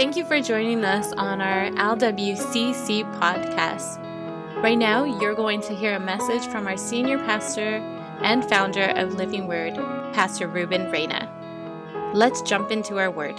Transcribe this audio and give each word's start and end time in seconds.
Thank 0.00 0.16
you 0.16 0.24
for 0.24 0.40
joining 0.40 0.82
us 0.82 1.12
on 1.18 1.42
our 1.42 1.70
LWCC 1.72 3.04
podcast. 3.20 4.02
Right 4.62 4.78
now, 4.78 5.04
you're 5.04 5.34
going 5.34 5.60
to 5.60 5.74
hear 5.74 5.94
a 5.94 6.00
message 6.00 6.50
from 6.50 6.66
our 6.66 6.78
senior 6.78 7.18
pastor 7.18 7.76
and 8.22 8.42
founder 8.48 8.94
of 8.96 9.16
Living 9.16 9.46
Word, 9.46 9.74
Pastor 10.14 10.48
Ruben 10.48 10.90
Reyna. 10.90 11.28
Let's 12.14 12.40
jump 12.40 12.70
into 12.70 12.98
our 12.98 13.10
word. 13.10 13.38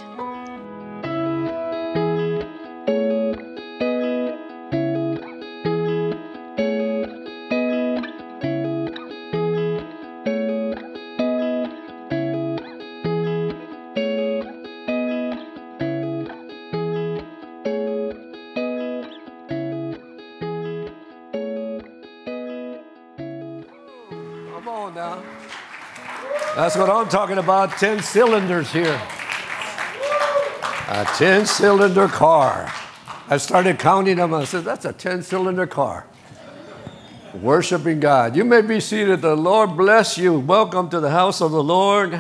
That's 26.71 26.88
what 26.88 26.89
I'm 26.89 27.10
talking 27.10 27.38
about 27.38 27.78
10 27.80 28.02
cylinders 28.02 28.71
here. 28.71 29.02
A 30.88 31.06
10 31.18 31.46
cylinder 31.46 32.08
car. 32.08 32.72
I 33.28 33.36
started 33.36 33.78
counting 33.78 34.16
them. 34.16 34.34
I 34.34 34.45
said, 34.45 34.64
that's 34.64 34.86
a 34.86 34.94
10 34.94 35.22
cylinder 35.23 35.67
car. 35.67 36.08
Worshiping 37.34 38.00
God. 38.00 38.38
You 38.38 38.45
may 38.45 38.61
be 38.61 38.80
seated. 38.80 39.22
The 39.22 39.36
Lord 39.36 39.75
bless 39.75 40.17
you. 40.17 40.39
Welcome 40.39 40.89
to 40.92 41.02
the 41.02 41.09
house 41.09 41.42
of 41.42 41.52
the 41.52 41.61
Lord, 41.61 42.14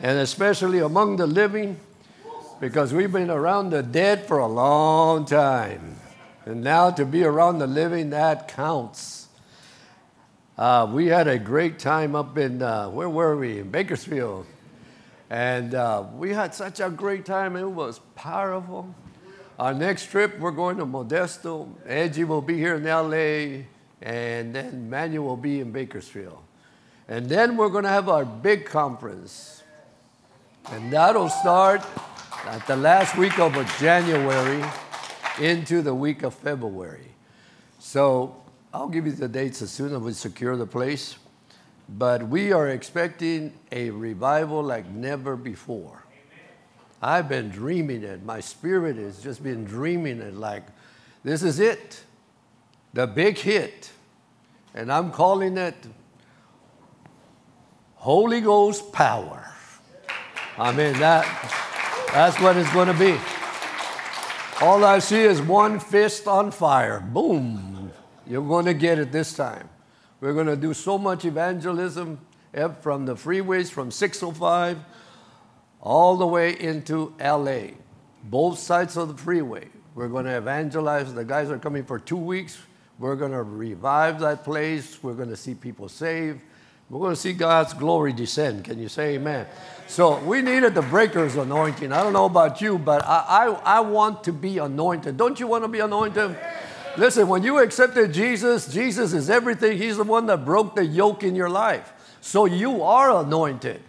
and 0.00 0.18
especially 0.18 0.80
among 0.80 1.18
the 1.18 1.28
living, 1.28 1.78
because 2.58 2.92
we've 2.92 3.12
been 3.12 3.30
around 3.30 3.70
the 3.70 3.84
dead 3.84 4.26
for 4.26 4.38
a 4.38 4.48
long 4.48 5.26
time. 5.26 5.94
And 6.44 6.64
now 6.64 6.90
to 6.90 7.04
be 7.04 7.22
around 7.22 7.60
the 7.60 7.68
living, 7.68 8.10
that 8.10 8.48
counts. 8.48 9.25
Uh, 10.58 10.88
we 10.90 11.06
had 11.08 11.28
a 11.28 11.38
great 11.38 11.78
time 11.78 12.14
up 12.14 12.38
in, 12.38 12.62
uh, 12.62 12.88
where 12.88 13.10
were 13.10 13.36
we? 13.36 13.58
In 13.58 13.70
Bakersfield. 13.70 14.46
And 15.28 15.74
uh, 15.74 16.04
we 16.14 16.32
had 16.32 16.54
such 16.54 16.80
a 16.80 16.88
great 16.88 17.26
time. 17.26 17.56
It 17.56 17.64
was 17.64 18.00
powerful. 18.14 18.94
Our 19.58 19.74
next 19.74 20.10
trip, 20.10 20.38
we're 20.38 20.52
going 20.52 20.78
to 20.78 20.86
Modesto. 20.86 21.68
Angie 21.86 22.24
will 22.24 22.40
be 22.40 22.56
here 22.56 22.76
in 22.76 22.84
LA, 22.84 23.64
and 24.00 24.54
then 24.54 24.88
Manuel 24.88 25.26
will 25.26 25.36
be 25.36 25.60
in 25.60 25.72
Bakersfield. 25.72 26.38
And 27.06 27.28
then 27.28 27.58
we're 27.58 27.68
going 27.68 27.84
to 27.84 27.90
have 27.90 28.08
our 28.08 28.24
big 28.24 28.64
conference. 28.64 29.62
And 30.70 30.90
that'll 30.90 31.28
start 31.28 31.82
at 32.46 32.66
the 32.66 32.76
last 32.76 33.18
week 33.18 33.38
of 33.38 33.52
January 33.78 34.64
into 35.38 35.82
the 35.82 35.94
week 35.94 36.22
of 36.22 36.34
February. 36.34 37.08
So 37.78 38.36
I'll 38.76 38.88
give 38.88 39.06
you 39.06 39.12
the 39.12 39.26
dates 39.26 39.62
as 39.62 39.70
soon 39.70 39.94
as 39.94 40.02
we 40.02 40.12
secure 40.12 40.54
the 40.54 40.66
place. 40.66 41.16
But 41.88 42.28
we 42.28 42.52
are 42.52 42.68
expecting 42.68 43.54
a 43.72 43.88
revival 43.88 44.62
like 44.62 44.86
never 44.90 45.34
before. 45.34 46.04
I've 47.00 47.26
been 47.26 47.48
dreaming 47.48 48.02
it. 48.02 48.22
My 48.22 48.40
spirit 48.40 48.96
has 48.96 49.22
just 49.22 49.42
been 49.42 49.64
dreaming 49.64 50.20
it 50.20 50.34
like 50.34 50.64
this 51.24 51.42
is 51.42 51.58
it, 51.58 52.04
the 52.92 53.06
big 53.06 53.38
hit. 53.38 53.92
And 54.74 54.92
I'm 54.92 55.10
calling 55.10 55.56
it 55.56 55.74
Holy 57.94 58.42
Ghost 58.42 58.92
power. 58.92 59.54
I 60.58 60.70
mean, 60.72 60.92
that, 60.98 61.24
that's 62.12 62.38
what 62.42 62.58
it's 62.58 62.70
going 62.74 62.88
to 62.88 62.98
be. 62.98 63.18
All 64.60 64.84
I 64.84 64.98
see 64.98 65.22
is 65.22 65.40
one 65.40 65.80
fist 65.80 66.26
on 66.28 66.50
fire. 66.50 67.00
Boom. 67.00 67.75
You're 68.28 68.46
going 68.46 68.64
to 68.66 68.74
get 68.74 68.98
it 68.98 69.12
this 69.12 69.32
time. 69.32 69.68
We're 70.20 70.32
going 70.34 70.46
to 70.46 70.56
do 70.56 70.74
so 70.74 70.98
much 70.98 71.24
evangelism 71.24 72.18
eh, 72.54 72.68
from 72.68 73.06
the 73.06 73.14
freeways 73.14 73.70
from 73.70 73.90
605 73.90 74.78
all 75.80 76.16
the 76.16 76.26
way 76.26 76.58
into 76.58 77.14
LA, 77.20 77.74
both 78.24 78.58
sides 78.58 78.96
of 78.96 79.08
the 79.08 79.22
freeway. 79.22 79.68
We're 79.94 80.08
going 80.08 80.24
to 80.24 80.36
evangelize. 80.36 81.14
The 81.14 81.24
guys 81.24 81.50
are 81.50 81.58
coming 81.58 81.84
for 81.84 81.98
two 81.98 82.16
weeks. 82.16 82.58
We're 82.98 83.14
going 83.14 83.32
to 83.32 83.42
revive 83.42 84.20
that 84.20 84.42
place. 84.42 85.02
We're 85.02 85.14
going 85.14 85.28
to 85.28 85.36
see 85.36 85.54
people 85.54 85.88
saved. 85.88 86.40
We're 86.88 87.00
going 87.00 87.14
to 87.14 87.20
see 87.20 87.32
God's 87.32 87.74
glory 87.74 88.12
descend. 88.12 88.64
Can 88.64 88.78
you 88.78 88.88
say 88.88 89.14
amen? 89.14 89.46
So 89.86 90.18
we 90.20 90.40
needed 90.40 90.74
the 90.74 90.82
breaker's 90.82 91.36
anointing. 91.36 91.92
I 91.92 92.02
don't 92.02 92.12
know 92.12 92.26
about 92.26 92.60
you, 92.60 92.78
but 92.78 93.04
I, 93.04 93.24
I, 93.28 93.76
I 93.76 93.80
want 93.80 94.24
to 94.24 94.32
be 94.32 94.58
anointed. 94.58 95.16
Don't 95.16 95.38
you 95.38 95.46
want 95.46 95.64
to 95.64 95.68
be 95.68 95.80
anointed? 95.80 96.36
Listen, 96.98 97.28
when 97.28 97.42
you 97.42 97.58
accepted 97.58 98.14
Jesus, 98.14 98.72
Jesus 98.72 99.12
is 99.12 99.28
everything. 99.28 99.76
He's 99.76 99.98
the 99.98 100.04
one 100.04 100.26
that 100.26 100.44
broke 100.44 100.74
the 100.74 100.84
yoke 100.84 101.22
in 101.22 101.34
your 101.34 101.50
life. 101.50 101.92
So 102.22 102.46
you 102.46 102.82
are 102.82 103.22
anointed. 103.22 103.82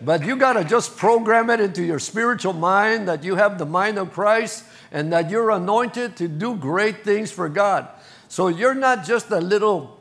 But 0.00 0.24
you 0.24 0.36
got 0.36 0.54
to 0.54 0.64
just 0.64 0.96
program 0.96 1.50
it 1.50 1.60
into 1.60 1.82
your 1.82 1.98
spiritual 1.98 2.52
mind 2.52 3.08
that 3.08 3.22
you 3.22 3.36
have 3.36 3.58
the 3.58 3.66
mind 3.66 3.98
of 3.98 4.12
Christ 4.12 4.64
and 4.90 5.12
that 5.12 5.30
you're 5.30 5.50
anointed 5.50 6.16
to 6.16 6.28
do 6.28 6.56
great 6.56 7.04
things 7.04 7.30
for 7.30 7.48
God. 7.48 7.88
So 8.28 8.48
you're 8.48 8.74
not 8.74 9.04
just 9.04 9.30
a 9.30 9.40
little 9.40 10.00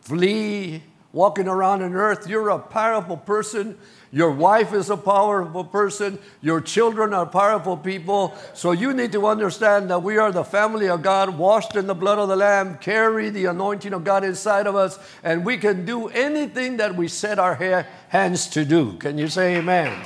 flea 0.00 0.82
walking 1.12 1.48
around 1.48 1.82
on 1.82 1.94
earth. 1.94 2.28
You're 2.28 2.50
a 2.50 2.58
powerful 2.58 3.16
person. 3.16 3.78
Your 4.16 4.30
wife 4.30 4.72
is 4.72 4.88
a 4.88 4.96
powerful 4.96 5.62
person. 5.62 6.18
Your 6.40 6.62
children 6.62 7.12
are 7.12 7.26
powerful 7.26 7.76
people. 7.76 8.34
So 8.54 8.72
you 8.72 8.94
need 8.94 9.12
to 9.12 9.26
understand 9.26 9.90
that 9.90 10.02
we 10.02 10.16
are 10.16 10.32
the 10.32 10.42
family 10.42 10.88
of 10.88 11.02
God, 11.02 11.36
washed 11.36 11.76
in 11.76 11.86
the 11.86 11.94
blood 11.94 12.18
of 12.18 12.30
the 12.30 12.36
Lamb, 12.36 12.78
carry 12.78 13.28
the 13.28 13.44
anointing 13.44 13.92
of 13.92 14.04
God 14.04 14.24
inside 14.24 14.66
of 14.66 14.74
us, 14.74 14.98
and 15.22 15.44
we 15.44 15.58
can 15.58 15.84
do 15.84 16.08
anything 16.08 16.78
that 16.78 16.96
we 16.96 17.08
set 17.08 17.38
our 17.38 17.56
ha- 17.56 17.86
hands 18.08 18.46
to 18.46 18.64
do. 18.64 18.94
Can 18.94 19.18
you 19.18 19.28
say 19.28 19.56
amen? 19.56 20.02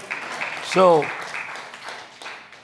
So, 0.65 1.07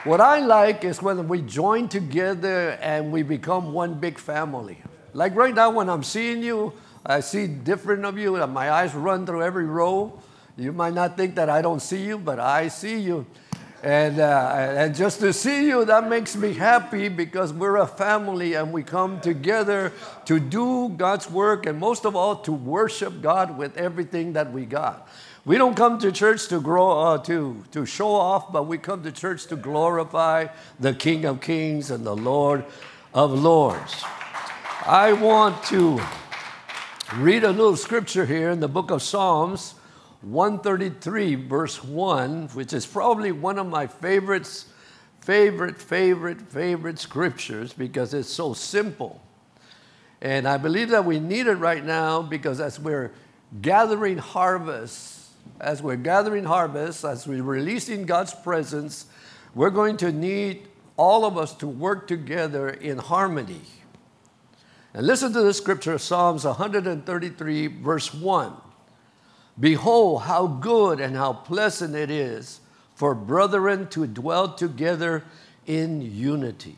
what 0.02 0.20
I 0.20 0.40
like 0.40 0.82
is 0.82 1.00
when 1.00 1.28
we 1.28 1.42
join 1.42 1.86
together 1.86 2.70
and 2.82 3.12
we 3.12 3.22
become 3.22 3.72
one 3.72 3.94
big 4.00 4.18
family. 4.18 4.78
Like 5.14 5.36
right 5.36 5.54
now, 5.54 5.70
when 5.70 5.88
I'm 5.88 6.02
seeing 6.02 6.42
you, 6.42 6.72
I 7.06 7.20
see 7.20 7.46
different 7.46 8.04
of 8.04 8.18
you, 8.18 8.34
and 8.34 8.52
my 8.52 8.68
eyes 8.72 8.92
run 8.96 9.26
through 9.26 9.44
every 9.44 9.66
row. 9.66 10.20
You 10.58 10.72
might 10.72 10.94
not 10.94 11.18
think 11.18 11.34
that 11.34 11.50
I 11.50 11.60
don't 11.60 11.80
see 11.80 12.02
you, 12.06 12.16
but 12.16 12.40
I 12.40 12.68
see 12.68 12.98
you. 12.98 13.26
And, 13.82 14.18
uh, 14.18 14.54
and 14.78 14.94
just 14.94 15.20
to 15.20 15.34
see 15.34 15.66
you, 15.66 15.84
that 15.84 16.08
makes 16.08 16.34
me 16.34 16.54
happy 16.54 17.10
because 17.10 17.52
we're 17.52 17.76
a 17.76 17.86
family 17.86 18.54
and 18.54 18.72
we 18.72 18.82
come 18.82 19.20
together 19.20 19.92
to 20.24 20.40
do 20.40 20.88
God's 20.88 21.30
work 21.30 21.66
and 21.66 21.78
most 21.78 22.06
of 22.06 22.16
all 22.16 22.36
to 22.36 22.52
worship 22.52 23.20
God 23.20 23.58
with 23.58 23.76
everything 23.76 24.32
that 24.32 24.50
we 24.50 24.64
got. 24.64 25.06
We 25.44 25.58
don't 25.58 25.76
come 25.76 25.98
to 25.98 26.10
church 26.10 26.48
to 26.48 26.58
grow 26.58 27.00
uh, 27.00 27.18
to, 27.18 27.62
to 27.72 27.84
show 27.84 28.08
off, 28.08 28.50
but 28.50 28.66
we 28.66 28.78
come 28.78 29.02
to 29.02 29.12
church 29.12 29.46
to 29.48 29.56
glorify 29.56 30.46
the 30.80 30.94
King 30.94 31.26
of 31.26 31.42
Kings 31.42 31.90
and 31.90 32.04
the 32.04 32.16
Lord 32.16 32.64
of 33.12 33.30
Lords. 33.30 34.02
I 34.86 35.12
want 35.12 35.62
to 35.64 36.00
read 37.16 37.44
a 37.44 37.50
little 37.50 37.76
scripture 37.76 38.24
here 38.24 38.50
in 38.50 38.60
the 38.60 38.68
book 38.68 38.90
of 38.90 39.02
Psalms 39.02 39.74
133, 40.22 41.34
verse 41.34 41.82
1, 41.84 42.48
which 42.48 42.72
is 42.72 42.86
probably 42.86 43.32
one 43.32 43.58
of 43.58 43.66
my 43.66 43.86
favorites, 43.86 44.66
favorite, 45.20 45.80
favorite, 45.80 46.40
favorite 46.40 46.98
scriptures 46.98 47.72
because 47.72 48.14
it's 48.14 48.28
so 48.28 48.54
simple. 48.54 49.20
And 50.20 50.48
I 50.48 50.56
believe 50.56 50.88
that 50.90 51.04
we 51.04 51.20
need 51.20 51.46
it 51.46 51.54
right 51.54 51.84
now 51.84 52.22
because 52.22 52.60
as 52.60 52.80
we're 52.80 53.12
gathering 53.60 54.18
harvest, 54.18 55.30
as 55.60 55.82
we're 55.82 55.96
gathering 55.96 56.44
harvest, 56.44 57.04
as 57.04 57.26
we're 57.26 57.42
releasing 57.42 58.06
God's 58.06 58.34
presence, 58.34 59.06
we're 59.54 59.70
going 59.70 59.96
to 59.98 60.12
need 60.12 60.68
all 60.96 61.24
of 61.24 61.36
us 61.36 61.54
to 61.56 61.66
work 61.66 62.08
together 62.08 62.68
in 62.68 62.98
harmony. 62.98 63.60
And 64.94 65.06
listen 65.06 65.32
to 65.34 65.42
the 65.42 65.52
scripture, 65.52 65.98
Psalms 65.98 66.44
133, 66.44 67.66
verse 67.66 68.14
1. 68.14 68.52
Behold, 69.58 70.22
how 70.22 70.46
good 70.46 71.00
and 71.00 71.16
how 71.16 71.32
pleasant 71.32 71.94
it 71.94 72.10
is 72.10 72.60
for 72.94 73.14
brethren 73.14 73.88
to 73.88 74.06
dwell 74.06 74.54
together 74.54 75.24
in 75.66 76.00
unity. 76.00 76.76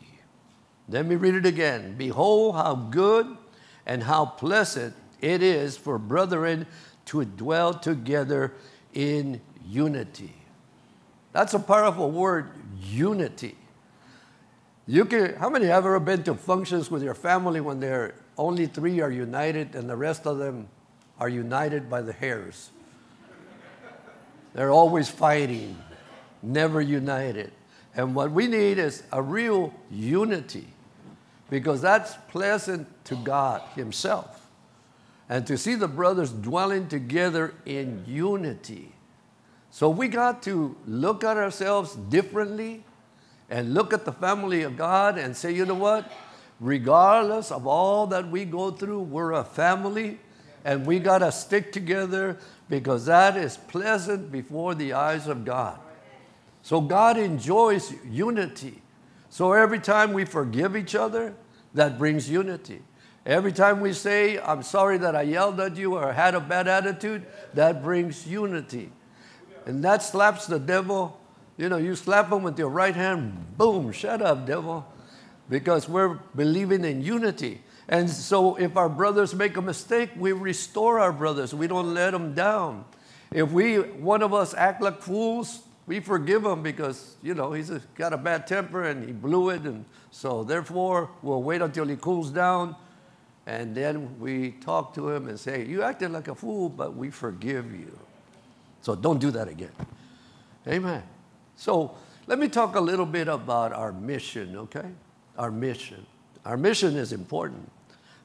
Let 0.87 1.05
me 1.05 1.15
read 1.15 1.35
it 1.35 1.45
again. 1.45 1.95
Behold, 1.97 2.55
how 2.55 2.75
good 2.75 3.37
and 3.85 4.03
how 4.03 4.25
pleasant 4.25 4.95
it 5.21 5.43
is 5.43 5.77
for 5.77 5.97
brethren 5.97 6.65
to 7.05 7.25
dwell 7.25 7.73
together 7.73 8.53
in 8.93 9.41
unity. 9.67 10.33
That's 11.31 11.53
a 11.53 11.59
powerful 11.59 12.09
word, 12.11 12.49
unity. 12.81 13.55
You 14.87 15.05
can, 15.05 15.35
how 15.35 15.49
many 15.49 15.67
have 15.67 15.85
ever 15.85 15.99
been 15.99 16.23
to 16.23 16.33
functions 16.33 16.89
with 16.89 17.03
your 17.03 17.13
family 17.13 17.61
when 17.61 17.79
they're 17.79 18.15
only 18.37 18.65
three 18.65 19.01
are 19.01 19.11
united 19.11 19.75
and 19.75 19.89
the 19.89 19.95
rest 19.95 20.25
of 20.25 20.37
them 20.39 20.69
are 21.19 21.29
united 21.29 21.89
by 21.89 22.01
the 22.01 22.13
hairs? 22.13 22.69
They're 24.53 24.71
always 24.71 25.09
fighting, 25.09 25.77
never 26.41 26.81
united. 26.81 27.51
And 27.95 28.15
what 28.15 28.31
we 28.31 28.47
need 28.47 28.77
is 28.77 29.03
a 29.11 29.21
real 29.21 29.73
unity 29.91 30.67
because 31.49 31.81
that's 31.81 32.15
pleasant 32.29 32.87
to 33.05 33.15
God 33.15 33.61
Himself. 33.75 34.49
And 35.27 35.45
to 35.47 35.57
see 35.57 35.75
the 35.75 35.87
brothers 35.87 36.31
dwelling 36.31 36.87
together 36.87 37.53
in 37.65 38.03
unity. 38.07 38.91
So 39.71 39.89
we 39.89 40.07
got 40.07 40.41
to 40.43 40.75
look 40.87 41.23
at 41.23 41.37
ourselves 41.37 41.95
differently 41.95 42.83
and 43.49 43.73
look 43.73 43.93
at 43.93 44.05
the 44.05 44.11
family 44.11 44.63
of 44.63 44.77
God 44.77 45.17
and 45.17 45.35
say, 45.35 45.51
you 45.51 45.65
know 45.65 45.75
what? 45.75 46.11
Regardless 46.59 47.51
of 47.51 47.67
all 47.67 48.07
that 48.07 48.29
we 48.29 48.45
go 48.45 48.71
through, 48.71 49.01
we're 49.01 49.33
a 49.33 49.43
family 49.43 50.19
and 50.63 50.85
we 50.85 50.99
got 50.99 51.19
to 51.19 51.31
stick 51.31 51.71
together 51.71 52.37
because 52.69 53.05
that 53.05 53.37
is 53.37 53.57
pleasant 53.57 54.31
before 54.31 54.75
the 54.75 54.93
eyes 54.93 55.27
of 55.27 55.45
God. 55.45 55.79
So 56.61 56.81
God 56.81 57.17
enjoys 57.17 57.93
unity. 58.05 58.81
So 59.29 59.53
every 59.53 59.79
time 59.79 60.13
we 60.13 60.25
forgive 60.25 60.75
each 60.75 60.95
other, 60.95 61.33
that 61.73 61.97
brings 61.97 62.29
unity. 62.29 62.81
Every 63.25 63.51
time 63.51 63.79
we 63.79 63.93
say, 63.93 64.39
I'm 64.39 64.63
sorry 64.63 64.97
that 64.99 65.15
I 65.15 65.21
yelled 65.23 65.59
at 65.59 65.77
you 65.77 65.95
or 65.95 66.13
had 66.13 66.35
a 66.35 66.39
bad 66.39 66.67
attitude, 66.67 67.25
that 67.53 67.83
brings 67.83 68.27
unity. 68.27 68.91
And 69.65 69.83
that 69.83 70.01
slaps 70.01 70.47
the 70.47 70.59
devil. 70.59 71.19
You 71.57 71.69
know, 71.69 71.77
you 71.77 71.95
slap 71.95 72.31
him 72.31 72.43
with 72.43 72.57
your 72.57 72.69
right 72.69 72.95
hand, 72.95 73.57
boom, 73.57 73.91
shut 73.91 74.21
up, 74.21 74.47
devil. 74.47 74.87
Because 75.49 75.89
we're 75.89 76.19
believing 76.35 76.85
in 76.85 77.01
unity. 77.01 77.61
And 77.89 78.07
so 78.07 78.55
if 78.55 78.77
our 78.77 78.87
brothers 78.87 79.33
make 79.33 79.57
a 79.57 79.61
mistake, 79.63 80.11
we 80.15 80.31
restore 80.31 80.99
our 80.99 81.11
brothers. 81.11 81.55
We 81.55 81.65
don't 81.65 81.95
let 81.95 82.11
them 82.11 82.35
down. 82.35 82.85
If 83.31 83.51
we, 83.51 83.79
one 83.79 84.21
of 84.21 84.31
us 84.31 84.53
act 84.53 84.79
like 84.79 85.01
fools, 85.01 85.63
we 85.87 85.99
forgive 85.99 86.45
him 86.45 86.61
because, 86.61 87.15
you 87.23 87.33
know, 87.33 87.51
he's 87.51 87.71
got 87.95 88.13
a 88.13 88.17
bad 88.17 88.45
temper 88.45 88.83
and 88.83 89.03
he 89.03 89.11
blew 89.11 89.49
it. 89.49 89.63
And 89.63 89.85
so, 90.11 90.43
therefore, 90.43 91.09
we'll 91.23 91.41
wait 91.41 91.63
until 91.63 91.85
he 91.85 91.95
cools 91.95 92.29
down 92.29 92.75
and 93.47 93.73
then 93.73 94.19
we 94.19 94.51
talk 94.51 94.93
to 94.93 95.09
him 95.09 95.27
and 95.27 95.39
say, 95.39 95.65
You 95.65 95.81
acted 95.81 96.11
like 96.11 96.27
a 96.27 96.35
fool, 96.35 96.69
but 96.69 96.95
we 96.95 97.09
forgive 97.09 97.73
you. 97.73 97.97
So, 98.81 98.93
don't 98.93 99.19
do 99.19 99.31
that 99.31 99.47
again. 99.47 99.71
Amen. 100.67 101.01
So, 101.55 101.95
let 102.27 102.37
me 102.37 102.49
talk 102.49 102.75
a 102.75 102.79
little 102.81 103.07
bit 103.07 103.27
about 103.27 103.73
our 103.73 103.91
mission, 103.91 104.55
okay? 104.55 104.85
Our 105.39 105.49
mission. 105.49 106.05
Our 106.45 106.55
mission 106.55 106.95
is 106.95 107.11
important 107.11 107.67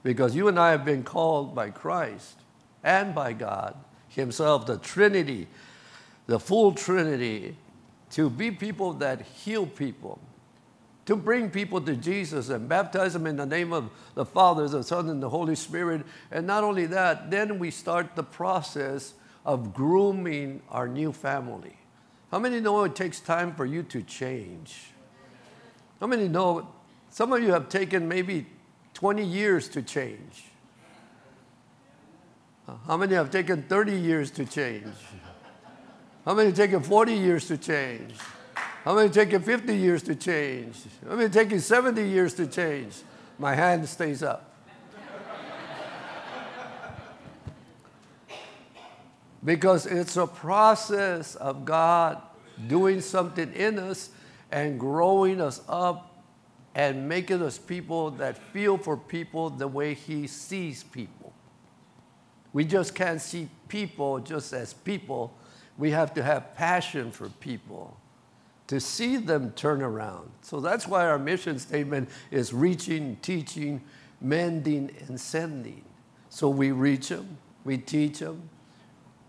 because 0.04 0.36
you 0.36 0.46
and 0.46 0.60
I 0.60 0.70
have 0.70 0.84
been 0.84 1.02
called 1.02 1.56
by 1.56 1.70
Christ 1.70 2.38
and 2.84 3.12
by 3.12 3.32
God 3.32 3.74
Himself, 4.08 4.66
the 4.66 4.78
Trinity 4.78 5.48
the 6.26 6.40
full 6.40 6.72
Trinity, 6.72 7.56
to 8.10 8.30
be 8.30 8.50
people 8.50 8.92
that 8.94 9.22
heal 9.22 9.66
people, 9.66 10.18
to 11.06 11.16
bring 11.16 11.50
people 11.50 11.80
to 11.82 11.96
Jesus 11.96 12.48
and 12.48 12.68
baptize 12.68 13.12
them 13.12 13.26
in 13.26 13.36
the 13.36 13.46
name 13.46 13.72
of 13.72 13.90
the 14.14 14.24
Father, 14.24 14.66
the 14.68 14.82
Son, 14.82 15.08
and 15.10 15.22
the 15.22 15.28
Holy 15.28 15.54
Spirit. 15.54 16.04
And 16.30 16.46
not 16.46 16.64
only 16.64 16.86
that, 16.86 17.30
then 17.30 17.58
we 17.58 17.70
start 17.70 18.16
the 18.16 18.22
process 18.22 19.14
of 19.44 19.74
grooming 19.74 20.62
our 20.70 20.88
new 20.88 21.12
family. 21.12 21.76
How 22.30 22.38
many 22.38 22.60
know 22.60 22.84
it 22.84 22.96
takes 22.96 23.20
time 23.20 23.54
for 23.54 23.66
you 23.66 23.82
to 23.84 24.02
change? 24.02 24.92
How 26.00 26.06
many 26.06 26.26
know 26.26 26.68
some 27.10 27.32
of 27.32 27.42
you 27.42 27.52
have 27.52 27.68
taken 27.68 28.08
maybe 28.08 28.46
20 28.94 29.24
years 29.24 29.68
to 29.68 29.82
change? 29.82 30.44
Uh, 32.66 32.76
how 32.86 32.96
many 32.96 33.14
have 33.14 33.30
taken 33.30 33.62
30 33.62 33.92
years 33.92 34.30
to 34.30 34.44
change? 34.44 34.86
How 36.24 36.32
many 36.32 36.52
taken 36.52 36.82
40 36.82 37.12
years 37.12 37.46
to 37.48 37.58
change? 37.58 38.14
How 38.84 38.94
many 38.94 39.10
taken 39.10 39.42
50 39.42 39.76
years 39.76 40.02
to 40.04 40.14
change? 40.14 40.76
How 41.06 41.16
many 41.16 41.28
taking 41.28 41.58
70 41.58 42.02
years 42.08 42.34
to 42.34 42.46
change? 42.46 42.94
My 43.38 43.54
hand 43.54 43.86
stays 43.88 44.22
up. 44.22 44.52
because 49.44 49.84
it's 49.84 50.16
a 50.16 50.26
process 50.26 51.34
of 51.34 51.64
God 51.64 52.20
doing 52.66 53.00
something 53.00 53.52
in 53.52 53.78
us 53.78 54.10
and 54.50 54.80
growing 54.80 55.40
us 55.40 55.60
up 55.68 56.13
and 56.74 57.08
making 57.08 57.42
us 57.42 57.58
people 57.58 58.10
that 58.12 58.36
feel 58.36 58.76
for 58.76 58.96
people 58.96 59.50
the 59.50 59.68
way 59.68 59.94
He 59.94 60.26
sees 60.26 60.82
people. 60.82 61.32
We 62.52 62.64
just 62.64 62.94
can't 62.94 63.20
see 63.20 63.48
people 63.68 64.20
just 64.20 64.52
as 64.52 64.74
people 64.74 65.36
we 65.76 65.90
have 65.90 66.14
to 66.14 66.22
have 66.22 66.54
passion 66.54 67.10
for 67.10 67.28
people 67.28 67.96
to 68.66 68.80
see 68.80 69.16
them 69.16 69.52
turn 69.52 69.82
around. 69.82 70.30
So 70.42 70.60
that's 70.60 70.86
why 70.86 71.06
our 71.06 71.18
mission 71.18 71.58
statement 71.58 72.08
is 72.30 72.52
reaching, 72.52 73.16
teaching, 73.16 73.82
mending, 74.20 74.90
and 75.06 75.20
sending. 75.20 75.84
So 76.30 76.48
we 76.48 76.72
reach 76.72 77.08
them, 77.08 77.36
we 77.64 77.78
teach 77.78 78.20
them, 78.20 78.48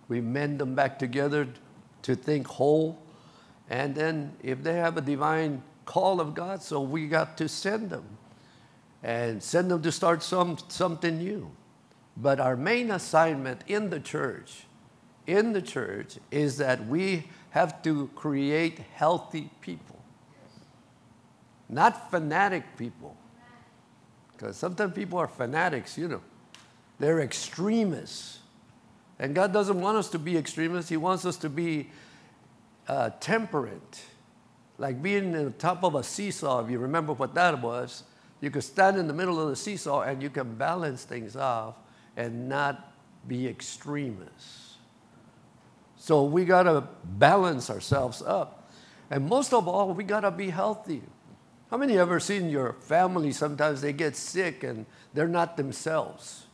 we 0.07 0.21
mend 0.21 0.59
them 0.59 0.75
back 0.75 0.98
together 0.98 1.48
to 2.03 2.15
think 2.15 2.48
whole. 2.48 2.98
And 3.69 3.94
then 3.94 4.33
if 4.41 4.63
they 4.63 4.75
have 4.75 4.98
a 4.98 5.01
divine 5.01 5.63
call 5.85 6.19
of 6.19 6.33
God, 6.33 6.61
so 6.61 6.81
we 6.81 7.07
got 7.07 7.37
to 7.37 7.47
send 7.47 7.89
them 7.89 8.05
and 9.03 9.41
send 9.41 9.69
them 9.69 9.81
to 9.83 9.91
start 9.91 10.23
some, 10.23 10.57
something 10.67 11.17
new. 11.17 11.51
But 12.17 12.39
our 12.39 12.55
main 12.55 12.91
assignment 12.91 13.61
in 13.67 13.89
the 13.89 13.99
church 13.99 14.65
in 15.27 15.53
the 15.53 15.61
church 15.61 16.17
is 16.31 16.57
that 16.57 16.85
we 16.87 17.25
have 17.51 17.81
to 17.83 18.09
create 18.15 18.79
healthy 18.93 19.49
people, 19.61 19.99
not 21.69 22.11
fanatic 22.11 22.77
people. 22.77 23.15
Because 24.31 24.57
sometimes 24.57 24.93
people 24.93 25.17
are 25.17 25.27
fanatics, 25.27 25.97
you 25.97 26.07
know, 26.07 26.21
they're 26.99 27.21
extremists. 27.21 28.39
And 29.17 29.33
God 29.33 29.53
doesn't 29.53 29.79
want 29.79 29.97
us 29.97 30.09
to 30.09 30.19
be 30.19 30.38
extremists, 30.38 30.89
He 30.89 30.97
wants 30.97 31.25
us 31.25 31.38
to 31.38 31.49
be 31.49 31.89
uh, 32.88 33.11
temperate. 33.19 34.03
Like 34.77 35.01
being 35.01 35.33
in 35.33 35.45
the 35.45 35.51
top 35.51 35.83
of 35.83 35.95
a 35.95 36.04
seesaw, 36.04 36.63
if 36.63 36.69
you 36.69 36.80
remember 36.80 37.13
what 37.13 37.33
that 37.36 37.62
was, 37.62 38.04
you 38.42 38.51
could 38.51 38.63
stand 38.63 38.98
in 38.98 39.07
the 39.07 39.13
middle 39.13 39.42
of 39.42 39.50
the 39.50 39.56
seesaw 39.56 40.01
and 40.01 40.22
you 40.22 40.30
can 40.30 40.56
balance 40.56 41.04
things 41.04 41.36
off 41.36 41.75
and 42.18 42.50
not 42.50 42.94
be 43.27 43.48
extremists. 43.48 44.75
So 45.98 46.24
we 46.24 46.45
got 46.45 46.63
to 46.63 46.83
balance 47.04 47.69
ourselves 47.69 48.22
up. 48.22 48.69
And 49.10 49.27
most 49.27 49.54
of 49.54 49.67
all, 49.67 49.94
we 49.94 50.03
got 50.03 50.22
to 50.22 50.32
be 50.32 50.50
healthy. 50.50 51.01
How 51.72 51.77
many 51.77 51.98
ever 51.98 52.20
seen 52.20 52.50
your 52.50 52.74
family 52.74 53.32
sometimes 53.32 53.82
they 53.82 53.94
get 53.94 54.15
sick 54.15 54.63
and 54.63 54.86
they're 55.13 55.27
not 55.27 55.58
themselves? 55.58 56.46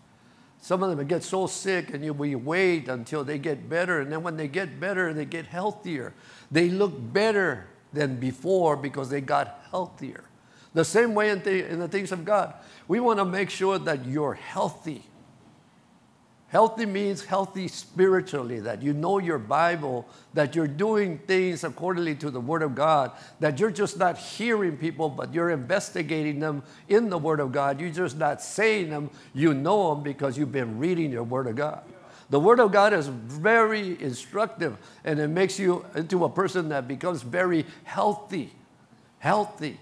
Some 0.61 0.83
of 0.83 0.95
them 0.95 1.07
get 1.07 1.23
so 1.23 1.47
sick 1.47 1.93
and 1.93 2.05
you 2.05 2.13
we 2.13 2.35
wait 2.35 2.87
until 2.87 3.23
they 3.23 3.39
get 3.39 3.67
better 3.67 3.99
and 3.99 4.11
then 4.11 4.21
when 4.21 4.37
they 4.37 4.47
get 4.47 4.79
better 4.79 5.11
they 5.11 5.25
get 5.25 5.47
healthier. 5.47 6.13
They 6.51 6.69
look 6.69 6.93
better 7.11 7.67
than 7.93 8.15
before 8.17 8.75
because 8.75 9.09
they 9.09 9.21
got 9.21 9.61
healthier. 9.69 10.23
The 10.73 10.85
same 10.85 11.13
way 11.13 11.29
in, 11.29 11.41
the, 11.43 11.69
in 11.69 11.79
the 11.79 11.87
things 11.87 12.11
of 12.11 12.23
God. 12.23 12.53
We 12.87 12.99
want 12.99 13.19
to 13.19 13.25
make 13.25 13.49
sure 13.49 13.77
that 13.79 14.05
you're 14.05 14.33
healthy. 14.33 15.03
Healthy 16.47 16.85
means 16.85 17.23
healthy 17.23 17.69
spiritually, 17.69 18.59
that 18.59 18.81
you 18.81 18.91
know 18.91 19.19
your 19.19 19.37
Bible, 19.37 20.05
that 20.33 20.53
you're 20.53 20.67
doing 20.67 21.17
things 21.19 21.63
accordingly 21.63 22.13
to 22.15 22.29
the 22.29 22.41
Word 22.41 22.61
of 22.61 22.75
God, 22.75 23.11
that 23.39 23.57
you're 23.57 23.71
just 23.71 23.97
not 23.97 24.17
hearing 24.17 24.75
people, 24.75 25.07
but 25.07 25.33
you're 25.33 25.51
investigating 25.51 26.41
them 26.41 26.61
in 26.89 27.09
the 27.09 27.17
Word 27.17 27.39
of 27.39 27.53
God. 27.53 27.79
You're 27.79 27.89
just 27.89 28.17
not 28.17 28.41
saying 28.41 28.89
them, 28.89 29.09
you 29.33 29.53
know 29.53 29.93
them 29.93 30.03
because 30.03 30.37
you've 30.37 30.51
been 30.51 30.77
reading 30.77 31.09
your 31.09 31.23
Word 31.23 31.47
of 31.47 31.55
God. 31.55 31.83
The 32.31 32.39
Word 32.39 32.61
of 32.61 32.71
God 32.71 32.93
is 32.93 33.07
very 33.07 34.01
instructive 34.01 34.77
and 35.03 35.19
it 35.19 35.27
makes 35.27 35.59
you 35.59 35.85
into 35.95 36.23
a 36.23 36.29
person 36.29 36.69
that 36.69 36.87
becomes 36.87 37.23
very 37.23 37.65
healthy. 37.83 38.53
Healthy. 39.19 39.77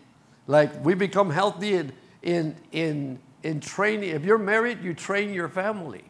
Like 0.47 0.83
we 0.83 0.95
become 0.95 1.29
healthy 1.29 1.75
in, 1.75 1.93
in, 2.23 2.55
in, 2.71 3.19
in 3.43 3.59
training. 3.59 4.09
If 4.09 4.25
you're 4.25 4.39
married, 4.39 4.83
you 4.83 4.95
train 4.95 5.31
your 5.31 5.47
family. 5.47 6.03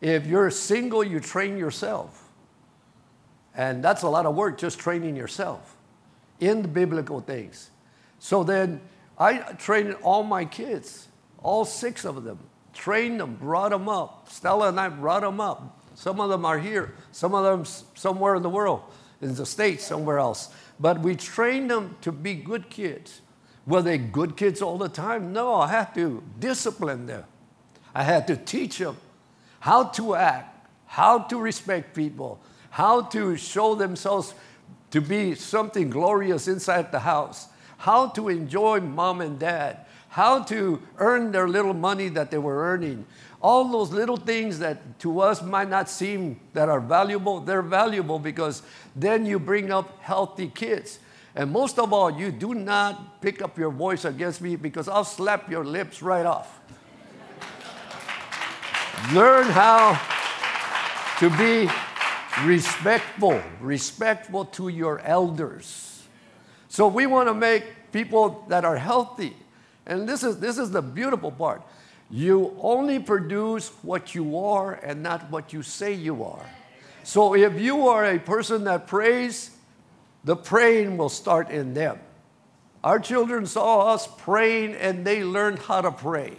If 0.00 0.24
you're 0.26 0.50
single, 0.50 1.02
you 1.02 1.18
train 1.18 1.58
yourself. 1.58 2.28
And 3.56 3.82
that's 3.82 4.02
a 4.02 4.08
lot 4.08 4.24
of 4.24 4.36
work, 4.36 4.58
just 4.58 4.78
training 4.78 5.16
yourself 5.16 5.76
in 6.38 6.62
the 6.62 6.68
biblical 6.68 7.20
things. 7.20 7.70
So 8.20 8.44
then 8.44 8.80
I 9.18 9.38
trained 9.38 9.96
all 10.02 10.22
my 10.22 10.44
kids, 10.44 11.08
all 11.42 11.64
six 11.64 12.04
of 12.04 12.22
them, 12.22 12.38
trained 12.76 13.18
them, 13.20 13.34
brought 13.34 13.70
them 13.70 13.88
up. 13.88 14.28
Stella 14.30 14.68
and 14.68 14.78
I 14.78 14.88
brought 14.88 15.22
them 15.22 15.40
up. 15.40 15.80
Some 15.94 16.20
of 16.20 16.28
them 16.28 16.44
are 16.44 16.58
here, 16.58 16.94
some 17.10 17.34
of 17.34 17.44
them 17.44 17.64
somewhere 17.94 18.34
in 18.34 18.42
the 18.42 18.50
world, 18.50 18.82
in 19.22 19.34
the 19.34 19.46
States, 19.46 19.84
somewhere 19.84 20.18
else. 20.18 20.50
But 20.78 21.00
we 21.00 21.16
trained 21.16 21.70
them 21.70 21.96
to 22.02 22.12
be 22.12 22.34
good 22.34 22.68
kids. 22.68 23.22
Were 23.66 23.82
they 23.82 23.98
good 23.98 24.36
kids 24.36 24.60
all 24.60 24.76
the 24.76 24.90
time? 24.90 25.32
No, 25.32 25.54
I 25.54 25.68
had 25.68 25.94
to 25.94 26.22
discipline 26.38 27.06
them. 27.06 27.24
I 27.94 28.02
had 28.02 28.26
to 28.26 28.36
teach 28.36 28.78
them 28.78 28.98
how 29.60 29.84
to 29.84 30.14
act, 30.14 30.68
how 30.84 31.20
to 31.20 31.40
respect 31.40 31.96
people, 31.96 32.40
how 32.68 33.00
to 33.02 33.36
show 33.38 33.74
themselves 33.74 34.34
to 34.90 35.00
be 35.00 35.34
something 35.34 35.88
glorious 35.88 36.46
inside 36.46 36.92
the 36.92 37.00
house, 37.00 37.48
how 37.78 38.08
to 38.08 38.28
enjoy 38.28 38.80
mom 38.80 39.22
and 39.22 39.38
dad, 39.38 39.85
how 40.16 40.42
to 40.42 40.80
earn 40.96 41.30
their 41.30 41.46
little 41.46 41.74
money 41.74 42.08
that 42.08 42.30
they 42.30 42.38
were 42.38 42.72
earning. 42.72 43.04
All 43.42 43.68
those 43.68 43.92
little 43.92 44.16
things 44.16 44.60
that 44.60 44.98
to 45.00 45.20
us 45.20 45.42
might 45.42 45.68
not 45.68 45.90
seem 45.90 46.40
that 46.54 46.70
are 46.70 46.80
valuable, 46.80 47.40
they're 47.40 47.60
valuable 47.60 48.18
because 48.18 48.62
then 48.94 49.26
you 49.26 49.38
bring 49.38 49.70
up 49.70 50.00
healthy 50.00 50.48
kids. 50.48 51.00
And 51.34 51.50
most 51.50 51.78
of 51.78 51.92
all, 51.92 52.10
you 52.10 52.32
do 52.32 52.54
not 52.54 53.20
pick 53.20 53.42
up 53.42 53.58
your 53.58 53.68
voice 53.68 54.06
against 54.06 54.40
me 54.40 54.56
because 54.56 54.88
I'll 54.88 55.04
slap 55.04 55.50
your 55.50 55.66
lips 55.66 56.00
right 56.00 56.24
off. 56.24 56.60
Learn 59.12 59.44
how 59.44 60.00
to 61.18 61.28
be 61.36 61.70
respectful, 62.42 63.38
respectful 63.60 64.46
to 64.46 64.68
your 64.68 64.98
elders. 65.00 66.04
So 66.68 66.88
we 66.88 67.04
want 67.04 67.28
to 67.28 67.34
make 67.34 67.92
people 67.92 68.46
that 68.48 68.64
are 68.64 68.78
healthy. 68.78 69.36
And 69.86 70.08
this 70.08 70.22
is, 70.22 70.38
this 70.38 70.58
is 70.58 70.70
the 70.70 70.82
beautiful 70.82 71.30
part. 71.30 71.62
You 72.10 72.56
only 72.60 72.98
produce 72.98 73.70
what 73.82 74.14
you 74.14 74.38
are 74.38 74.74
and 74.74 75.02
not 75.02 75.30
what 75.30 75.52
you 75.52 75.62
say 75.62 75.92
you 75.92 76.24
are. 76.24 76.46
So 77.02 77.34
if 77.34 77.60
you 77.60 77.88
are 77.88 78.04
a 78.04 78.18
person 78.18 78.64
that 78.64 78.86
prays, 78.86 79.50
the 80.24 80.36
praying 80.36 80.96
will 80.96 81.08
start 81.08 81.50
in 81.50 81.74
them. 81.74 82.00
Our 82.82 82.98
children 82.98 83.46
saw 83.46 83.92
us 83.94 84.08
praying 84.18 84.74
and 84.74 85.04
they 85.04 85.24
learned 85.24 85.60
how 85.60 85.80
to 85.80 85.90
pray. 85.90 86.34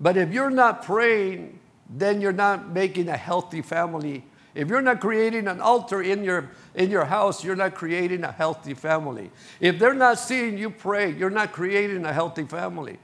But 0.00 0.16
if 0.16 0.32
you're 0.32 0.50
not 0.50 0.84
praying, 0.84 1.58
then 1.88 2.20
you're 2.20 2.32
not 2.32 2.70
making 2.70 3.08
a 3.08 3.16
healthy 3.16 3.62
family. 3.62 4.24
If 4.56 4.68
you're 4.68 4.80
not 4.80 5.00
creating 5.00 5.48
an 5.48 5.60
altar 5.60 6.00
in 6.00 6.24
your, 6.24 6.50
in 6.74 6.90
your 6.90 7.04
house, 7.04 7.44
you're 7.44 7.56
not 7.56 7.74
creating 7.74 8.24
a 8.24 8.32
healthy 8.32 8.72
family. 8.72 9.30
If 9.60 9.78
they're 9.78 9.94
not 9.94 10.18
seeing 10.18 10.56
you 10.56 10.70
pray, 10.70 11.12
you're 11.12 11.30
not 11.30 11.52
creating 11.52 12.06
a 12.06 12.12
healthy 12.12 12.44
family. 12.44 12.98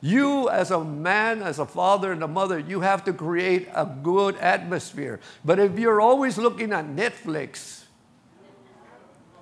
You, 0.00 0.48
as 0.48 0.72
a 0.72 0.84
man, 0.84 1.42
as 1.42 1.60
a 1.60 1.66
father 1.66 2.10
and 2.10 2.22
a 2.22 2.28
mother, 2.28 2.58
you 2.58 2.80
have 2.80 3.04
to 3.04 3.12
create 3.12 3.68
a 3.74 3.86
good 3.86 4.36
atmosphere. 4.38 5.20
But 5.44 5.60
if 5.60 5.78
you're 5.78 6.00
always 6.00 6.36
looking 6.36 6.72
at 6.72 6.84
Netflix, 6.86 7.84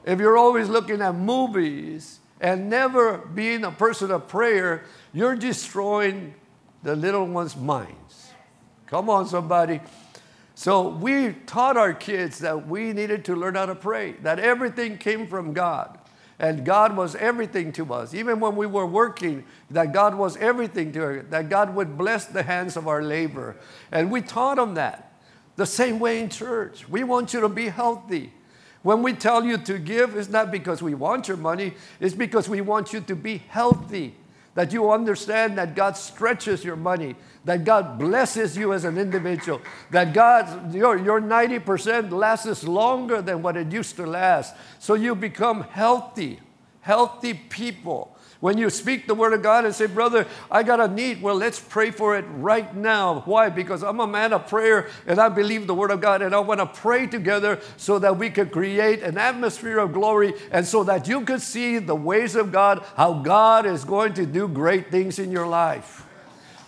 if 0.05 0.21
you're 0.21 0.37
always 0.37 0.69
looking 0.69 1.01
at 1.01 1.15
movies 1.15 2.21
and 2.39 2.69
never 2.69 3.19
being 3.19 3.65
a 3.65 3.71
person 3.71 4.11
of 4.11 4.29
prayer, 4.29 4.85
you're 5.15 5.37
destroying 5.37 6.35
the 6.83 6.95
little 6.95 7.27
ones' 7.27 7.57
minds. 7.57 8.33
Come 8.87 9.11
on, 9.11 9.27
somebody. 9.27 9.81
So 10.59 10.89
we 10.89 11.35
taught 11.45 11.77
our 11.77 11.93
kids 11.93 12.39
that 12.39 12.67
we 12.67 12.95
needed 12.95 13.27
to 13.27 13.37
learn 13.37 13.57
how 13.57 13.67
to 13.67 13.75
pray, 13.75 14.13
that 14.23 14.39
everything 14.39 14.97
came 14.97 15.27
from 15.27 15.53
God. 15.53 15.99
And 16.39 16.65
God 16.65 16.97
was 16.97 17.15
everything 17.15 17.73
to 17.73 17.93
us. 17.93 18.15
Even 18.15 18.41
when 18.41 18.57
we 18.57 18.67
were 18.67 18.87
working, 18.87 19.45
that 19.71 19.93
God 19.93 20.15
was 20.15 20.39
everything 20.39 20.93
to 20.93 21.21
us, 21.21 21.27
that 21.29 21.51
God 21.51 21.75
would 21.75 21.99
bless 21.99 22.25
the 22.25 22.43
hands 22.43 22.75
of 22.79 22.89
our 22.89 23.03
labor. 23.03 23.57
And 23.93 24.11
we 24.11 24.23
taught 24.23 24.57
them 24.57 24.75
that. 24.75 25.13
The 25.57 25.67
same 25.67 25.99
way 25.99 26.21
in 26.21 26.31
church. 26.31 26.89
We 26.89 27.05
want 27.05 27.35
you 27.35 27.41
to 27.43 27.51
be 27.51 27.69
healthy. 27.69 28.33
When 28.83 29.03
we 29.03 29.13
tell 29.13 29.45
you 29.45 29.59
to 29.59 29.79
give, 29.79 30.17
it's 30.17 30.31
not 30.31 30.51
because 30.51 30.83
we 30.83 30.95
want 30.95 31.29
your 31.29 31.37
money, 31.37 31.75
it's 32.01 32.15
because 32.15 32.49
we 32.49 32.63
want 32.63 32.95
you 32.95 33.03
to 33.03 33.15
be 33.15 33.43
healthy. 33.49 34.15
That 34.57 34.73
you 34.73 34.91
understand 34.91 35.57
that 35.59 35.77
God 35.77 35.97
stretches 35.97 36.65
your 36.65 36.75
money, 36.75 37.15
that 37.45 37.63
God 37.63 37.97
blesses 37.97 38.57
you 38.57 38.73
as 38.73 38.85
an 38.85 38.99
individual, 38.99 39.61
that 39.93 40.13
God, 40.13 40.75
your, 40.75 40.99
your 40.99 41.21
90% 41.21 42.11
lasts 42.11 42.65
longer 42.65 43.23
than 43.23 43.41
what 43.41 43.57
it 43.57 43.71
used 43.71 43.95
to 43.97 44.07
last. 44.07 44.57
So 44.81 44.95
you 44.95 45.15
become 45.15 45.63
healthy, 45.63 46.41
healthy 46.81 47.35
people. 47.35 48.16
When 48.41 48.59
you 48.59 48.69
speak 48.69 49.07
the 49.07 49.15
word 49.15 49.33
of 49.33 49.43
God 49.43 49.65
and 49.65 49.75
say, 49.75 49.87
Brother, 49.87 50.27
I 50.51 50.63
got 50.63 50.79
a 50.79 50.89
need, 50.89 51.23
well, 51.23 51.37
let's 51.37 51.59
pray 51.59 51.91
for 51.91 52.17
it 52.17 52.25
right 52.29 52.75
now. 52.77 53.21
Why? 53.21 53.49
Because 53.49 53.83
I'm 53.83 54.01
a 54.01 54.07
man 54.07 54.33
of 54.35 54.47
prayer 54.47 54.91
and 55.07 55.19
I 55.19 55.31
believe 55.31 55.67
the 55.67 55.75
word 55.75 55.91
of 55.91 56.03
God 56.03 56.21
and 56.21 56.35
I 56.35 56.41
want 56.41 56.61
to 56.61 56.67
pray 56.67 57.07
together 57.07 57.61
so 57.79 57.99
that 57.99 58.19
we 58.19 58.29
could 58.29 58.53
create 58.53 59.03
an 59.03 59.17
atmosphere 59.17 59.79
of 59.79 59.95
glory 59.95 60.35
and 60.51 60.67
so 60.67 60.85
that 60.85 61.09
you 61.09 61.23
could 61.23 61.41
see 61.41 61.79
the 61.79 61.95
ways 61.95 62.37
of 62.37 62.53
God, 62.53 62.85
how 62.97 63.15
God 63.15 63.65
is 63.65 63.85
going 63.85 64.13
to 64.15 64.27
do 64.27 64.49
great 64.49 64.91
things 64.91 65.19
in 65.19 65.33
your 65.33 65.47
life. 65.47 66.07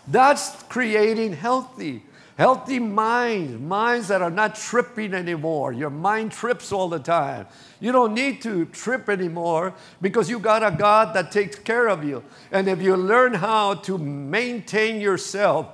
That's 0.06 0.62
creating 0.64 1.34
healthy. 1.34 2.02
Healthy 2.38 2.78
minds, 2.78 3.60
minds 3.60 4.08
that 4.08 4.22
are 4.22 4.30
not 4.30 4.54
tripping 4.54 5.12
anymore. 5.12 5.72
Your 5.72 5.90
mind 5.90 6.30
trips 6.30 6.70
all 6.70 6.88
the 6.88 7.00
time. 7.00 7.48
You 7.80 7.92
don't 7.92 8.14
need 8.14 8.42
to 8.42 8.64
trip 8.66 9.08
anymore 9.08 9.74
because 10.02 10.28
you 10.28 10.38
got 10.38 10.64
a 10.64 10.76
God 10.76 11.14
that 11.14 11.30
takes 11.30 11.58
care 11.58 11.88
of 11.88 12.04
you. 12.04 12.24
And 12.50 12.68
if 12.68 12.82
you 12.82 12.96
learn 12.96 13.34
how 13.34 13.74
to 13.74 13.98
maintain 13.98 15.00
yourself 15.00 15.68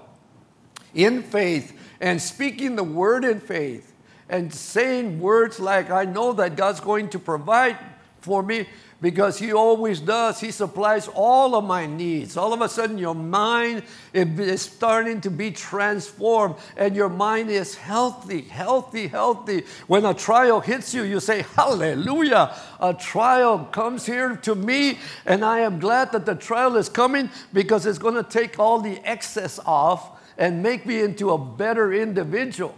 in 0.95 1.23
faith 1.23 1.79
and 2.01 2.21
speaking 2.21 2.77
the 2.77 2.85
word 2.85 3.25
in 3.25 3.41
faith 3.41 3.95
and 4.29 4.53
saying 4.53 5.21
words 5.21 5.59
like, 5.59 5.91
I 5.91 6.05
know 6.05 6.33
that 6.35 6.57
God's 6.57 6.81
going 6.81 7.09
to 7.11 7.19
provide 7.19 7.79
for 8.25 8.43
me, 8.43 8.67
because 9.01 9.39
He 9.39 9.53
always 9.53 10.01
does. 10.01 10.41
He 10.41 10.51
supplies 10.51 11.09
all 11.09 11.55
of 11.55 11.65
my 11.65 11.85
needs. 11.87 12.37
All 12.37 12.53
of 12.55 12.63
a 12.63 12.69
sudden, 12.69 12.97
your 12.97 13.15
mind 13.15 13.83
is 14.15 14.63
starting 14.63 15.21
to 15.21 15.31
be 15.31 15.51
transformed, 15.51 16.57
and 16.77 16.97
your 16.97 17.11
mind 17.11 17.51
is 17.51 17.75
healthy, 17.75 18.41
healthy, 18.41 19.07
healthy. 19.09 19.65
When 19.87 20.07
a 20.07 20.15
trial 20.15 20.61
hits 20.61 20.95
you, 20.95 21.03
you 21.03 21.21
say, 21.21 21.45
Hallelujah! 21.55 22.57
A 22.81 22.95
trial 22.95 23.67
comes 23.67 24.07
here 24.07 24.37
to 24.37 24.55
me, 24.55 24.99
and 25.27 25.45
I 25.45 25.61
am 25.61 25.79
glad 25.79 26.13
that 26.13 26.25
the 26.25 26.35
trial 26.35 26.77
is 26.77 26.89
coming 26.89 27.31
because 27.53 27.85
it's 27.85 27.99
going 27.99 28.15
to 28.15 28.25
take 28.25 28.59
all 28.59 28.81
the 28.81 28.99
excess 29.05 29.61
off 29.67 30.19
and 30.39 30.63
make 30.63 30.87
me 30.87 31.03
into 31.03 31.31
a 31.31 31.39
better 31.39 31.93
individual. 31.93 32.75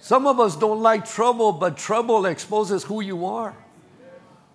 Some 0.00 0.26
of 0.26 0.40
us 0.40 0.56
don't 0.56 0.80
like 0.80 1.08
trouble, 1.08 1.52
but 1.52 1.76
trouble 1.76 2.26
exposes 2.26 2.84
who 2.84 3.00
you 3.00 3.26
are. 3.26 3.54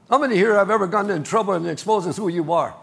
How 0.09 0.17
many 0.17 0.35
here 0.35 0.55
have 0.55 0.69
ever 0.69 0.87
gotten 0.87 1.11
in 1.11 1.23
trouble 1.23 1.53
and 1.53 1.67
exposes 1.67 2.17
who 2.17 2.27
you 2.27 2.51
are? 2.51 2.75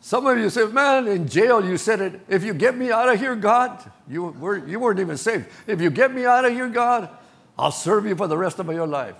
Some 0.00 0.26
of 0.26 0.38
you 0.38 0.50
say, 0.50 0.66
man, 0.66 1.08
in 1.08 1.26
jail 1.26 1.64
you 1.64 1.76
said 1.76 2.00
it, 2.00 2.20
if 2.28 2.44
you 2.44 2.54
get 2.54 2.76
me 2.76 2.92
out 2.92 3.12
of 3.12 3.18
here, 3.18 3.34
God, 3.34 3.90
you, 4.08 4.24
were, 4.24 4.64
you 4.66 4.78
weren't 4.78 5.00
even 5.00 5.16
saved. 5.16 5.46
If 5.66 5.80
you 5.80 5.90
get 5.90 6.14
me 6.14 6.24
out 6.24 6.44
of 6.44 6.52
here, 6.52 6.68
God, 6.68 7.08
I'll 7.58 7.72
serve 7.72 8.06
you 8.06 8.14
for 8.14 8.28
the 8.28 8.36
rest 8.36 8.60
of 8.60 8.72
your 8.72 8.86
life. 8.86 9.16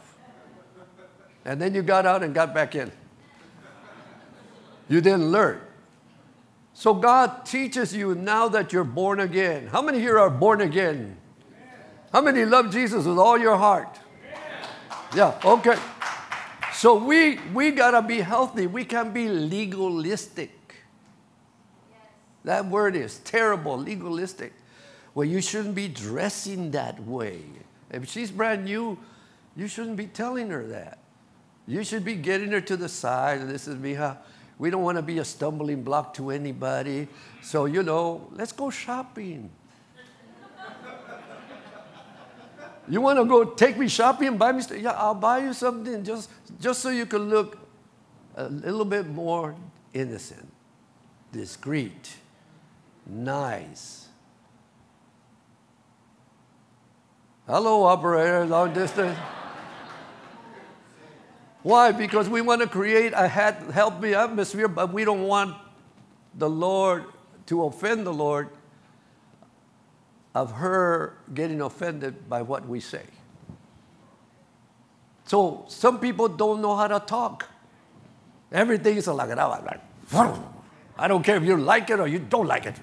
And 1.45 1.61
then 1.61 1.75
you 1.75 1.83
got 1.83 2.07
out 2.07 2.23
and 2.23 2.35
got 2.35 2.55
back 2.55 2.77
in. 2.77 2.93
You 4.89 5.01
didn't 5.01 5.33
learn. 5.33 5.61
So 6.73 6.95
God 6.95 7.47
teaches 7.47 7.95
you 7.95 8.15
now 8.15 8.49
that 8.49 8.73
you're 8.73 8.85
born 8.85 9.19
again. 9.19 9.67
How 9.67 9.83
many 9.83 9.99
here 9.99 10.19
are 10.19 10.31
born 10.31 10.61
again? 10.61 11.17
How 12.17 12.23
many 12.23 12.47
love 12.47 12.73
Jesus 12.73 13.05
with 13.05 13.19
all 13.19 13.37
your 13.37 13.59
heart? 13.59 14.01
Yeah, 15.15 15.39
okay. 15.45 15.77
So 16.73 16.95
we 16.95 17.39
we 17.53 17.73
gotta 17.73 18.01
be 18.01 18.21
healthy. 18.21 18.67
We 18.67 18.87
can't 18.87 19.13
be 19.13 19.29
legalistic. 19.29 20.77
That 22.43 22.65
word 22.65 22.97
is 22.97 23.19
terrible, 23.19 23.77
legalistic. 23.77 24.55
Well, 25.15 25.27
you 25.27 25.43
shouldn't 25.43 25.75
be 25.75 25.89
dressing 25.89 26.71
that 26.71 26.99
way. 27.03 27.43
If 27.91 28.09
she's 28.09 28.31
brand 28.31 28.65
new, 28.65 28.97
you 29.55 29.69
shouldn't 29.69 29.99
be 29.99 30.07
telling 30.07 30.49
her 30.49 30.67
that. 30.69 30.97
You 31.67 31.85
should 31.85 32.03
be 32.03 32.15
getting 32.15 32.51
her 32.53 32.63
to 32.63 32.79
the 32.79 32.89
side. 32.89 33.47
This 33.47 33.69
is 33.69 33.77
me, 33.77 33.93
how 33.93 34.17
we 34.59 34.71
don't 34.71 34.83
want 34.83 34.97
to 34.97 35.03
be 35.03 35.19
a 35.19 35.25
stumbling 35.27 35.83
block 35.83 36.15
to 36.15 36.31
anybody. 36.31 37.09
So, 37.43 37.67
you 37.67 37.83
know, 37.83 38.27
let's 38.33 38.53
go 38.53 38.71
shopping. 38.71 39.51
You 42.89 43.01
want 43.01 43.19
to 43.19 43.25
go 43.25 43.45
take 43.45 43.77
me 43.77 43.89
shopping 43.89 44.29
and 44.29 44.39
buy 44.39 44.53
me 44.53 44.63
stuff? 44.63 44.79
Yeah, 44.79 44.93
I'll 44.93 45.15
buy 45.15 45.39
you 45.39 45.53
something 45.53 46.05
just, 46.05 46.31
just 46.61 46.81
so 46.81 46.91
you 46.91 47.07
can 47.07 47.29
look 47.29 47.59
a 48.37 48.49
little 48.49 48.85
bit 48.85 49.09
more 49.09 49.57
innocent, 49.93 50.47
discreet, 51.33 52.17
nice. 53.07 54.09
Hello, 57.47 57.85
operator, 57.85 58.45
long 58.45 58.73
distance. 58.73 59.17
Why? 61.63 61.93
Because 61.93 62.29
we 62.29 62.41
want 62.41 62.61
to 62.61 62.69
create 62.69 63.13
a 63.17 63.27
healthy 63.27 64.15
atmosphere, 64.15 64.69
but 64.69 64.93
we 64.93 65.05
don't 65.05 65.25
want 65.25 65.57
the 66.35 66.49
Lord 66.49 67.07
to 67.47 67.65
offend 67.65 68.07
the 68.07 68.13
Lord 68.13 68.51
of 70.37 70.53
her 70.53 71.17
getting 71.33 71.63
offended 71.63 72.29
by 72.29 72.43
what 72.43 72.69
we 72.69 72.79
say. 72.79 73.05
So 75.25 75.65
some 75.67 75.99
people 75.99 76.29
don't 76.29 76.61
know 76.61 76.77
how 76.77 76.89
to 76.89 77.01
talk. 77.01 77.49
Everything 78.53 78.99
is 78.99 79.07
a 79.07 79.15
like, 79.15 79.31
I 80.99 81.09
don't 81.09 81.23
care 81.23 81.37
if 81.37 81.43
you 81.43 81.57
like 81.57 81.89
it 81.89 82.01
or 82.01 82.07
you 82.07 82.19
don't 82.19 82.47
like 82.47 82.67
it. 82.67 82.77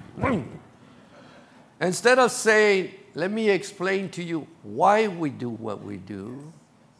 Instead 1.80 2.18
of 2.18 2.32
saying, 2.32 2.92
let 3.14 3.30
me 3.30 3.52
explain 3.52 4.10
to 4.10 4.24
you 4.24 4.48
why 4.64 5.08
we 5.08 5.30
do 5.30 5.50
what 5.50 5.84
we 5.84 5.98
do 5.98 6.52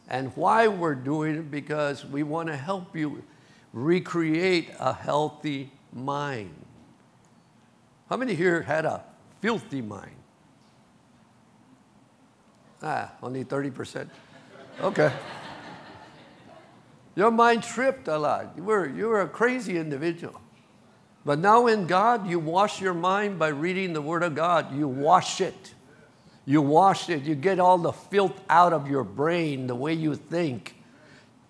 and 0.08 0.30
why 0.36 0.68
we're 0.68 0.94
doing 0.94 1.34
it 1.34 1.50
because 1.50 2.06
we 2.06 2.22
want 2.22 2.46
to 2.48 2.56
help 2.56 2.94
you 2.94 3.24
recreate 3.72 4.70
a 4.78 4.92
healthy 4.92 5.72
mind. 5.92 6.54
How 8.08 8.16
many 8.16 8.36
here 8.36 8.62
had 8.62 8.84
a 8.84 9.02
filthy 9.40 9.82
mind? 9.82 10.14
Ah, 12.84 13.10
only 13.22 13.44
30%. 13.44 14.06
Okay. 14.82 15.10
Your 17.16 17.30
mind 17.30 17.62
tripped 17.62 18.08
a 18.08 18.18
lot. 18.18 18.52
You 18.56 18.64
were, 18.64 18.88
you 18.88 19.08
were 19.08 19.22
a 19.22 19.28
crazy 19.28 19.78
individual. 19.78 20.38
But 21.24 21.38
now 21.38 21.66
in 21.66 21.86
God, 21.86 22.28
you 22.28 22.38
wash 22.38 22.82
your 22.82 22.92
mind 22.92 23.38
by 23.38 23.48
reading 23.48 23.94
the 23.94 24.02
Word 24.02 24.22
of 24.22 24.34
God. 24.34 24.76
You 24.76 24.86
wash 24.86 25.40
it. 25.40 25.74
You 26.44 26.60
wash 26.60 27.08
it. 27.08 27.22
You 27.22 27.34
get 27.34 27.58
all 27.58 27.78
the 27.78 27.92
filth 27.92 28.38
out 28.50 28.74
of 28.74 28.90
your 28.90 29.04
brain, 29.04 29.66
the 29.66 29.74
way 29.74 29.94
you 29.94 30.14
think. 30.14 30.76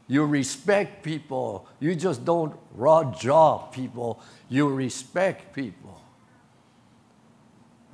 You 0.07 0.26
respect 0.26 1.03
people. 1.03 1.67
You 1.81 1.97
just 1.97 2.25
don't 2.25 2.55
raw 2.75 3.11
jaw 3.12 3.59
people. 3.59 4.21
You 4.49 4.69
respect 4.69 5.53
people. 5.53 5.84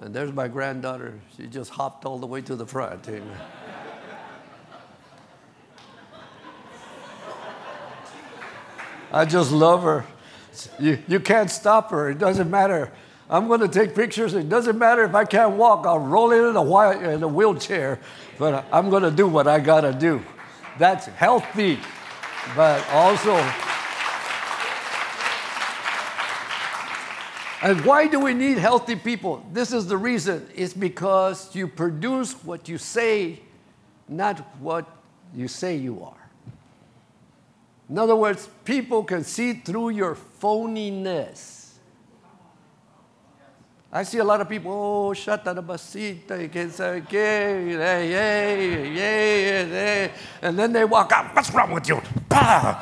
And 0.01 0.15
there's 0.15 0.33
my 0.33 0.49
granddaughter. 0.49 1.21
She 1.37 1.47
just 1.47 1.71
hopped 1.71 2.07
all 2.07 2.19
the 2.19 2.27
way 2.27 2.41
to 2.43 2.57
the 2.57 2.67
front. 2.67 3.07
Amen. 3.07 3.23
I 9.13 9.27
just 9.27 9.53
love 9.53 9.83
her. 9.83 10.07
You, 10.79 10.99
you 11.07 11.21
can't 11.21 11.51
stop 11.51 11.91
her. 11.91 12.09
It 12.09 12.19
doesn't 12.19 12.51
matter. 12.51 12.91
I'm 13.29 13.47
going 13.47 13.61
to 13.61 13.69
take 13.69 13.95
pictures. 13.95 14.33
It 14.35 14.49
doesn't 14.49 14.79
matter 14.79 15.05
if 15.05 15.15
I 15.15 15.25
can't 15.25 15.57
walk. 15.57 15.85
I'll 15.87 15.99
roll 15.99 16.33
in 16.33 16.57
a, 16.57 17.11
in 17.11 17.23
a 17.23 17.29
wheelchair, 17.29 18.01
but 18.39 18.65
I'm 18.73 18.89
going 18.89 19.03
to 19.03 19.11
do 19.11 19.29
what 19.29 19.47
I 19.47 19.61
got 19.61 19.83
to 19.83 19.93
do. 19.93 20.23
That's 20.79 21.07
healthy, 21.07 21.79
but 22.57 22.89
also. 22.91 23.37
And 27.63 27.85
why 27.85 28.07
do 28.07 28.19
we 28.21 28.33
need 28.33 28.57
healthy 28.57 28.97
people? 28.97 29.45
This 29.53 29.73
is 29.73 29.87
the 29.87 29.97
reason. 29.97 30.49
It's 30.55 30.73
because 30.73 31.55
you 31.55 31.69
produce 31.69 32.33
what 32.45 32.69
you 32.69 32.79
say, 32.79 33.41
not 34.09 34.39
what 34.61 34.87
you 35.35 35.47
say 35.47 35.77
you 35.77 36.03
are. 36.03 36.31
In 37.91 37.99
other 37.99 38.17
words, 38.17 38.49
people 38.65 39.05
can 39.05 39.25
see 39.25 39.53
through 39.53 39.91
your 39.91 40.17
phoniness. 40.41 41.59
I 43.93 44.05
see 44.05 44.19
a 44.19 44.25
lot 44.25 44.41
of 44.41 44.49
people, 44.49 44.71
oh, 44.71 45.11
shata 45.11 45.53
da 45.53 45.61
basita, 45.61 46.51
que 46.51 46.71
say, 46.71 46.99
okay, 46.99 47.67
yay, 48.09 48.95
yay, 48.95 50.11
and 50.41 50.57
then 50.57 50.73
they 50.73 50.85
walk 50.85 51.11
out, 51.11 51.35
what's 51.35 51.53
wrong 51.53 51.73
with 51.73 51.89
you? 51.89 52.01
Pow! 52.29 52.81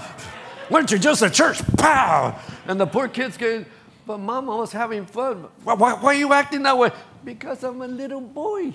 Weren't 0.71 0.91
you 0.91 0.99
just 0.99 1.23
at 1.23 1.33
church? 1.33 1.63
Pow! 1.79 2.39
And 2.67 2.79
the 2.79 2.87
poor 2.87 3.09
kids 3.09 3.39
going, 3.39 3.65
but 4.09 4.19
mama 4.19 4.57
was 4.57 4.73
having 4.73 5.05
fun. 5.05 5.47
Why, 5.63 5.75
why, 5.75 5.93
why 5.93 6.15
are 6.15 6.19
you 6.19 6.33
acting 6.33 6.63
that 6.63 6.79
way? 6.79 6.91
Because 7.23 7.63
I'm 7.63 7.83
a 7.83 7.87
little 7.87 8.23
boy. 8.23 8.73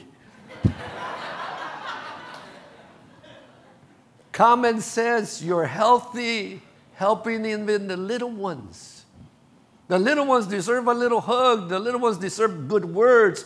Common 4.32 4.80
sense, 4.80 5.42
you're 5.42 5.66
healthy, 5.66 6.62
helping 6.94 7.48
even 7.48 7.88
the 7.88 7.98
little 7.98 8.30
ones. 8.30 9.06
The 9.88 9.98
little 9.98 10.28
ones 10.28 10.46
deserve 10.46 10.86
a 10.88 10.94
little 10.94 11.20
hug. 11.20 11.68
The 11.68 11.80
little 11.80 12.00
ones 12.00 12.18
deserve 12.18 12.68
good 12.68 12.86
words. 12.86 13.46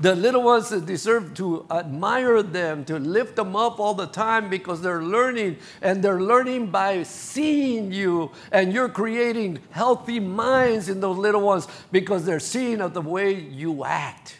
The 0.00 0.14
little 0.14 0.44
ones 0.44 0.70
deserve 0.70 1.34
to 1.34 1.66
admire 1.70 2.40
them, 2.42 2.84
to 2.84 3.00
lift 3.00 3.34
them 3.34 3.56
up 3.56 3.80
all 3.80 3.94
the 3.94 4.06
time 4.06 4.48
because 4.48 4.80
they're 4.80 5.02
learning 5.02 5.56
and 5.82 6.04
they're 6.04 6.20
learning 6.20 6.68
by 6.68 7.02
seeing 7.02 7.90
you 7.90 8.30
and 8.52 8.72
you're 8.72 8.88
creating 8.88 9.58
healthy 9.70 10.20
minds 10.20 10.88
in 10.88 11.00
those 11.00 11.18
little 11.18 11.40
ones 11.40 11.66
because 11.90 12.24
they're 12.24 12.38
seeing 12.38 12.80
of 12.80 12.94
the 12.94 13.02
way 13.02 13.34
you 13.34 13.84
act. 13.84 14.38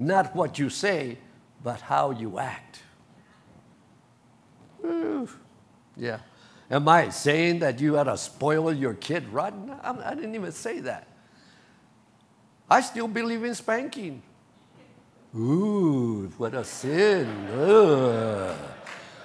Not 0.00 0.34
what 0.34 0.58
you 0.58 0.68
say, 0.68 1.18
but 1.62 1.80
how 1.82 2.10
you 2.10 2.40
act. 2.40 2.82
Yeah. 5.96 6.18
Am 6.68 6.88
I 6.88 7.10
saying 7.10 7.60
that 7.60 7.78
you 7.80 7.98
ought 7.98 8.04
to 8.04 8.16
spoil 8.16 8.72
your 8.72 8.94
kid 8.94 9.28
rotten? 9.28 9.70
I 9.70 10.14
didn't 10.16 10.34
even 10.34 10.50
say 10.50 10.80
that. 10.80 11.06
I 12.68 12.80
still 12.80 13.06
believe 13.06 13.44
in 13.44 13.54
spanking. 13.54 14.22
Ooh, 15.34 16.30
what 16.36 16.54
a 16.54 16.64
sin. 16.64 17.26
Ugh. 17.48 18.56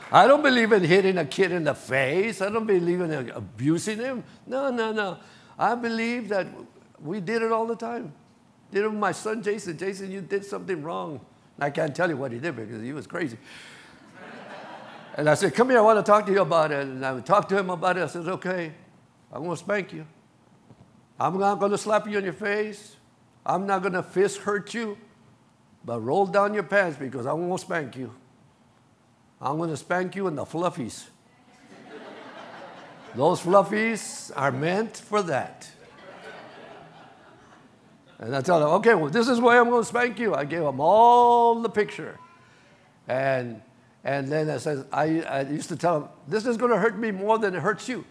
I 0.09 0.25
don't 0.25 0.41
believe 0.41 0.71
in 0.71 0.83
hitting 0.83 1.17
a 1.17 1.25
kid 1.25 1.51
in 1.51 1.65
the 1.65 1.73
face. 1.73 2.41
I 2.41 2.49
don't 2.49 2.65
believe 2.65 3.01
in 3.01 3.29
abusing 3.31 3.99
him. 3.99 4.23
No, 4.45 4.69
no, 4.69 4.93
no. 4.93 5.17
I 5.59 5.75
believe 5.75 6.29
that 6.29 6.47
we 7.01 7.19
did 7.19 7.41
it 7.41 7.51
all 7.51 7.65
the 7.65 7.75
time. 7.75 8.13
Did 8.71 8.85
it 8.85 8.87
with 8.89 8.99
my 8.99 9.11
son 9.11 9.43
Jason. 9.43 9.77
Jason, 9.77 10.11
you 10.11 10.21
did 10.21 10.45
something 10.45 10.81
wrong. 10.81 11.19
I 11.59 11.69
can't 11.69 11.95
tell 11.95 12.09
you 12.09 12.15
what 12.15 12.31
he 12.31 12.39
did 12.39 12.55
because 12.55 12.81
he 12.81 12.93
was 12.93 13.07
crazy. 13.07 13.37
And 15.15 15.27
I 15.27 15.33
said, 15.33 15.55
Come 15.55 15.71
here, 15.71 15.79
I 15.79 15.81
want 15.81 15.97
to 15.97 16.09
talk 16.09 16.25
to 16.27 16.31
you 16.31 16.41
about 16.41 16.71
it. 16.71 16.87
And 16.87 17.05
I 17.05 17.19
talked 17.19 17.49
to 17.49 17.57
him 17.57 17.69
about 17.69 17.97
it. 17.97 18.03
I 18.03 18.07
said, 18.07 18.27
Okay, 18.27 18.71
I'm 19.33 19.43
going 19.43 19.57
to 19.57 19.57
spank 19.57 19.91
you. 19.91 20.05
I'm 21.19 21.39
not 21.39 21.59
going 21.59 21.71
to 21.71 21.77
slap 21.77 22.07
you 22.07 22.17
in 22.17 22.23
your 22.23 22.33
face. 22.33 22.95
I'm 23.45 23.65
not 23.65 23.81
going 23.81 23.93
to 23.93 24.03
fist 24.03 24.37
hurt 24.39 24.73
you. 24.73 24.97
But 25.87 26.01
roll 26.01 26.25
down 26.25 26.53
your 26.53 26.63
pants 26.63 26.97
because 26.99 27.25
I'm 27.25 27.37
going 27.37 27.49
to 27.49 27.57
spank 27.57 27.95
you. 27.95 28.13
I'm 29.39 29.55
going 29.55 29.69
to 29.69 29.77
spank 29.77 30.17
you 30.17 30.27
in 30.27 30.35
the 30.35 30.43
fluffies. 30.43 31.05
Those 33.15 33.39
fluffies 33.41 34.33
are 34.35 34.51
meant 34.51 34.97
for 34.97 35.23
that. 35.23 35.71
And 38.19 38.35
I 38.35 38.41
tell 38.41 38.59
them, 38.59 38.69
okay, 38.79 38.95
well, 38.95 39.09
this 39.09 39.29
is 39.29 39.39
why 39.39 39.57
I'm 39.57 39.69
going 39.69 39.81
to 39.81 39.87
spank 39.87 40.19
you. 40.19 40.35
I 40.35 40.43
gave 40.43 40.61
them 40.61 40.81
all 40.81 41.61
the 41.61 41.69
picture. 41.69 42.19
And 43.07 43.61
and 44.03 44.27
then 44.27 44.49
I 44.49 44.57
said, 44.57 44.85
I, 44.91 45.21
I 45.21 45.41
used 45.43 45.69
to 45.69 45.77
tell 45.77 46.01
them, 46.01 46.09
this 46.27 46.45
is 46.45 46.57
going 46.57 46.71
to 46.71 46.77
hurt 46.77 46.97
me 46.97 47.11
more 47.11 47.39
than 47.39 47.55
it 47.55 47.61
hurts 47.61 47.87
you. 47.87 48.03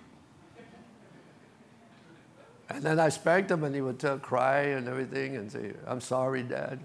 And 2.70 2.82
then 2.82 2.98
I 2.98 3.10
spanked 3.10 3.50
him, 3.50 3.64
and 3.64 3.74
he 3.74 3.82
would 3.82 3.98
tell, 3.98 4.18
cry 4.18 4.60
and 4.60 4.88
everything 4.88 5.36
and 5.36 5.52
say, 5.52 5.74
I'm 5.86 6.00
sorry, 6.00 6.42
Dad, 6.42 6.80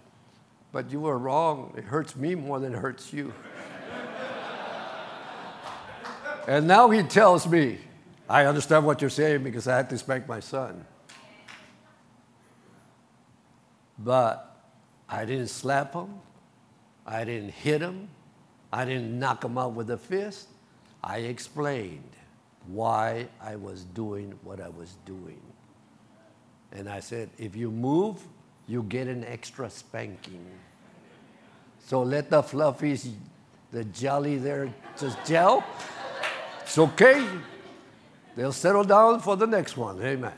but 0.72 0.92
you 0.92 1.00
were 1.00 1.18
wrong. 1.18 1.74
It 1.78 1.84
hurts 1.84 2.16
me 2.16 2.36
more 2.36 2.60
than 2.60 2.74
it 2.74 2.78
hurts 2.78 3.12
you. 3.12 3.34
and 6.48 6.68
now 6.68 6.90
he 6.90 7.04
tells 7.04 7.48
me, 7.48 7.80
I 8.30 8.46
understand 8.46 8.86
what 8.86 9.02
you're 9.02 9.10
saying 9.10 9.44
because 9.44 9.68
I 9.68 9.76
had 9.76 9.90
to 9.90 9.98
spank 9.98 10.28
my 10.28 10.40
son. 10.40 10.86
But 14.00 14.56
I 15.10 15.26
didn't 15.26 15.50
slap 15.50 15.94
him, 15.94 16.16
I 17.06 17.26
didn't 17.26 17.52
hit 17.52 17.82
him, 17.82 18.10
I 18.72 18.86
didn't 18.86 19.20
knock 19.20 19.44
him 19.44 19.58
out 19.58 19.74
with 19.74 19.90
a 19.92 19.98
fist. 19.98 20.48
I 21.04 21.18
explained 21.18 22.10
why 22.68 23.28
I 23.42 23.56
was 23.56 23.84
doing 23.84 24.34
what 24.44 24.62
I 24.62 24.70
was 24.70 24.98
doing. 25.06 25.42
And 26.72 26.88
I 26.88 27.02
said, 27.02 27.30
if 27.38 27.56
you 27.56 27.70
move, 27.70 28.26
you 28.72 28.84
get 28.84 29.08
an 29.10 29.26
extra 29.26 29.70
spanking. 29.70 30.46
So 31.86 32.04
let 32.04 32.30
the 32.30 32.42
fluffies, 32.42 33.12
the 33.70 33.84
jelly 33.84 34.38
there, 34.38 34.74
just 34.98 35.18
gel. 35.26 35.62
It's 36.62 36.78
okay. 36.78 37.28
They'll 38.38 38.54
settle 38.54 38.86
down 38.86 39.20
for 39.20 39.36
the 39.36 39.46
next 39.46 39.76
one. 39.76 40.02
Amen. 40.02 40.32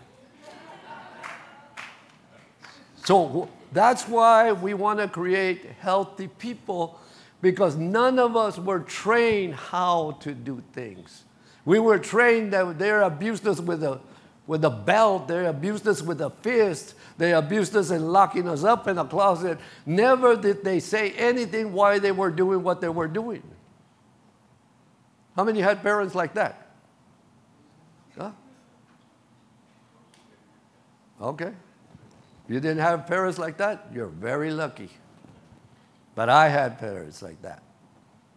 So 3.06 3.50
that's 3.72 4.08
why 4.08 4.52
we 4.52 4.74
want 4.74 4.98
to 4.98 5.08
create 5.08 5.68
healthy 5.80 6.28
people 6.28 7.00
because 7.40 7.76
none 7.76 8.18
of 8.18 8.36
us 8.36 8.58
were 8.58 8.80
trained 8.80 9.54
how 9.54 10.18
to 10.22 10.34
do 10.34 10.64
things. 10.74 11.26
We 11.66 11.78
were 11.78 12.00
trained 12.00 12.52
that 12.54 12.80
they 12.80 12.90
abused 12.90 13.46
us 13.48 13.60
with 13.60 13.84
a, 13.84 14.00
with 14.46 14.66
a 14.66 14.70
belt, 14.70 15.28
they 15.28 15.46
abused 15.46 15.88
us 15.88 16.02
with 16.02 16.20
a 16.22 16.30
fist, 16.30 16.96
they 17.18 17.34
abused 17.34 17.76
us 17.76 17.92
in 17.92 18.08
locking 18.08 18.48
us 18.48 18.64
up 18.64 18.88
in 18.88 18.98
a 18.98 19.06
closet. 19.06 19.58
Never 19.86 20.36
did 20.36 20.64
they 20.64 20.80
say 20.80 21.12
anything 21.12 21.72
why 21.74 22.00
they 22.00 22.12
were 22.12 22.32
doing 22.32 22.64
what 22.64 22.82
they 22.82 22.90
were 22.90 23.08
doing. 23.08 23.44
How 25.36 25.44
many 25.44 25.62
had 25.62 25.82
parents 25.82 26.14
like 26.14 26.34
that? 26.34 26.70
Huh? 28.18 28.32
Okay. 31.22 31.54
You 32.48 32.60
didn't 32.60 32.80
have 32.80 33.08
parents 33.08 33.40
like 33.40 33.58
that? 33.58 33.88
You're 33.94 34.08
very 34.08 34.52
lucky. 34.52 34.90
But 36.16 36.30
I 36.30 36.50
had 36.50 36.78
parents 36.80 37.22
like 37.22 37.42
that. 37.42 37.64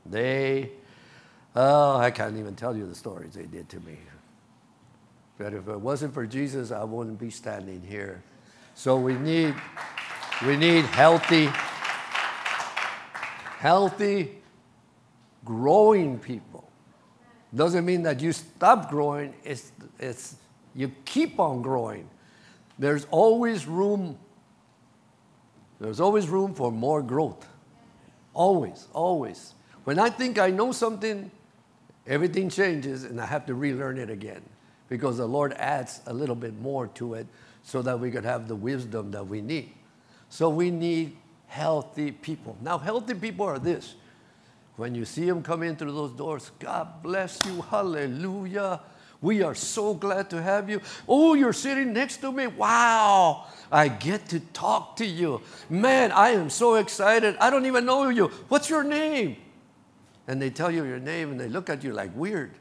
They, 0.06 0.70
oh, 1.54 1.96
I 1.98 2.10
can't 2.10 2.36
even 2.36 2.54
tell 2.54 2.76
you 2.76 2.86
the 2.86 2.94
stories 2.94 3.34
they 3.34 3.44
did 3.44 3.68
to 3.70 3.80
me. 3.80 3.98
But 5.38 5.52
if 5.52 5.68
it 5.68 5.80
wasn't 5.80 6.14
for 6.14 6.26
Jesus, 6.26 6.70
I 6.70 6.84
wouldn't 6.84 7.18
be 7.18 7.30
standing 7.30 7.82
here. 7.82 8.22
So 8.74 8.96
we 8.96 9.14
need, 9.14 9.54
we 10.46 10.56
need 10.56 10.84
healthy, 10.86 11.48
healthy, 13.58 14.38
growing 15.44 16.18
people. 16.18 16.70
Doesn't 17.54 17.84
mean 17.84 18.02
that 18.02 18.20
you 18.20 18.32
stop 18.32 18.90
growing, 18.90 19.34
it's, 19.44 19.72
it's 19.98 20.36
you 20.74 20.90
keep 21.04 21.38
on 21.38 21.62
growing. 21.62 22.08
There's 22.78 23.06
always 23.10 23.66
room. 23.66 24.18
There's 25.80 26.00
always 26.00 26.28
room 26.28 26.54
for 26.54 26.70
more 26.70 27.02
growth. 27.02 27.46
Always, 28.34 28.88
always. 28.92 29.54
When 29.84 29.98
I 29.98 30.10
think 30.10 30.38
I 30.38 30.50
know 30.50 30.72
something, 30.72 31.30
everything 32.06 32.50
changes 32.50 33.04
and 33.04 33.20
I 33.20 33.26
have 33.26 33.46
to 33.46 33.54
relearn 33.54 33.98
it 33.98 34.10
again 34.10 34.42
because 34.88 35.16
the 35.16 35.26
Lord 35.26 35.52
adds 35.54 36.00
a 36.06 36.12
little 36.12 36.34
bit 36.34 36.58
more 36.60 36.86
to 36.88 37.14
it 37.14 37.26
so 37.62 37.82
that 37.82 37.98
we 37.98 38.10
could 38.10 38.24
have 38.24 38.48
the 38.48 38.54
wisdom 38.54 39.10
that 39.10 39.26
we 39.26 39.40
need. 39.40 39.72
So 40.28 40.48
we 40.48 40.70
need 40.70 41.16
healthy 41.46 42.12
people. 42.12 42.56
Now, 42.60 42.78
healthy 42.78 43.14
people 43.14 43.46
are 43.46 43.58
this. 43.58 43.94
When 44.76 44.94
you 44.94 45.04
see 45.04 45.24
them 45.24 45.42
come 45.42 45.62
in 45.62 45.76
through 45.76 45.92
those 45.92 46.12
doors, 46.12 46.50
God 46.58 47.02
bless 47.02 47.44
you, 47.46 47.62
hallelujah. 47.62 48.80
We 49.22 49.42
are 49.42 49.54
so 49.54 49.94
glad 49.94 50.28
to 50.30 50.42
have 50.42 50.68
you. 50.68 50.82
Oh, 51.08 51.34
you're 51.34 51.54
sitting 51.54 51.92
next 51.92 52.18
to 52.18 52.30
me. 52.30 52.46
Wow, 52.46 53.46
I 53.72 53.88
get 53.88 54.28
to 54.28 54.40
talk 54.40 54.96
to 54.96 55.06
you. 55.06 55.40
Man, 55.70 56.12
I 56.12 56.30
am 56.30 56.50
so 56.50 56.74
excited. 56.74 57.36
I 57.40 57.48
don't 57.48 57.64
even 57.64 57.86
know 57.86 58.08
you. 58.10 58.26
What's 58.48 58.68
your 58.68 58.84
name? 58.84 59.36
And 60.28 60.42
they 60.42 60.50
tell 60.50 60.70
you 60.70 60.84
your 60.84 60.98
name 60.98 61.30
and 61.30 61.40
they 61.40 61.48
look 61.48 61.70
at 61.70 61.82
you 61.82 61.92
like 61.92 62.14
weird. 62.14 62.52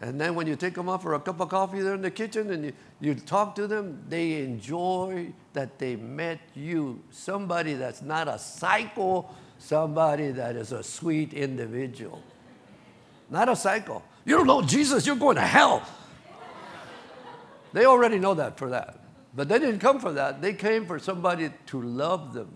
And 0.00 0.18
then 0.18 0.34
when 0.34 0.46
you 0.46 0.56
take 0.56 0.74
them 0.74 0.88
out 0.88 1.02
for 1.02 1.12
a 1.14 1.20
cup 1.20 1.40
of 1.40 1.50
coffee 1.50 1.80
there 1.80 1.94
in 1.94 2.00
the 2.00 2.10
kitchen 2.10 2.50
and 2.50 2.64
you, 2.64 2.72
you 3.00 3.14
talk 3.14 3.54
to 3.56 3.66
them, 3.66 4.02
they 4.08 4.42
enjoy 4.42 5.32
that 5.52 5.78
they 5.78 5.94
met 5.96 6.40
you. 6.54 7.02
Somebody 7.10 7.74
that's 7.74 8.00
not 8.00 8.26
a 8.26 8.38
psycho, 8.38 9.28
somebody 9.58 10.30
that 10.30 10.56
is 10.56 10.72
a 10.72 10.82
sweet 10.82 11.34
individual. 11.34 12.22
Not 13.28 13.50
a 13.50 13.56
psycho. 13.56 14.02
You 14.24 14.38
don't 14.38 14.46
know 14.46 14.62
Jesus, 14.62 15.06
you're 15.06 15.16
going 15.16 15.36
to 15.36 15.42
hell. 15.42 15.86
They 17.74 17.84
already 17.84 18.18
know 18.18 18.34
that 18.34 18.58
for 18.58 18.70
that. 18.70 19.04
But 19.34 19.48
they 19.48 19.58
didn't 19.58 19.80
come 19.80 20.00
for 20.00 20.12
that. 20.12 20.40
They 20.40 20.54
came 20.54 20.86
for 20.86 20.98
somebody 20.98 21.50
to 21.66 21.82
love 21.82 22.32
them. 22.32 22.48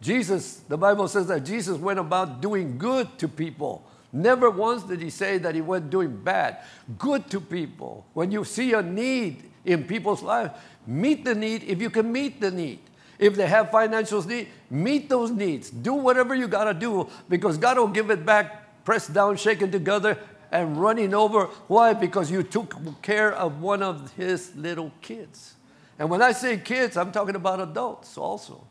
Jesus, 0.00 0.56
the 0.68 0.76
Bible 0.76 1.08
says 1.08 1.28
that 1.28 1.44
Jesus 1.44 1.78
went 1.78 1.98
about 1.98 2.42
doing 2.42 2.76
good 2.76 3.16
to 3.18 3.28
people 3.28 3.86
Never 4.14 4.48
once 4.48 4.84
did 4.84 5.02
he 5.02 5.10
say 5.10 5.38
that 5.38 5.56
he 5.56 5.60
went 5.60 5.90
doing 5.90 6.16
bad. 6.16 6.58
Good 6.96 7.28
to 7.30 7.40
people. 7.40 8.06
When 8.14 8.30
you 8.30 8.44
see 8.44 8.72
a 8.72 8.80
need 8.80 9.50
in 9.64 9.82
people's 9.82 10.22
lives, 10.22 10.52
meet 10.86 11.24
the 11.24 11.34
need 11.34 11.64
if 11.64 11.82
you 11.82 11.90
can 11.90 12.12
meet 12.12 12.40
the 12.40 12.52
need. 12.52 12.78
If 13.18 13.34
they 13.34 13.48
have 13.48 13.72
financial 13.72 14.22
need, 14.22 14.48
meet 14.70 15.08
those 15.08 15.32
needs. 15.32 15.68
Do 15.68 15.94
whatever 15.94 16.32
you 16.32 16.46
got 16.46 16.64
to 16.64 16.74
do 16.74 17.08
because 17.28 17.58
God 17.58 17.76
will 17.76 17.88
give 17.88 18.10
it 18.10 18.24
back, 18.24 18.84
pressed 18.84 19.12
down, 19.12 19.36
shaken 19.36 19.72
together, 19.72 20.16
and 20.52 20.80
running 20.80 21.12
over. 21.12 21.46
Why? 21.66 21.92
Because 21.92 22.30
you 22.30 22.44
took 22.44 23.02
care 23.02 23.32
of 23.32 23.60
one 23.60 23.82
of 23.82 24.12
his 24.12 24.54
little 24.54 24.92
kids. 25.00 25.54
And 25.98 26.08
when 26.08 26.22
I 26.22 26.30
say 26.30 26.58
kids, 26.58 26.96
I'm 26.96 27.10
talking 27.10 27.34
about 27.34 27.60
adults 27.60 28.16
also. 28.16 28.64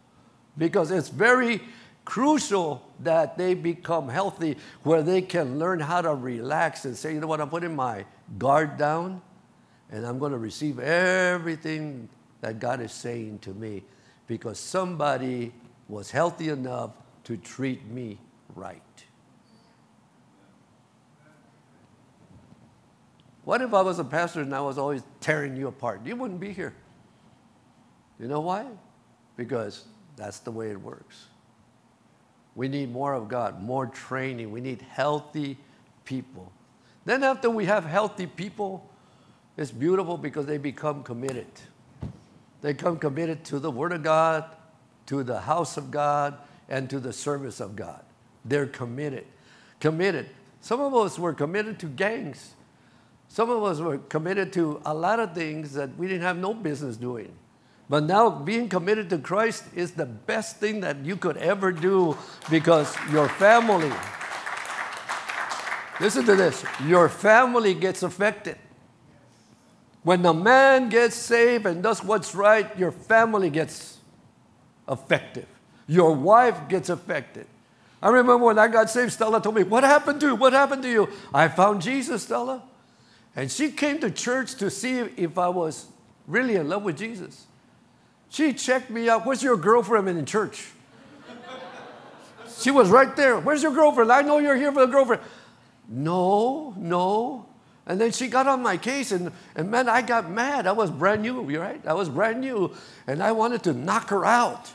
Because 0.57 0.89
it's 0.89 1.09
very 1.09 1.61
crucial 2.05 2.89
that 2.99 3.37
they 3.37 3.53
become 3.53 4.09
healthy 4.09 4.57
where 4.83 5.01
they 5.01 5.21
can 5.21 5.59
learn 5.59 5.79
how 5.79 6.01
to 6.01 6.13
relax 6.13 6.85
and 6.85 6.95
say, 6.95 7.13
you 7.13 7.19
know 7.19 7.27
what, 7.27 7.41
I'm 7.41 7.49
putting 7.49 7.75
my 7.75 8.05
guard 8.37 8.77
down 8.77 9.21
and 9.91 10.05
I'm 10.05 10.19
going 10.19 10.31
to 10.31 10.37
receive 10.37 10.79
everything 10.79 12.09
that 12.41 12.59
God 12.59 12.81
is 12.81 12.91
saying 12.91 13.39
to 13.39 13.53
me 13.53 13.83
because 14.27 14.59
somebody 14.59 15.53
was 15.87 16.11
healthy 16.11 16.49
enough 16.49 16.91
to 17.25 17.37
treat 17.37 17.85
me 17.85 18.17
right. 18.55 18.81
What 23.45 23.61
if 23.61 23.73
I 23.73 23.81
was 23.81 23.99
a 23.99 24.03
pastor 24.03 24.41
and 24.41 24.55
I 24.55 24.61
was 24.61 24.77
always 24.77 25.03
tearing 25.19 25.55
you 25.55 25.67
apart? 25.67 26.05
You 26.05 26.15
wouldn't 26.15 26.39
be 26.39 26.53
here. 26.53 26.73
You 28.19 28.27
know 28.27 28.39
why? 28.39 28.65
Because 29.35 29.85
that's 30.15 30.39
the 30.39 30.51
way 30.51 30.71
it 30.71 30.79
works. 30.79 31.27
We 32.55 32.67
need 32.67 32.91
more 32.91 33.13
of 33.13 33.27
God, 33.27 33.61
more 33.61 33.87
training. 33.87 34.51
We 34.51 34.61
need 34.61 34.81
healthy 34.81 35.57
people. 36.05 36.51
Then, 37.05 37.23
after 37.23 37.49
we 37.49 37.65
have 37.65 37.85
healthy 37.85 38.27
people, 38.27 38.89
it's 39.57 39.71
beautiful 39.71 40.17
because 40.17 40.45
they 40.45 40.57
become 40.57 41.03
committed. 41.03 41.47
They 42.61 42.73
become 42.73 42.97
committed 42.97 43.43
to 43.45 43.59
the 43.59 43.71
Word 43.71 43.91
of 43.91 44.03
God, 44.03 44.45
to 45.07 45.23
the 45.23 45.41
house 45.41 45.77
of 45.77 45.91
God, 45.91 46.37
and 46.69 46.89
to 46.89 46.99
the 46.99 47.11
service 47.11 47.59
of 47.59 47.75
God. 47.75 48.03
They're 48.45 48.67
committed. 48.67 49.25
Committed. 49.79 50.29
Some 50.61 50.79
of 50.79 50.93
us 50.95 51.19
were 51.19 51.33
committed 51.33 51.79
to 51.79 51.87
gangs. 51.87 52.53
Some 53.27 53.49
of 53.49 53.63
us 53.63 53.79
were 53.79 53.97
committed 53.97 54.53
to 54.53 54.81
a 54.85 54.93
lot 54.93 55.19
of 55.19 55.33
things 55.33 55.73
that 55.73 55.97
we 55.97 56.07
didn't 56.07 56.21
have 56.21 56.37
no 56.37 56.53
business 56.53 56.95
doing. 56.95 57.33
But 57.89 58.05
now 58.05 58.29
being 58.29 58.69
committed 58.69 59.09
to 59.09 59.17
Christ 59.17 59.65
is 59.75 59.91
the 59.91 60.05
best 60.05 60.57
thing 60.57 60.81
that 60.81 61.05
you 61.05 61.15
could 61.15 61.37
ever 61.37 61.71
do 61.71 62.17
because 62.49 62.95
your 63.11 63.27
family, 63.27 63.91
listen 65.99 66.25
to 66.25 66.35
this, 66.35 66.63
your 66.85 67.09
family 67.09 67.73
gets 67.73 68.03
affected. 68.03 68.57
When 70.03 70.21
the 70.21 70.33
man 70.33 70.89
gets 70.89 71.15
saved 71.15 71.65
and 71.65 71.81
does 71.81 72.03
what's 72.03 72.35
right, 72.35 72.77
your 72.77 72.91
family 72.91 73.49
gets 73.49 73.97
affected. 74.87 75.47
Your 75.87 76.13
wife 76.13 76.67
gets 76.67 76.89
affected. 76.89 77.47
I 78.01 78.09
remember 78.09 78.37
when 78.37 78.59
I 78.59 78.67
got 78.67 78.89
saved, 78.89 79.13
Stella 79.13 79.41
told 79.41 79.55
me, 79.55 79.63
What 79.63 79.83
happened 79.83 80.19
to 80.21 80.27
you? 80.27 80.35
What 80.35 80.51
happened 80.51 80.83
to 80.83 80.89
you? 80.89 81.09
I 81.33 81.47
found 81.47 81.81
Jesus, 81.81 82.23
Stella. 82.23 82.61
And 83.35 83.49
she 83.49 83.71
came 83.71 83.99
to 83.99 84.11
church 84.11 84.55
to 84.55 84.69
see 84.69 84.99
if 84.99 85.37
I 85.37 85.47
was 85.47 85.87
really 86.27 86.55
in 86.55 86.67
love 86.67 86.83
with 86.83 86.97
Jesus. 86.97 87.45
She 88.33 88.51
checked 88.51 88.89
me 88.89 89.09
out. 89.09 89.27
Where's 89.27 89.43
your 89.43 89.55
girlfriend 89.55 90.09
in 90.09 90.25
church? 90.25 90.71
She 92.57 92.71
was 92.71 92.89
right 92.89 93.15
there. 93.15 93.37
Where's 93.37 93.61
your 93.61 93.73
girlfriend? 93.73 94.11
I 94.11 94.23
know 94.23 94.39
you're 94.39 94.55
here 94.55 94.71
for 94.71 94.83
the 94.87 94.91
girlfriend. 94.91 95.21
No, 95.87 96.73
no. 96.75 97.45
And 97.85 98.01
then 98.01 98.11
she 98.11 98.27
got 98.27 98.47
on 98.47 98.63
my 98.63 98.77
case, 98.77 99.11
and, 99.11 99.31
and 99.55 99.69
man, 99.69 99.87
I 99.87 100.01
got 100.01 100.31
mad. 100.31 100.65
I 100.65 100.71
was 100.71 100.89
brand 100.89 101.21
new, 101.21 101.41
right? 101.59 101.85
I 101.85 101.93
was 101.93 102.09
brand 102.09 102.41
new, 102.41 102.73
and 103.05 103.21
I 103.21 103.33
wanted 103.33 103.61
to 103.63 103.73
knock 103.73 104.09
her 104.09 104.25
out 104.25 104.71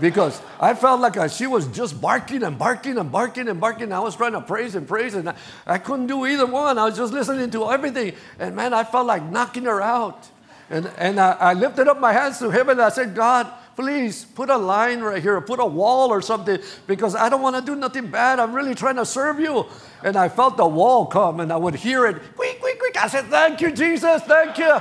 because 0.00 0.40
I 0.58 0.72
felt 0.72 1.02
like 1.02 1.18
I, 1.18 1.26
she 1.26 1.46
was 1.46 1.66
just 1.66 2.00
barking 2.00 2.42
and 2.42 2.58
barking 2.58 2.96
and 2.96 3.12
barking 3.12 3.48
and 3.48 3.60
barking. 3.60 3.92
I 3.92 4.00
was 4.00 4.16
trying 4.16 4.32
to 4.32 4.40
praise 4.40 4.76
and 4.76 4.88
praise, 4.88 5.14
and 5.14 5.28
I, 5.28 5.34
I 5.66 5.76
couldn't 5.76 6.06
do 6.06 6.24
either 6.24 6.46
one. 6.46 6.78
I 6.78 6.86
was 6.86 6.96
just 6.96 7.12
listening 7.12 7.50
to 7.50 7.70
everything, 7.70 8.14
and 8.38 8.56
man, 8.56 8.72
I 8.72 8.84
felt 8.84 9.06
like 9.06 9.24
knocking 9.24 9.64
her 9.64 9.82
out. 9.82 10.30
And, 10.74 10.90
and 10.98 11.20
I, 11.20 11.30
I 11.34 11.52
lifted 11.52 11.86
up 11.86 12.00
my 12.00 12.12
hands 12.12 12.40
to 12.40 12.50
heaven 12.50 12.72
and 12.72 12.82
I 12.82 12.88
said, 12.88 13.14
God, 13.14 13.46
please 13.76 14.24
put 14.24 14.50
a 14.50 14.56
line 14.56 15.02
right 15.02 15.22
here, 15.22 15.40
put 15.40 15.60
a 15.60 15.64
wall 15.64 16.10
or 16.10 16.20
something, 16.20 16.58
because 16.88 17.14
I 17.14 17.28
don't 17.28 17.42
want 17.42 17.54
to 17.54 17.62
do 17.62 17.76
nothing 17.76 18.08
bad. 18.08 18.40
I'm 18.40 18.52
really 18.52 18.74
trying 18.74 18.96
to 18.96 19.06
serve 19.06 19.38
you. 19.38 19.66
And 20.02 20.16
I 20.16 20.28
felt 20.28 20.56
the 20.56 20.66
wall 20.66 21.06
come 21.06 21.38
and 21.38 21.52
I 21.52 21.56
would 21.56 21.76
hear 21.76 22.06
it. 22.06 22.20
Quick, 22.34 22.58
quick, 22.58 22.80
quick. 22.80 22.96
I 22.96 23.06
said, 23.06 23.26
Thank 23.26 23.60
you, 23.60 23.70
Jesus. 23.70 24.22
Thank 24.22 24.58
you. 24.58 24.80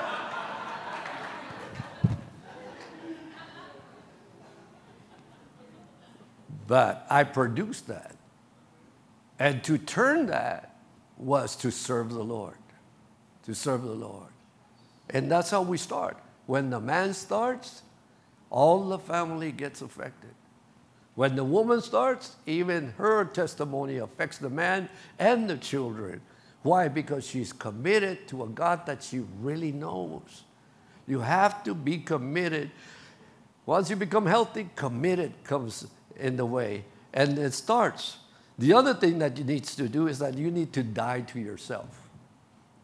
but 6.65 7.06
I 7.08 7.23
produced 7.23 7.86
that. 7.89 8.15
And 9.38 9.63
to 9.65 9.77
turn 9.77 10.25
that 10.25 10.75
was 11.17 11.56
to 11.58 11.69
serve 11.69 12.12
the 12.12 12.23
Lord. 12.23 12.58
To 13.43 13.53
serve 13.53 13.84
the 13.84 13.91
Lord. 13.93 14.34
And 15.09 15.31
that's 15.31 15.51
how 15.51 15.61
we 15.61 15.77
start. 15.77 16.17
When 16.45 16.69
the 16.69 16.79
man 16.79 17.13
starts, 17.13 17.83
all 18.49 18.87
the 18.89 18.99
family 18.99 19.51
gets 19.51 19.81
affected. 19.81 20.31
When 21.15 21.35
the 21.35 21.43
woman 21.43 21.81
starts, 21.81 22.35
even 22.45 22.93
her 22.97 23.25
testimony 23.25 23.97
affects 23.97 24.37
the 24.37 24.49
man 24.49 24.89
and 25.19 25.49
the 25.49 25.57
children. 25.57 26.21
Why? 26.63 26.87
Because 26.87 27.27
she's 27.27 27.53
committed 27.53 28.27
to 28.29 28.43
a 28.43 28.47
God 28.47 28.85
that 28.85 29.03
she 29.03 29.23
really 29.41 29.71
knows. 29.71 30.43
You 31.07 31.19
have 31.19 31.63
to 31.65 31.75
be 31.75 31.97
committed. 31.99 32.71
Once 33.65 33.89
you 33.89 33.95
become 33.95 34.25
healthy, 34.25 34.69
committed 34.75 35.33
comes 35.43 35.87
in 36.15 36.37
the 36.37 36.45
way. 36.45 36.85
And 37.13 37.37
it 37.37 37.53
starts. 37.53 38.17
The 38.57 38.73
other 38.73 38.93
thing 38.93 39.19
that 39.19 39.37
you 39.37 39.43
need 39.43 39.65
to 39.65 39.89
do 39.89 40.07
is 40.07 40.19
that 40.19 40.37
you 40.37 40.49
need 40.49 40.73
to 40.73 40.83
die 40.83 41.21
to 41.21 41.39
yourself. 41.39 42.02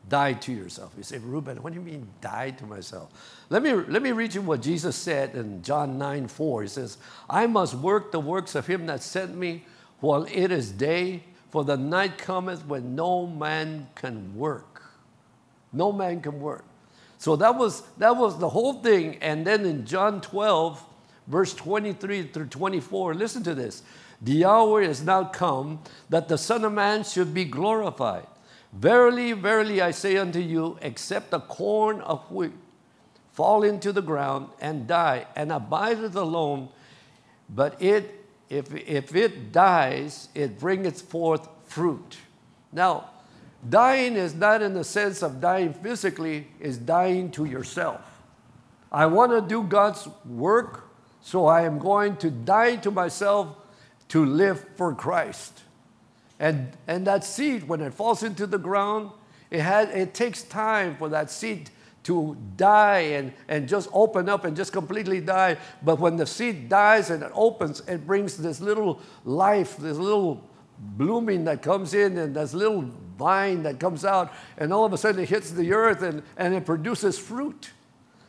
Die 0.10 0.34
to 0.34 0.52
yourself. 0.52 0.94
You 0.98 1.04
say, 1.04 1.20
Ruben, 1.20 1.62
what 1.62 1.72
do 1.72 1.80
you 1.80 1.86
mean 1.86 2.08
die 2.20 2.52
to 2.52 2.66
myself? 2.66 3.10
Let 3.50 3.64
me, 3.64 3.74
let 3.74 4.02
me 4.02 4.12
read 4.12 4.34
you 4.34 4.42
what 4.42 4.62
Jesus 4.62 4.96
said 4.96 5.36
in 5.36 5.62
John 5.62 5.98
9 5.98 6.28
4. 6.28 6.64
He 6.64 6.68
says, 6.68 6.98
I 7.30 7.48
must 7.48 7.76
work 7.76 8.12
the 8.12 8.20
works 8.20 8.56
of 8.56 8.68
him 8.68 8.88
that 8.88 9.04
sent 9.04 9.36
me 9.36 9.66
while 10.00 10.26
it 10.32 10.52
is 10.52 10.72
day, 10.72 11.24
for 11.50 11.64
the 11.64 11.78
night 11.78 12.18
cometh 12.18 12.66
when 12.66 12.96
no 12.96 13.28
man 13.28 13.88
can 13.96 14.36
work. 14.36 14.82
No 15.72 15.92
man 15.92 16.22
can 16.22 16.42
work. 16.42 16.66
So 17.18 17.36
that 17.36 17.56
was, 17.56 17.84
that 17.98 18.16
was 18.16 18.40
the 18.40 18.50
whole 18.50 18.82
thing. 18.82 19.18
And 19.22 19.46
then 19.46 19.66
in 19.66 19.86
John 19.86 20.22
12, 20.22 20.84
verse 21.28 21.54
23 21.54 22.24
through 22.24 22.48
24, 22.48 23.14
listen 23.14 23.44
to 23.44 23.54
this. 23.54 23.84
The 24.22 24.46
hour 24.46 24.82
is 24.82 25.04
now 25.04 25.26
come 25.26 25.82
that 26.10 26.28
the 26.28 26.38
Son 26.38 26.66
of 26.66 26.74
Man 26.74 27.04
should 27.04 27.34
be 27.34 27.46
glorified. 27.46 28.28
Verily, 28.72 29.34
verily, 29.34 29.82
I 29.82 29.92
say 29.92 30.18
unto 30.18 30.40
you, 30.40 30.78
except 30.82 31.34
a 31.34 31.40
corn 31.40 32.02
of 32.02 32.30
wheat 32.32 32.54
fall 33.40 33.64
into 33.64 33.94
the 33.94 34.02
ground 34.02 34.50
and 34.60 34.86
die, 34.86 35.26
and 35.34 35.50
abideth 35.50 36.14
alone, 36.14 36.68
but 37.50 37.82
it, 37.82 38.26
if, 38.50 38.76
if 38.76 39.16
it 39.16 39.54
dies, 39.54 40.28
it 40.36 40.60
bringeth 40.60 41.02
forth 41.02 41.48
fruit. 41.64 42.18
Now, 42.74 43.12
dying 43.70 44.16
is 44.16 44.36
not 44.36 44.62
in 44.62 44.74
the 44.74 44.84
sense 44.84 45.24
of 45.24 45.40
dying 45.40 45.74
physically, 45.74 46.48
is 46.60 46.78
dying 46.78 47.32
to 47.32 47.46
yourself. 47.46 48.02
I 48.92 49.06
want 49.06 49.32
to 49.32 49.40
do 49.40 49.64
God's 49.64 50.10
work, 50.26 50.90
so 51.22 51.46
I 51.46 51.62
am 51.62 51.80
going 51.80 52.18
to 52.18 52.30
die 52.30 52.76
to 52.76 52.92
myself 52.92 53.56
to 54.10 54.26
live 54.26 54.66
for 54.76 54.94
Christ. 54.94 55.64
And, 56.40 56.72
and 56.88 57.06
that 57.06 57.24
seed, 57.24 57.68
when 57.68 57.82
it 57.82 57.94
falls 57.94 58.24
into 58.24 58.48
the 58.48 58.58
ground, 58.58 59.12
it, 59.52 59.60
has, 59.60 59.90
it 59.90 60.14
takes 60.14 60.44
time 60.44 60.96
for 60.96 61.10
that 61.10 61.30
seed 61.30 61.70
to 62.04 62.38
die 62.56 63.00
and, 63.00 63.34
and 63.48 63.68
just 63.68 63.90
open 63.92 64.30
up 64.30 64.46
and 64.46 64.56
just 64.56 64.72
completely 64.72 65.20
die. 65.20 65.58
But 65.84 66.00
when 66.00 66.16
the 66.16 66.26
seed 66.26 66.70
dies 66.70 67.10
and 67.10 67.22
it 67.24 67.32
opens, 67.36 67.82
it 67.82 68.08
brings 68.08 68.38
this 68.38 68.62
little 68.62 69.02
life, 69.26 69.78
this 69.78 69.98
little 69.98 70.50
blooming 70.80 71.44
that 71.46 71.62
comes 71.62 71.94
in, 71.94 72.18
and 72.18 72.36
this 72.36 72.54
little 72.54 72.90
vine 73.18 73.64
that 73.64 73.80
comes 73.80 74.06
out, 74.06 74.32
and 74.58 74.72
all 74.74 74.86
of 74.86 74.94
a 74.94 74.98
sudden 74.98 75.22
it 75.22 75.30
hits 75.30 75.52
the 75.52 75.74
earth 75.74 76.02
and, 76.02 76.24
and 76.38 76.54
it 76.54 76.66
produces 76.66 77.20
fruit. 77.20 77.72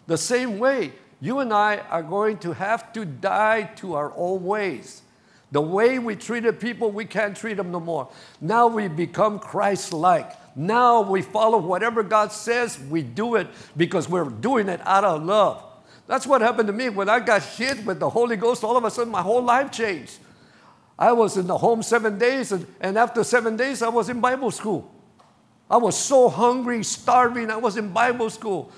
The 0.09 0.19
same 0.19 0.59
way, 0.59 0.93
you 1.21 1.39
and 1.39 1.53
I 1.53 1.79
are 1.79 2.03
going 2.03 2.39
to 2.39 2.53
have 2.53 2.93
to 2.95 3.05
die 3.05 3.63
to 3.77 3.95
our 3.95 4.13
old 4.15 4.43
ways. 4.43 5.03
The 5.53 5.61
way 5.61 5.99
we 5.99 6.15
treated 6.15 6.61
people, 6.61 6.91
we 6.91 7.05
can't 7.05 7.37
treat 7.37 7.57
them 7.57 7.73
no 7.73 7.81
more. 7.81 8.09
Now 8.41 8.69
we 8.69 8.87
become 8.89 9.39
Christ 9.39 9.93
like. 9.93 10.33
Now 10.57 11.01
we 11.03 11.23
follow 11.23 11.59
whatever 11.59 12.03
God 12.03 12.33
says, 12.33 12.79
we 12.79 13.03
do 13.03 13.37
it 13.37 13.49
because 13.77 14.09
we're 14.09 14.25
doing 14.25 14.69
it 14.69 14.81
out 14.85 15.05
of 15.05 15.25
love. 15.25 15.65
That's 16.07 16.27
what 16.27 16.41
happened 16.41 16.67
to 16.67 16.73
me 16.73 16.89
when 16.89 17.09
I 17.09 17.21
got 17.21 17.43
hit 17.43 17.85
with 17.85 18.01
the 18.01 18.11
Holy 18.11 18.37
Ghost. 18.37 18.65
All 18.65 18.77
of 18.77 18.85
a 18.85 18.91
sudden, 18.91 19.13
my 19.13 19.23
whole 19.23 19.43
life 19.43 19.71
changed. 19.71 20.19
I 20.99 21.13
was 21.13 21.37
in 21.37 21.47
the 21.47 21.57
home 21.57 21.83
seven 21.83 22.19
days, 22.19 22.53
and, 22.53 22.67
and 22.81 22.99
after 22.99 23.25
seven 23.25 23.57
days, 23.57 23.81
I 23.81 23.89
was 23.89 24.09
in 24.09 24.21
Bible 24.21 24.51
school. 24.51 24.93
I 25.71 25.77
was 25.77 25.97
so 25.97 26.29
hungry, 26.29 26.83
starving. 26.83 27.51
I 27.51 27.57
was 27.57 27.77
in 27.77 27.91
Bible 27.93 28.29
school 28.29 28.73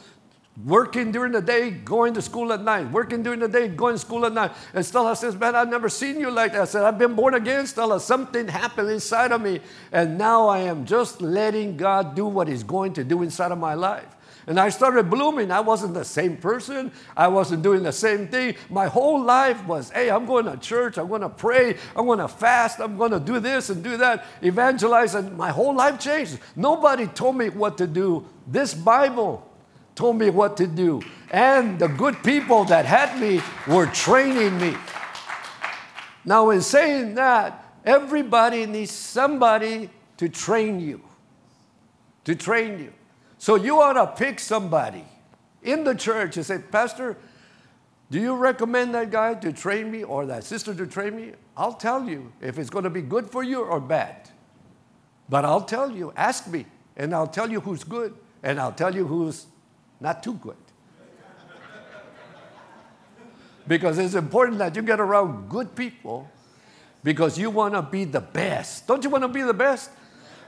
working 0.65 1.13
during 1.13 1.33
the 1.33 1.41
day, 1.41 1.71
going 1.71 2.15
to 2.15 2.23
school 2.23 2.53
at 2.53 2.63
night, 2.63 2.91
working 2.91 3.23
during 3.23 3.41
the 3.41 3.49
day, 3.49 3.69
going 3.69 3.95
to 3.95 3.99
school 3.99 4.27
at 4.27 4.33
night. 4.33 4.53
And 4.75 4.85
Stella 4.85 5.17
says, 5.17 5.35
Man, 5.35 5.55
I've 5.55 5.69
never 5.69 5.89
seen 5.89 6.21
you 6.21 6.31
like 6.31 6.53
that. 6.53 6.63
I 6.63 6.65
said, 6.65 6.85
I've 6.85 6.99
been 6.99 7.15
born 7.15 7.35
again, 7.35 7.67
Stella. 7.67 8.01
Something 8.01 8.49
happened 8.49 8.91
inside 8.91 9.33
of 9.33 9.41
me. 9.41 9.61
And 9.93 10.19
now 10.19 10.49
I 10.49 10.61
am 10.61 10.85
just 10.85 11.23
letting 11.23 11.77
God 11.77 12.15
do 12.15 12.27
what 12.27 12.49
He's 12.49 12.63
going 12.63 12.93
to 12.95 13.05
do 13.05 13.23
inside 13.23 13.53
of 13.53 13.59
my 13.59 13.75
life. 13.75 14.17
And 14.47 14.59
I 14.59 14.71
started 14.71 15.09
blooming. 15.09 15.53
I 15.53 15.61
wasn't 15.61 15.95
the 15.95 16.05
same 16.05 16.37
person. 16.37 16.91
I 17.17 17.29
wasn't 17.29 17.63
doing 17.63 17.85
the 17.85 17.93
same 17.93 18.27
thing. 18.27 18.57
My 18.69 18.89
whole 18.89 19.23
life 19.23 19.65
was, 19.67 19.91
hey, 19.91 20.11
I'm 20.11 20.27
going 20.27 20.47
to 20.47 20.57
church. 20.57 20.99
I'm 20.99 21.07
going 21.07 21.21
to 21.21 21.29
pray. 21.29 21.77
I'm 21.95 22.07
going 22.07 22.19
to 22.19 22.29
fast. 22.29 22.81
I'm 22.81 22.97
going 22.99 23.13
to 23.13 23.21
do 23.21 23.39
this 23.39 23.71
and 23.71 23.85
do 23.85 23.97
that, 23.99 24.27
evangelize. 24.43 25.15
And 25.15 25.37
my 25.37 25.51
whole 25.51 25.75
life 25.75 26.01
changed. 26.01 26.41
Nobody 26.57 27.07
told 27.07 27.37
me 27.37 27.51
what 27.51 27.79
to 27.79 27.87
do. 27.87 28.27
This 28.49 28.75
Bible 28.75 29.49
told 29.95 30.17
me 30.17 30.31
what 30.31 30.57
to 30.57 30.67
do. 30.67 31.03
And 31.31 31.79
the 31.79 31.89
good 31.89 32.23
people 32.23 32.65
that 32.65 32.85
had 32.85 33.19
me 33.21 33.41
were 33.67 33.87
training 33.87 34.59
me. 34.59 34.77
Now, 36.25 36.51
in 36.51 36.61
saying 36.61 37.15
that, 37.17 37.65
everybody 37.85 38.67
needs 38.67 38.93
somebody 38.93 39.91
to 40.19 40.29
train 40.29 40.81
you. 40.81 41.01
To 42.25 42.35
train 42.35 42.79
you. 42.79 42.93
So 43.39 43.57
you 43.57 43.81
ought 43.81 43.95
to 43.95 44.07
pick 44.07 44.39
somebody 44.39 45.05
in 45.63 45.85
the 45.85 45.95
church 45.95 46.37
and 46.37 46.47
say, 46.47 46.59
Pastor, 46.59 47.17
do 48.11 48.21
you 48.21 48.35
recommend 48.35 48.95
that 48.95 49.11
guy 49.11 49.35
to 49.35 49.53
train 49.53 49.91
me 49.91 50.05
or 50.05 50.27
that 50.27 50.45
sister 50.45 50.75
to 50.75 50.87
train 50.87 51.17
me? 51.17 51.33
I'll 51.57 51.73
tell 51.73 52.09
you 52.09 52.33
if 52.41 52.59
it's 52.59 52.71
going 52.71 52.85
to 52.85 52.91
be 52.91 53.03
good 53.03 53.31
for 53.31 53.43
you 53.43 53.63
or 53.63 53.81
bad. 53.81 54.29
But 55.29 55.45
I'll 55.45 55.65
tell 55.65 55.91
you, 55.91 56.13
ask 56.15 56.47
me, 56.47 56.67
and 56.97 57.15
I'll 57.15 57.27
tell 57.27 57.51
you 57.51 57.61
who's 57.61 57.85
good, 57.85 58.15
and 58.43 58.61
I'll 58.61 58.73
tell 58.73 58.95
you 58.95 59.07
who's 59.07 59.47
not 60.03 60.23
too 60.23 60.35
good. 60.35 60.57
because 63.67 63.99
it's 63.99 64.15
important 64.15 64.59
that 64.59 64.75
you 64.75 64.83
get 64.83 65.01
around 65.01 65.49
good 65.49 65.75
people 65.75 66.29
because 67.05 67.39
you 67.39 67.51
want 67.51 67.75
to 67.75 67.83
be 67.83 68.05
the 68.05 68.21
best. 68.21 68.87
Don't 68.87 69.03
you 69.05 69.11
want 69.11 69.23
to 69.23 69.29
be 69.29 69.43
the 69.43 69.55
best? 69.55 69.91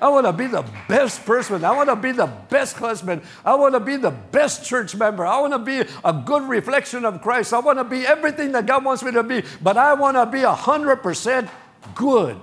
I 0.00 0.08
want 0.08 0.26
to 0.26 0.32
be 0.32 0.48
the 0.48 0.64
best 0.88 1.24
person. 1.24 1.64
I 1.64 1.70
want 1.70 1.88
to 1.88 1.96
be 1.96 2.12
the 2.12 2.26
best 2.26 2.76
husband. 2.76 3.22
I 3.44 3.54
want 3.54 3.74
to 3.74 3.80
be 3.80 3.96
the 3.96 4.10
best 4.10 4.64
church 4.64 4.94
member. 4.94 5.24
I 5.24 5.40
want 5.40 5.52
to 5.52 5.58
be 5.58 5.88
a 6.04 6.12
good 6.12 6.42
reflection 6.42 7.04
of 7.04 7.22
Christ. 7.22 7.54
I 7.54 7.60
want 7.60 7.78
to 7.78 7.84
be 7.84 8.04
everything 8.04 8.52
that 8.52 8.66
God 8.66 8.84
wants 8.84 9.02
me 9.02 9.12
to 9.12 9.22
be. 9.22 9.44
But 9.62 9.76
I 9.76 9.94
want 9.94 10.16
to 10.16 10.26
be 10.26 10.40
100% 10.40 11.48
good 11.94 12.36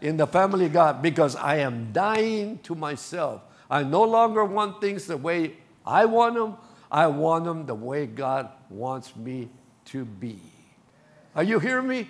in 0.00 0.16
the 0.16 0.26
family 0.26 0.68
God 0.68 1.02
because 1.02 1.34
I 1.36 1.56
am 1.56 1.92
dying 1.92 2.58
to 2.62 2.74
myself. 2.74 3.42
I 3.68 3.82
no 3.82 4.04
longer 4.04 4.44
want 4.44 4.80
things 4.80 5.06
the 5.06 5.16
way 5.16 5.56
I 5.86 6.04
want 6.04 6.34
them. 6.34 6.56
I 6.90 7.06
want 7.06 7.44
them 7.44 7.66
the 7.66 7.74
way 7.74 8.06
God 8.06 8.50
wants 8.68 9.16
me 9.16 9.48
to 9.86 10.04
be. 10.04 10.38
Are 11.34 11.42
you 11.42 11.58
hearing 11.58 11.88
me? 11.88 12.08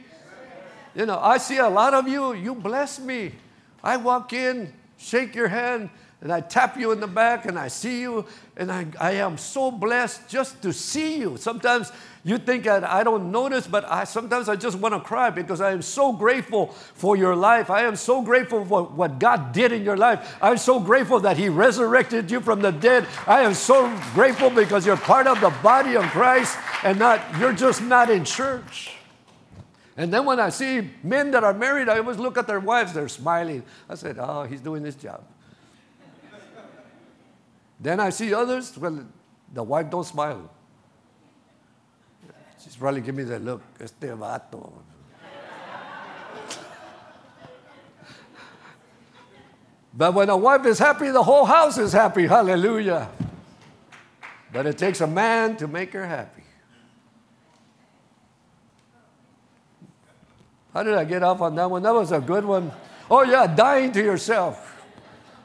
You 0.95 1.07
know, 1.07 1.19
I 1.19 1.39
see 1.39 1.59
a 1.59 1.69
lot 1.69 1.95
of 1.95 2.09
you, 2.09 2.35
you 2.35 2.55
bless 2.55 2.99
me. 2.99 3.33
I 3.83 3.97
walk 3.97 4.33
in, 4.33 4.73
shake 4.99 5.35
your 5.35 5.49
hand, 5.49 5.91
and 6.23 6.33
I 6.33 6.41
tap 6.41 6.79
you 6.79 6.93
in 6.93 7.01
the 7.01 7.09
back 7.09 7.47
and 7.47 7.59
I 7.59 7.67
see 7.67 8.01
you, 8.01 8.25
and 8.57 8.71
I, 8.71 8.87
I 9.01 9.13
am 9.15 9.37
so 9.37 9.73
blessed 9.73 10.29
just 10.29 10.63
to 10.63 10.73
see 10.73 11.19
you. 11.19 11.37
Sometimes 11.37 11.91
you 12.23 12.39
think 12.39 12.69
I, 12.69 13.01
I 13.01 13.03
don't 13.03 13.33
notice, 13.33 13.67
but 13.67 13.85
I, 13.91 14.05
sometimes 14.05 14.49
I 14.49 14.55
just 14.55 14.79
want 14.79 14.95
to 14.95 15.01
cry 15.01 15.31
because 15.31 15.61
I 15.61 15.73
am 15.73 15.83
so 15.83 16.13
grateful 16.13 16.69
for 16.95 17.17
your 17.17 17.35
life. 17.35 17.71
I 17.71 17.83
am 17.83 17.97
so 17.97 18.23
grateful 18.23 18.65
for 18.65 18.85
what 18.85 19.19
God 19.19 19.53
did 19.53 19.73
in 19.73 19.83
your 19.83 19.97
life. 19.97 20.37
I'm 20.41 20.59
so 20.59 20.79
grateful 20.79 21.19
that 21.21 21.37
He 21.37 21.49
resurrected 21.49 22.31
you 22.31 22.41
from 22.41 22.63
the 22.63 22.71
dead. 22.71 23.09
I 23.27 23.43
am 23.43 23.55
so 23.55 23.93
grateful 24.15 24.49
because 24.49 24.87
you're 24.87 24.97
part 24.97 25.27
of 25.27 25.41
the 25.41 25.51
body 25.61 25.97
of 25.97 26.05
Christ 26.05 26.57
and 26.85 27.01
not 27.01 27.21
you're 27.41 27.53
just 27.53 27.83
not 27.83 28.11
in 28.11 28.25
church. 28.25 28.95
And 29.97 30.15
then 30.15 30.25
when 30.25 30.39
I 30.39 30.51
see 30.51 30.89
men 31.03 31.33
that 31.33 31.43
are 31.43 31.53
married, 31.53 31.89
I 31.89 31.99
always 31.99 32.19
look 32.19 32.39
at 32.39 32.47
their 32.47 32.61
wives, 32.61 32.93
they're 32.93 33.09
smiling. 33.09 33.65
I 33.89 33.97
said, 33.97 34.19
Oh, 34.21 34.45
he's 34.45 34.61
doing 34.61 34.85
his 34.85 34.95
job. 34.95 35.25
Then 37.83 37.99
I 37.99 38.11
see 38.11 38.33
others, 38.33 38.79
well, 38.79 39.05
the 39.53 39.63
wife 39.63 39.91
don't 39.91 40.05
smile. 40.05 40.49
She's 42.63 42.77
probably 42.77 43.01
giving 43.01 43.25
me 43.25 43.31
the 43.31 43.41
look, 43.41 43.61
este 43.81 44.03
vato. 44.03 44.73
but 49.93 50.15
when 50.15 50.31
a 50.31 50.37
wife 50.37 50.65
is 50.65 50.79
happy, 50.79 51.11
the 51.11 51.25
whole 51.25 51.45
house 51.45 51.77
is 51.77 51.93
happy. 51.93 52.29
Hallelujah. 52.29 53.09
But 54.53 54.67
it 54.67 54.79
takes 54.79 55.01
a 55.01 55.07
man 55.09 55.57
to 55.57 55.67
make 55.67 55.93
her 55.93 56.07
happy. 56.07 56.45
How 60.73 60.85
did 60.85 60.95
I 60.95 61.05
get 61.05 61.25
off 61.25 61.41
on 61.41 61.57
that 61.57 61.69
one? 61.69 61.83
That 61.83 61.95
was 61.95 62.13
a 62.13 62.21
good 62.21 62.45
one. 62.45 62.71
Oh, 63.11 63.25
yeah, 63.25 63.47
dying 63.47 63.91
to 63.93 64.03
yourself. 64.03 64.72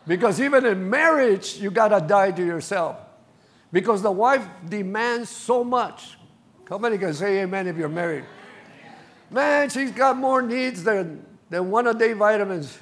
Because 0.07 0.39
even 0.39 0.65
in 0.65 0.89
marriage, 0.89 1.57
you 1.57 1.69
got 1.69 1.89
to 1.89 2.05
die 2.05 2.31
to 2.31 2.45
yourself. 2.45 2.97
Because 3.71 4.01
the 4.01 4.11
wife 4.11 4.47
demands 4.67 5.29
so 5.29 5.63
much. 5.63 6.17
How 6.69 6.77
many 6.77 6.97
can 6.97 7.13
say 7.13 7.41
amen 7.41 7.67
if 7.67 7.75
you're 7.75 7.89
married? 7.89 8.23
Man, 9.29 9.69
she's 9.69 9.91
got 9.91 10.15
more 10.15 10.41
needs 10.41 10.83
than, 10.83 11.25
than 11.49 11.69
one 11.69 11.87
a 11.87 11.93
day 11.93 12.13
vitamins. 12.13 12.77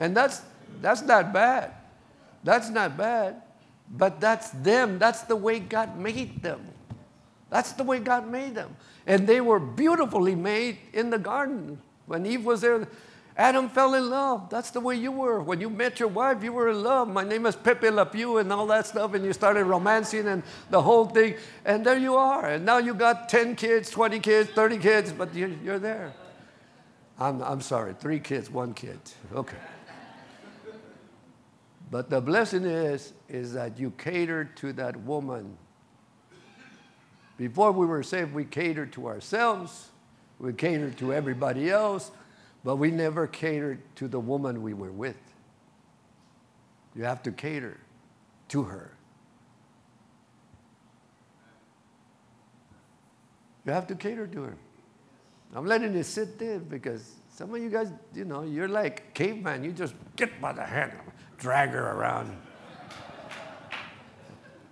And 0.00 0.16
that's, 0.16 0.40
that's 0.80 1.02
not 1.02 1.32
bad. 1.32 1.72
That's 2.42 2.70
not 2.70 2.96
bad. 2.96 3.42
But 3.90 4.18
that's 4.18 4.50
them. 4.50 4.98
That's 4.98 5.22
the 5.22 5.36
way 5.36 5.60
God 5.60 5.98
made 5.98 6.42
them. 6.42 6.66
That's 7.50 7.72
the 7.72 7.84
way 7.84 7.98
God 7.98 8.30
made 8.30 8.54
them. 8.54 8.76
And 9.06 9.26
they 9.26 9.42
were 9.42 9.60
beautifully 9.60 10.34
made 10.34 10.78
in 10.94 11.10
the 11.10 11.18
garden. 11.18 11.80
When 12.06 12.24
Eve 12.24 12.44
was 12.44 12.62
there, 12.62 12.88
Adam 13.36 13.68
fell 13.68 13.94
in 13.94 14.10
love. 14.10 14.50
That's 14.50 14.70
the 14.70 14.80
way 14.80 14.96
you 14.96 15.12
were. 15.12 15.40
When 15.40 15.60
you 15.60 15.70
met 15.70 16.00
your 16.00 16.08
wife, 16.08 16.42
you 16.42 16.52
were 16.52 16.68
in 16.68 16.82
love. 16.82 17.08
My 17.08 17.24
name 17.24 17.46
is 17.46 17.56
Pepe 17.56 17.88
Le 17.90 18.04
Pew 18.04 18.38
and 18.38 18.52
all 18.52 18.66
that 18.66 18.86
stuff, 18.86 19.14
and 19.14 19.24
you 19.24 19.32
started 19.32 19.64
romancing 19.64 20.26
and 20.26 20.42
the 20.68 20.82
whole 20.82 21.06
thing. 21.06 21.36
And 21.64 21.86
there 21.86 21.96
you 21.96 22.16
are. 22.16 22.46
And 22.46 22.64
now 22.64 22.78
you 22.78 22.92
got 22.92 23.28
10 23.28 23.56
kids, 23.56 23.88
20 23.90 24.18
kids, 24.20 24.50
30 24.50 24.78
kids, 24.78 25.12
but 25.12 25.34
you're, 25.34 25.78
there. 25.78 26.12
I'm, 27.18 27.40
I'm 27.42 27.60
sorry, 27.60 27.94
three 27.98 28.18
kids, 28.18 28.50
one 28.50 28.74
kid. 28.74 28.98
Okay. 29.32 29.56
But 31.90 32.10
the 32.10 32.20
blessing 32.20 32.64
is, 32.64 33.12
is 33.28 33.52
that 33.54 33.78
you 33.78 33.90
catered 33.92 34.56
to 34.58 34.72
that 34.74 34.96
woman. 34.96 35.56
Before 37.36 37.72
we 37.72 37.86
were 37.86 38.02
saved, 38.02 38.34
we 38.34 38.44
catered 38.44 38.92
to 38.92 39.06
ourselves. 39.08 39.88
We 40.38 40.52
catered 40.52 40.96
to 40.98 41.12
everybody 41.12 41.70
else, 41.70 42.10
but 42.64 42.76
we 42.76 42.90
never 42.90 43.26
catered 43.26 43.80
to 43.96 44.08
the 44.08 44.20
woman 44.20 44.62
we 44.62 44.74
were 44.74 44.92
with. 44.92 45.16
You 46.94 47.04
have 47.04 47.22
to 47.22 47.32
cater 47.32 47.78
to 48.48 48.62
her. 48.64 48.92
You 53.64 53.72
have 53.72 53.86
to 53.88 53.94
cater 53.94 54.26
to 54.26 54.42
her. 54.42 54.56
I'm 55.54 55.66
letting 55.66 55.94
it 55.94 56.04
sit 56.04 56.38
there 56.38 56.58
because 56.58 57.14
some 57.30 57.54
of 57.54 57.62
you 57.62 57.70
guys, 57.70 57.92
you 58.14 58.24
know, 58.24 58.42
you're 58.42 58.68
like 58.68 59.14
caveman. 59.14 59.64
You 59.64 59.72
just 59.72 59.94
get 60.16 60.40
by 60.40 60.52
the 60.52 60.64
hand, 60.64 60.92
drag 61.38 61.70
her 61.70 61.92
around. 61.92 62.36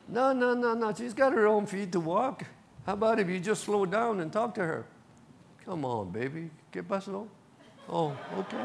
No, 0.09 0.33
no, 0.33 0.55
no, 0.55 0.75
no. 0.75 0.93
She's 0.95 1.15
got 1.15 1.33
her 1.33 1.47
own 1.47 1.67
feet 1.67 1.93
to 1.93 2.01
walk. 2.01 2.45
How 2.87 2.95
about 2.95 3.19
if 3.21 3.29
you 3.29 3.41
just 3.41 3.65
slow 3.65 3.85
down 3.85 4.21
and 4.21 4.33
talk 4.33 4.55
to 4.55 4.63
her? 4.63 4.87
Come 5.65 5.85
on, 5.85 6.11
baby. 6.11 6.51
¿Qué 6.73 6.83
pasó? 6.83 7.29
Oh, 7.89 8.17
okay. 8.39 8.65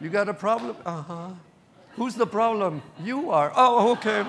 You 0.00 0.08
got 0.08 0.28
a 0.28 0.34
problem? 0.34 0.76
Uh 0.84 1.02
huh. 1.02 1.28
Who's 1.96 2.14
the 2.14 2.26
problem? 2.26 2.82
You 3.02 3.30
are. 3.30 3.52
Oh, 3.54 3.92
okay. 3.92 4.24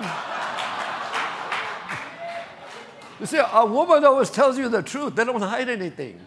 you 3.20 3.26
see, 3.26 3.38
a 3.38 3.64
woman 3.64 4.04
always 4.04 4.30
tells 4.30 4.58
you 4.58 4.68
the 4.68 4.82
truth, 4.82 5.14
they 5.14 5.24
don't 5.24 5.40
hide 5.40 5.68
anything. 5.68 6.20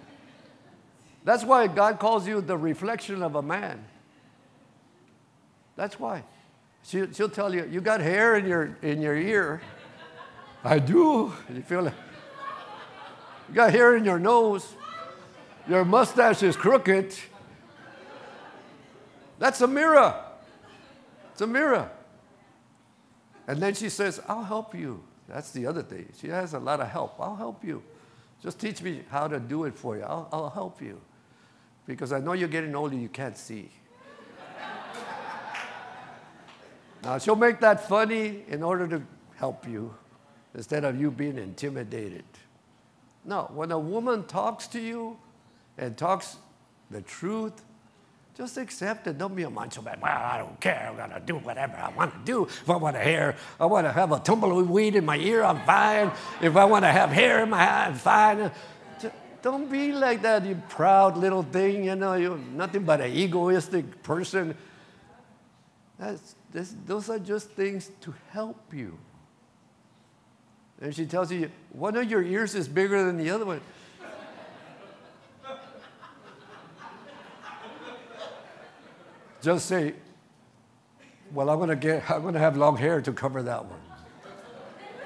That's 1.23 1.43
why 1.43 1.67
God 1.67 1.99
calls 1.99 2.27
you 2.27 2.39
the 2.41 2.57
reflection 2.57 3.21
of 3.21 3.35
a 3.35 3.41
man. 3.41 3.83
That's 5.75 5.99
why. 5.99 6.23
She, 6.83 7.05
she'll 7.13 7.29
tell 7.29 7.53
you, 7.53 7.67
you 7.69 7.81
got 7.81 7.99
hair 7.99 8.37
in 8.37 8.45
your, 8.47 8.77
in 8.81 9.01
your 9.01 9.15
ear. 9.15 9.61
I 10.63 10.79
do. 10.79 11.33
You 11.53 11.61
feel 11.61 11.87
it? 11.87 11.93
You 13.49 13.55
got 13.55 13.71
hair 13.71 13.95
in 13.95 14.05
your 14.05 14.19
nose. 14.19 14.75
Your 15.67 15.83
mustache 15.83 16.43
is 16.43 16.55
crooked. 16.55 17.15
That's 19.39 19.61
a 19.61 19.67
mirror. 19.67 20.15
It's 21.31 21.41
a 21.41 21.47
mirror. 21.47 21.89
And 23.47 23.59
then 23.59 23.73
she 23.73 23.89
says, 23.89 24.21
I'll 24.27 24.43
help 24.43 24.75
you. 24.75 25.03
That's 25.27 25.51
the 25.51 25.65
other 25.65 25.81
thing. 25.81 26.07
She 26.19 26.27
has 26.27 26.53
a 26.53 26.59
lot 26.59 26.79
of 26.79 26.87
help. 26.87 27.15
I'll 27.19 27.35
help 27.35 27.63
you. 27.63 27.83
Just 28.41 28.59
teach 28.59 28.81
me 28.81 29.01
how 29.09 29.27
to 29.27 29.39
do 29.39 29.63
it 29.65 29.75
for 29.75 29.97
you. 29.97 30.03
I'll, 30.03 30.29
I'll 30.31 30.49
help 30.49 30.81
you. 30.81 31.01
Because 31.87 32.11
I 32.11 32.19
know 32.19 32.33
you're 32.33 32.47
getting 32.47 32.75
older, 32.75 32.95
you 32.95 33.09
can't 33.09 33.37
see. 33.37 33.71
now, 37.03 37.17
she'll 37.17 37.35
make 37.35 37.59
that 37.59 37.87
funny 37.87 38.43
in 38.47 38.63
order 38.63 38.87
to 38.87 39.01
help 39.35 39.67
you 39.67 39.93
instead 40.53 40.83
of 40.83 40.99
you 40.99 41.11
being 41.11 41.37
intimidated. 41.37 42.23
No, 43.23 43.49
when 43.53 43.71
a 43.71 43.79
woman 43.79 44.25
talks 44.25 44.67
to 44.67 44.79
you 44.79 45.17
and 45.77 45.97
talks 45.97 46.37
the 46.91 47.01
truth, 47.01 47.61
just 48.35 48.57
accept 48.57 49.07
it. 49.07 49.17
Don't 49.17 49.35
be 49.35 49.43
a 49.43 49.49
macho 49.49 49.81
man. 49.81 49.97
Well, 50.01 50.11
I 50.11 50.37
don't 50.37 50.59
care. 50.59 50.87
I'm 50.89 50.97
gonna 50.97 51.21
do 51.25 51.35
whatever 51.37 51.77
I 51.77 51.89
want 51.89 52.13
to 52.13 52.19
do. 52.25 52.43
If 52.43 52.69
I 52.69 52.75
want 52.75 52.97
to 52.97 53.01
hair, 53.01 53.35
I 53.59 53.65
want 53.65 53.87
to 53.87 53.93
have 53.93 54.11
a 54.11 54.19
tumbleweed 54.19 54.95
in 54.95 55.05
my 55.05 55.17
ear. 55.17 55.43
I'm 55.43 55.65
fine. 55.65 56.11
If 56.41 56.55
I 56.57 56.65
want 56.65 56.83
to 56.83 56.91
have 56.91 57.11
hair 57.11 57.43
in 57.43 57.49
my 57.49 57.61
eye, 57.61 57.85
I'm 57.87 57.95
fine. 57.95 58.51
Don't 59.41 59.69
be 59.69 59.91
like 59.91 60.23
that, 60.23 60.43
you 60.43 60.59
proud 60.69 61.17
little 61.17 61.43
thing. 61.43 61.85
You 61.85 61.95
know, 61.95 62.15
you're 62.15 62.37
nothing 62.37 62.83
but 62.83 62.99
an 62.99 63.11
egoistic 63.11 64.01
person. 64.01 64.55
That's, 65.99 66.35
those 66.85 67.09
are 67.09 67.19
just 67.19 67.51
things 67.51 67.91
to 68.01 68.13
help 68.31 68.73
you. 68.73 68.97
And 70.81 70.93
she 70.93 71.05
tells 71.05 71.31
you, 71.31 71.51
one 71.71 71.95
of 71.95 72.09
your 72.09 72.23
ears 72.23 72.55
is 72.55 72.67
bigger 72.67 73.03
than 73.05 73.17
the 73.17 73.29
other 73.29 73.45
one. 73.45 73.61
Just 79.45 79.67
say, 79.67 79.93
well, 81.31 81.51
I'm 81.51 81.59
gonna 81.59 81.75
get, 81.75 82.09
I'm 82.09 82.23
gonna 82.23 82.39
have 82.39 82.57
long 82.57 82.77
hair 82.77 82.99
to 82.99 83.13
cover 83.13 83.43
that 83.43 83.63
one. 83.63 83.79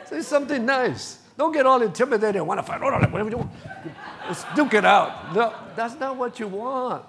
Say 0.05 0.21
something 0.21 0.65
nice. 0.65 1.19
Don't 1.37 1.51
get 1.51 1.65
all 1.65 1.81
intimidated 1.81 2.37
and 2.37 2.47
want 2.47 2.57
to 2.57 2.63
fight. 2.63 2.79
Whatever 2.81 3.29
you 3.29 3.37
want. 3.37 3.51
Let's 4.25 4.45
duke 4.55 4.75
it 4.75 4.85
out. 4.85 5.35
No, 5.35 5.53
that's 5.75 5.99
not 5.99 6.15
what 6.15 6.39
you 6.39 6.47
want. 6.47 7.03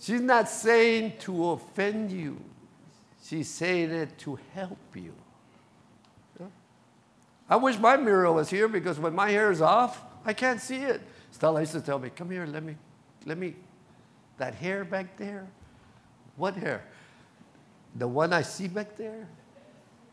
She's 0.00 0.20
not 0.20 0.48
saying 0.48 1.12
to 1.20 1.50
offend 1.50 2.10
you. 2.10 2.40
She's 3.22 3.48
saying 3.48 3.92
it 3.92 4.18
to 4.18 4.40
help 4.54 4.96
you. 4.96 5.14
I 7.48 7.54
wish 7.54 7.78
my 7.78 7.96
mirror 7.96 8.32
was 8.32 8.50
here 8.50 8.66
because 8.66 8.98
when 8.98 9.14
my 9.14 9.30
hair 9.30 9.52
is 9.52 9.62
off, 9.62 10.02
I 10.24 10.32
can't 10.32 10.60
see 10.60 10.78
it. 10.78 11.00
Stella 11.30 11.60
used 11.60 11.72
to 11.72 11.80
tell 11.80 12.00
me, 12.00 12.10
come 12.10 12.28
here, 12.28 12.44
let 12.44 12.64
me, 12.64 12.74
let 13.24 13.38
me, 13.38 13.54
that 14.38 14.56
hair 14.56 14.84
back 14.84 15.16
there. 15.16 15.46
What 16.38 16.56
hair? 16.56 16.84
The 17.96 18.08
one 18.08 18.32
I 18.32 18.42
see 18.42 18.68
back 18.68 18.96
there? 18.96 19.28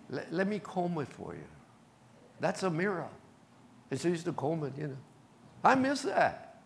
Let, 0.10 0.34
let 0.34 0.48
me 0.48 0.60
comb 0.60 0.98
it 0.98 1.08
for 1.08 1.34
you. 1.34 1.48
That's 2.40 2.64
a 2.64 2.70
mirror. 2.70 3.08
And 3.90 4.00
she 4.00 4.10
used 4.10 4.26
to 4.26 4.34
comb 4.34 4.64
it, 4.64 4.74
you 4.78 4.88
know. 4.88 4.98
I 5.64 5.76
miss 5.76 6.02
that. 6.02 6.62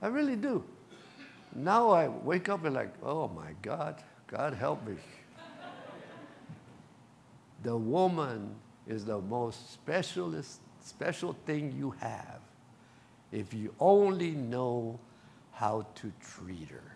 I 0.00 0.06
really 0.06 0.36
do. 0.36 0.64
Now 1.54 1.90
I 1.90 2.08
wake 2.08 2.48
up 2.48 2.64
and 2.64 2.74
like, 2.74 2.92
oh 3.02 3.28
my 3.28 3.52
God, 3.62 4.02
God 4.26 4.54
help 4.54 4.86
me. 4.86 4.94
the 7.62 7.76
woman 7.76 8.54
is 8.86 9.04
the 9.04 9.20
most 9.20 9.72
specialist, 9.72 10.60
special 10.80 11.36
thing 11.46 11.74
you 11.76 11.90
have 12.00 12.40
if 13.32 13.52
you 13.52 13.74
only 13.80 14.32
know 14.32 14.98
how 15.52 15.86
to 15.96 16.12
treat 16.20 16.68
her. 16.68 16.93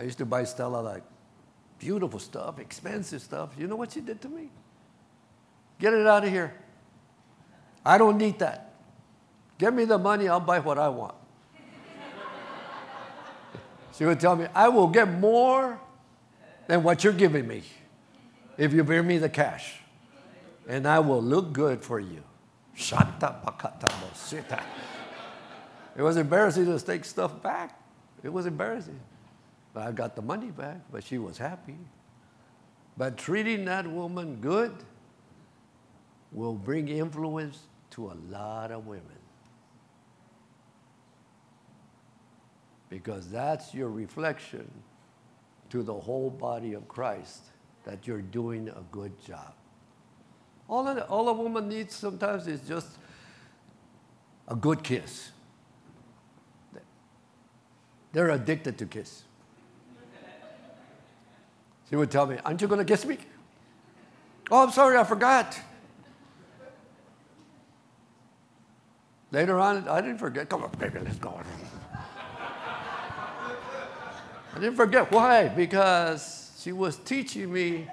I 0.00 0.04
used 0.04 0.16
to 0.16 0.24
buy 0.24 0.44
Stella 0.44 0.78
like 0.78 1.02
beautiful 1.78 2.18
stuff, 2.18 2.58
expensive 2.58 3.20
stuff. 3.20 3.50
You 3.58 3.66
know 3.66 3.76
what 3.76 3.92
she 3.92 4.00
did 4.00 4.22
to 4.22 4.30
me? 4.30 4.48
Get 5.78 5.92
it 5.92 6.06
out 6.06 6.24
of 6.24 6.30
here. 6.30 6.54
I 7.84 7.98
don't 7.98 8.16
need 8.16 8.38
that. 8.38 8.72
Give 9.58 9.74
me 9.74 9.84
the 9.84 9.98
money, 9.98 10.26
I'll 10.26 10.40
buy 10.40 10.60
what 10.60 10.78
I 10.78 10.88
want. 10.88 11.14
she 13.98 14.06
would 14.06 14.18
tell 14.18 14.36
me, 14.36 14.46
I 14.54 14.70
will 14.70 14.86
get 14.86 15.06
more 15.06 15.78
than 16.66 16.82
what 16.82 17.04
you're 17.04 17.12
giving 17.12 17.46
me 17.46 17.62
if 18.56 18.72
you 18.72 18.82
bring 18.82 19.06
me 19.06 19.18
the 19.18 19.28
cash. 19.28 19.80
And 20.66 20.88
I 20.88 21.00
will 21.00 21.20
look 21.20 21.52
good 21.52 21.84
for 21.84 22.00
you. 22.00 22.22
It 25.94 26.02
was 26.02 26.16
embarrassing 26.16 26.64
to 26.64 26.80
take 26.80 27.04
stuff 27.04 27.42
back. 27.42 27.78
It 28.22 28.32
was 28.32 28.46
embarrassing. 28.46 28.98
But 29.72 29.86
I 29.86 29.92
got 29.92 30.16
the 30.16 30.22
money 30.22 30.50
back, 30.50 30.78
but 30.90 31.04
she 31.04 31.18
was 31.18 31.38
happy. 31.38 31.78
But 32.96 33.16
treating 33.16 33.64
that 33.66 33.86
woman 33.86 34.36
good 34.40 34.74
will 36.32 36.54
bring 36.54 36.88
influence 36.88 37.58
to 37.90 38.06
a 38.08 38.16
lot 38.28 38.70
of 38.70 38.86
women. 38.86 39.04
Because 42.88 43.30
that's 43.30 43.72
your 43.72 43.90
reflection 43.90 44.68
to 45.70 45.82
the 45.82 45.94
whole 45.94 46.30
body 46.30 46.74
of 46.74 46.88
Christ 46.88 47.42
that 47.84 48.06
you're 48.06 48.22
doing 48.22 48.68
a 48.68 48.82
good 48.90 49.12
job. 49.24 49.54
All 50.68 50.86
all 51.02 51.28
a 51.28 51.32
woman 51.32 51.68
needs 51.68 51.94
sometimes 51.94 52.46
is 52.46 52.60
just 52.60 52.98
a 54.46 54.54
good 54.54 54.82
kiss. 54.82 55.30
They're 58.12 58.30
addicted 58.30 58.76
to 58.78 58.86
kiss. 58.86 59.22
She 61.90 61.96
would 61.96 62.10
tell 62.10 62.24
me, 62.24 62.38
Aren't 62.44 62.62
you 62.62 62.68
going 62.68 62.78
to 62.78 62.84
kiss 62.84 63.04
me? 63.04 63.18
Oh, 64.50 64.62
I'm 64.64 64.70
sorry, 64.70 64.96
I 64.96 65.04
forgot. 65.04 65.58
Later 69.32 69.58
on, 69.58 69.88
I 69.88 70.00
didn't 70.00 70.18
forget. 70.18 70.48
Come 70.48 70.62
on, 70.62 70.70
baby, 70.78 71.00
let's 71.04 71.18
go. 71.18 71.40
I 74.52 74.58
didn't 74.58 74.76
forget. 74.76 75.10
Why? 75.12 75.48
Because 75.48 76.60
she 76.60 76.72
was 76.72 76.96
teaching 76.96 77.52
me 77.52 77.86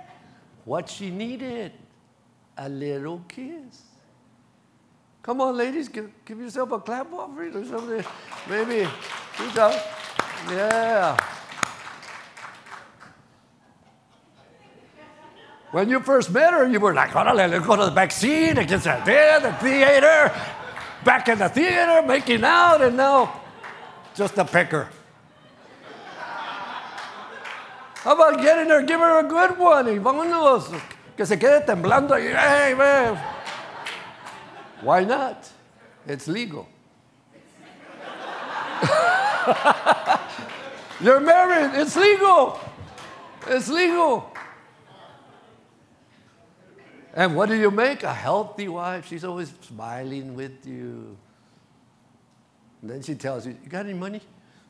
what 0.65 0.89
she 0.89 1.11
needed 1.11 1.73
a 2.57 2.67
little 2.67 3.23
kiss. 3.27 3.83
Come 5.21 5.41
on, 5.41 5.57
ladies, 5.57 5.89
give, 5.89 6.09
give 6.25 6.39
yourself 6.39 6.71
a 6.71 6.79
clap 6.79 7.11
offering 7.13 7.55
or 7.55 7.65
something. 7.65 8.03
Maybe. 8.49 8.87
Yeah. 10.49 11.17
When 15.71 15.89
you 15.89 15.99
first 15.99 16.31
met 16.31 16.53
her, 16.53 16.65
you 16.67 16.79
were 16.79 16.93
like, 16.93 17.15
oh, 17.15 17.33
let's 17.33 17.65
go 17.65 17.75
to 17.75 17.85
the 17.85 17.91
back 17.91 18.11
seat 18.11 18.57
against 18.57 18.85
the 18.85 19.55
theater, 19.59 20.31
back 21.03 21.27
in 21.27 21.39
the 21.39 21.49
theater, 21.49 22.01
making 22.07 22.43
out, 22.43 22.81
and 22.81 22.95
now 22.95 23.41
just 24.15 24.37
a 24.37 24.45
picker. 24.45 24.87
How 27.95 28.13
about 28.13 28.41
getting 28.41 28.69
her, 28.69 28.81
give 28.83 29.01
her 29.01 29.19
a 29.19 29.23
good 29.23 29.57
one? 29.57 29.87
Y 29.87 29.97
vámonos. 29.97 30.71
Que 31.17 31.25
se 31.25 31.35
quede 31.37 31.65
temblando. 31.65 32.15
Hey, 32.15 32.73
man. 32.73 33.17
Why 34.81 35.03
not? 35.03 35.49
It's 36.07 36.27
legal. 36.27 36.69
You're 41.01 41.19
married, 41.19 41.79
it's 41.79 41.95
legal. 41.97 42.59
It's 43.47 43.67
legal. 43.67 44.31
And 47.17 47.35
what 47.35 47.49
do 47.49 47.55
you 47.55 47.71
make? 47.71 48.03
A 48.03 48.13
healthy 48.13 48.67
wife. 48.67 49.07
She's 49.07 49.23
always 49.23 49.51
smiling 49.61 50.35
with 50.35 50.67
you. 50.67 51.17
And 52.79 52.91
then 52.91 53.01
she 53.01 53.15
tells 53.15 53.47
you, 53.47 53.57
You 53.63 53.69
got 53.69 53.87
any 53.87 53.95
money? 53.95 54.21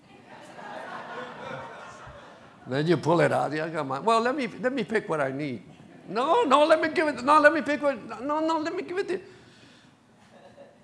then 2.67 2.87
you 2.87 2.95
pull 2.95 3.19
it 3.19 3.33
out. 3.33 3.51
Yeah, 3.51 3.65
I 3.65 3.69
got 3.69 3.85
money. 3.85 4.05
Well, 4.05 4.21
let 4.21 4.33
me, 4.33 4.47
let 4.61 4.71
me 4.71 4.85
pick 4.85 5.09
what 5.09 5.19
I 5.19 5.29
need. 5.29 5.61
No, 6.07 6.43
no, 6.43 6.65
let 6.65 6.81
me 6.81 6.87
give 6.87 7.09
it. 7.09 7.21
No, 7.21 7.41
let 7.41 7.51
me 7.51 7.61
pick 7.61 7.81
what. 7.81 8.23
No, 8.23 8.39
no, 8.39 8.59
let 8.59 8.73
me 8.73 8.83
give 8.83 8.97
it 8.97 9.09
to 9.09 9.13
you. 9.15 9.21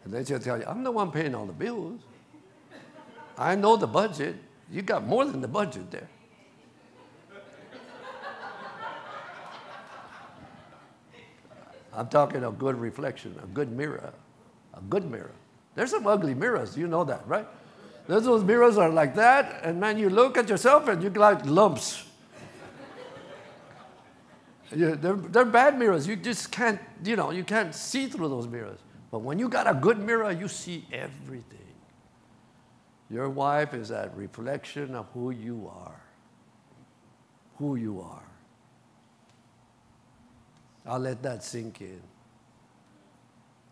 And 0.04 0.14
then 0.14 0.26
she'll 0.26 0.40
tell 0.40 0.58
you, 0.58 0.66
I'm 0.68 0.84
the 0.84 0.92
one 0.92 1.14
paying 1.14 1.34
all 1.34 1.46
the 1.46 1.54
bills. 1.54 2.02
I 3.38 3.56
know 3.56 3.78
the 3.78 3.88
budget. 3.88 4.36
You 4.70 4.82
got 4.82 5.08
more 5.08 5.24
than 5.24 5.40
the 5.40 5.48
budget 5.48 5.92
there. 5.92 6.10
I'm 11.96 12.08
talking 12.08 12.44
a 12.44 12.52
good 12.52 12.80
reflection, 12.80 13.36
a 13.44 13.48
good 13.48 13.72
mirror, 13.72 14.14
a 14.74 14.82
good 14.82 15.10
mirror. 15.10 15.32
There's 15.76 15.92
some 15.92 16.08
ugly 16.08 16.34
mirrors, 16.34 16.78
you 16.78 16.88
know 16.88 17.04
that, 17.04 17.28
right? 17.28 17.48
There's 18.08 18.24
those 18.24 18.44
mirrors 18.44 18.78
are 18.78 18.90
like 18.90 19.16
that, 19.16 19.62
and 19.64 19.80
man, 19.80 19.98
you 19.98 20.10
look 20.10 20.38
at 20.38 20.50
yourself 20.50 20.88
and 20.88 21.02
you 21.02 21.10
like 21.10 21.46
lumps. 21.46 22.06
They're, 24.72 24.96
they're 24.96 25.46
bad 25.46 25.78
mirrors. 25.78 26.08
You 26.08 26.16
just 26.16 26.52
can't, 26.52 26.80
you 27.04 27.16
know, 27.16 27.30
you 27.30 27.44
can't 27.44 27.76
see 27.76 28.08
through 28.08 28.30
those 28.30 28.48
mirrors. 28.48 28.80
But 29.12 29.20
when 29.20 29.38
you 29.38 29.48
got 29.48 29.68
a 29.68 29.76
good 29.76 30.00
mirror, 30.00 30.32
you 30.32 30.48
see 30.48 30.88
everything. 30.92 31.60
Your 33.12 33.30
wife 33.30 33.76
is 33.76 33.90
that 33.90 34.18
reflection 34.18 34.96
of 34.96 35.06
who 35.14 35.30
you 35.30 35.72
are. 35.72 36.02
Who 37.60 37.76
you 37.76 38.02
are. 38.02 38.33
I'll 40.86 41.00
let 41.00 41.24
that 41.24 41.44
sink 41.44 41.82
in. 41.82 42.02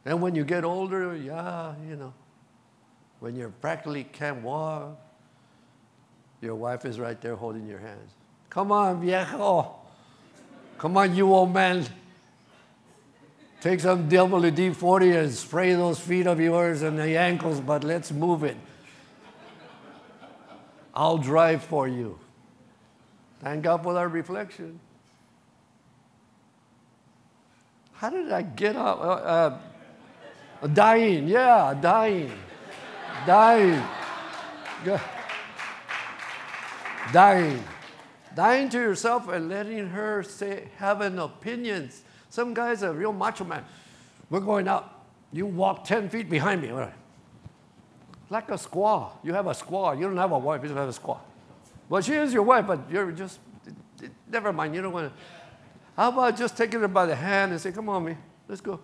And 0.06 0.22
when 0.22 0.36
you 0.36 0.44
get 0.44 0.64
older, 0.64 1.16
yeah, 1.16 1.74
you 1.88 1.96
know, 1.96 2.14
when 3.20 3.36
you 3.36 3.54
practically 3.62 4.04
can't 4.04 4.42
walk, 4.42 5.00
your 6.42 6.56
wife 6.56 6.86
is 6.86 7.00
right 7.00 7.20
there 7.22 7.36
holding 7.36 7.68
your 7.68 7.80
hands. 7.80 8.12
Come 8.50 8.72
on, 8.72 9.02
viejo. 9.02 9.76
Come 10.78 10.98
on, 10.98 11.16
you 11.16 11.32
old 11.32 11.54
man. 11.54 11.86
Take 13.62 13.80
some 13.80 14.10
WD 14.10 14.76
40 14.76 15.12
and 15.12 15.32
spray 15.32 15.74
those 15.76 16.00
feet 16.00 16.26
of 16.26 16.40
yours 16.40 16.82
and 16.82 16.98
the 16.98 17.16
ankles, 17.16 17.60
but 17.60 17.84
let's 17.84 18.12
move 18.12 18.44
it. 18.44 18.58
I'll 20.96 21.20
drive 21.20 21.64
for 21.64 21.88
you. 21.88 22.18
Thank 23.40 23.64
God 23.64 23.84
for 23.84 23.94
that 23.94 24.08
reflection. 24.08 24.80
How 28.02 28.10
did 28.10 28.32
I 28.32 28.42
get 28.42 28.76
up? 28.76 29.00
Uh, 29.00 29.58
uh, 30.64 30.68
dying, 30.74 31.28
yeah, 31.28 31.78
dying. 31.80 32.32
dying. 33.28 33.84
Dying. 37.14 37.64
Dying 38.34 38.70
to 38.70 38.80
yourself 38.80 39.28
and 39.28 39.50
letting 39.50 39.88
her 39.90 40.24
say, 40.24 40.70
have 40.78 41.02
an 41.02 41.20
opinion. 41.20 41.92
Some 42.32 42.56
guy's 42.56 42.82
are 42.82 42.92
real 42.92 43.14
macho 43.14 43.44
man. 43.44 43.64
We're 44.32 44.40
going 44.40 44.68
out. 44.68 45.06
You 45.32 45.46
walk 45.46 45.84
10 45.84 46.10
feet 46.10 46.28
behind 46.28 46.64
me. 46.64 46.72
Like 48.32 48.50
a 48.50 48.54
squaw. 48.54 49.12
You 49.24 49.34
have 49.34 49.46
a 49.46 49.52
squaw. 49.52 49.96
You 49.96 50.08
don't 50.08 50.18
have 50.18 50.32
a 50.32 50.40
wife, 50.40 50.64
you 50.64 50.70
just 50.70 50.78
have 50.80 50.90
a 50.90 50.92
squaw. 50.92 51.20
Well, 51.88 52.02
she 52.02 52.14
is 52.14 52.34
your 52.34 52.42
wife, 52.42 52.66
but 52.66 52.80
you're 52.90 53.12
just, 53.12 53.38
never 54.28 54.52
mind. 54.52 54.74
You 54.74 54.82
don't 54.82 54.92
want 54.92 55.14
to. 55.14 55.41
How 56.02 56.10
about 56.10 56.36
just 56.36 56.58
taking 56.58 56.80
her 56.80 56.88
by 56.88 57.06
the 57.06 57.16
hand 57.16 57.52
and 57.52 57.62
say, 57.62 57.72
Come 57.72 57.88
on, 57.88 58.04
me, 58.04 58.18
let's 58.48 58.60
go. 58.60 58.80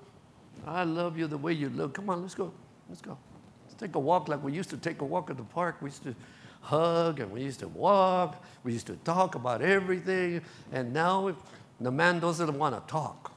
I 0.67 0.83
love 0.83 1.17
you 1.17 1.25
the 1.25 1.39
way 1.39 1.51
you 1.51 1.69
look. 1.69 1.95
Come 1.95 2.11
on, 2.11 2.21
let's 2.21 2.35
go. 2.35 2.53
Let's 2.87 3.01
go. 3.01 3.17
Let's 3.63 3.73
take 3.73 3.95
a 3.95 3.99
walk 3.99 4.27
like 4.27 4.43
we 4.43 4.53
used 4.53 4.69
to 4.69 4.77
take 4.77 5.01
a 5.01 5.03
walk 5.03 5.31
at 5.31 5.37
the 5.37 5.43
park. 5.43 5.77
We 5.81 5.89
used 5.89 6.03
to 6.03 6.13
hug 6.61 7.19
and 7.19 7.31
we 7.31 7.41
used 7.41 7.59
to 7.61 7.69
walk. 7.69 8.43
We 8.63 8.73
used 8.73 8.85
to 8.85 8.97
talk 8.97 9.33
about 9.33 9.63
everything. 9.63 10.43
And 10.71 10.93
now 10.93 11.35
the 11.81 11.89
man 11.89 12.19
doesn't 12.19 12.55
want 12.55 12.75
to 12.75 12.83
talk. 12.91 13.31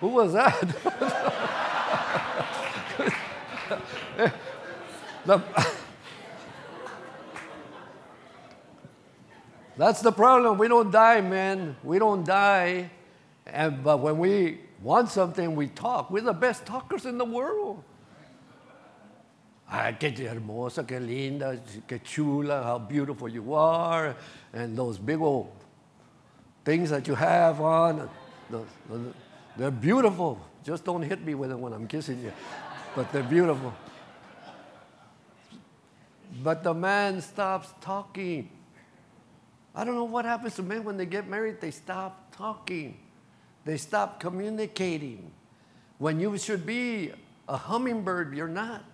Who 0.00 0.10
was 0.10 0.32
that? 0.32 0.60
the, 5.26 5.42
that's 9.76 10.00
the 10.00 10.12
problem. 10.12 10.58
We 10.58 10.68
don't 10.68 10.90
die, 10.90 11.20
man. 11.20 11.76
We 11.82 11.98
don't 11.98 12.24
die. 12.24 12.90
And, 13.46 13.82
but 13.84 14.00
when 14.00 14.18
we 14.18 14.58
want 14.82 15.10
something, 15.10 15.54
we 15.54 15.68
talk. 15.68 16.10
We're 16.10 16.22
the 16.22 16.32
best 16.32 16.66
talkers 16.66 17.06
in 17.06 17.18
the 17.18 17.24
world. 17.24 17.82
Ah, 19.68 19.86
Ay, 19.86 19.96
qué 19.98 20.12
hermosa, 20.16 20.84
qué 20.84 21.00
linda, 21.00 21.58
qué 21.88 22.00
chula, 22.02 22.62
how 22.62 22.78
beautiful 22.78 23.28
you 23.28 23.52
are, 23.54 24.14
and 24.52 24.76
those 24.78 24.96
big 24.96 25.20
old 25.20 25.50
things 26.64 26.90
that 26.90 27.08
you 27.08 27.16
have 27.16 27.60
on. 27.60 28.08
The, 28.48 28.62
the, 28.88 29.00
they're 29.56 29.70
beautiful. 29.70 30.40
Just 30.64 30.84
don't 30.84 31.02
hit 31.02 31.24
me 31.24 31.34
with 31.34 31.50
it 31.50 31.58
when 31.58 31.72
I'm 31.72 31.86
kissing 31.86 32.22
you. 32.22 32.32
But 32.94 33.12
they're 33.12 33.22
beautiful. 33.22 33.74
But 36.42 36.62
the 36.62 36.74
man 36.74 37.20
stops 37.20 37.72
talking. 37.80 38.50
I 39.76 39.84
don't 39.84 39.94
know 39.94 40.04
what 40.04 40.24
happens 40.24 40.54
to 40.56 40.62
men 40.62 40.84
when 40.84 40.96
they 40.96 41.04
get 41.04 41.28
married, 41.28 41.60
they 41.60 41.70
stop 41.70 42.34
talking. 42.34 42.96
They 43.66 43.76
stop 43.76 44.18
communicating. 44.20 45.30
When 45.98 46.18
you 46.18 46.38
should 46.38 46.64
be 46.64 47.12
a 47.46 47.56
hummingbird, 47.58 48.34
you're 48.34 48.48
not. 48.48 48.84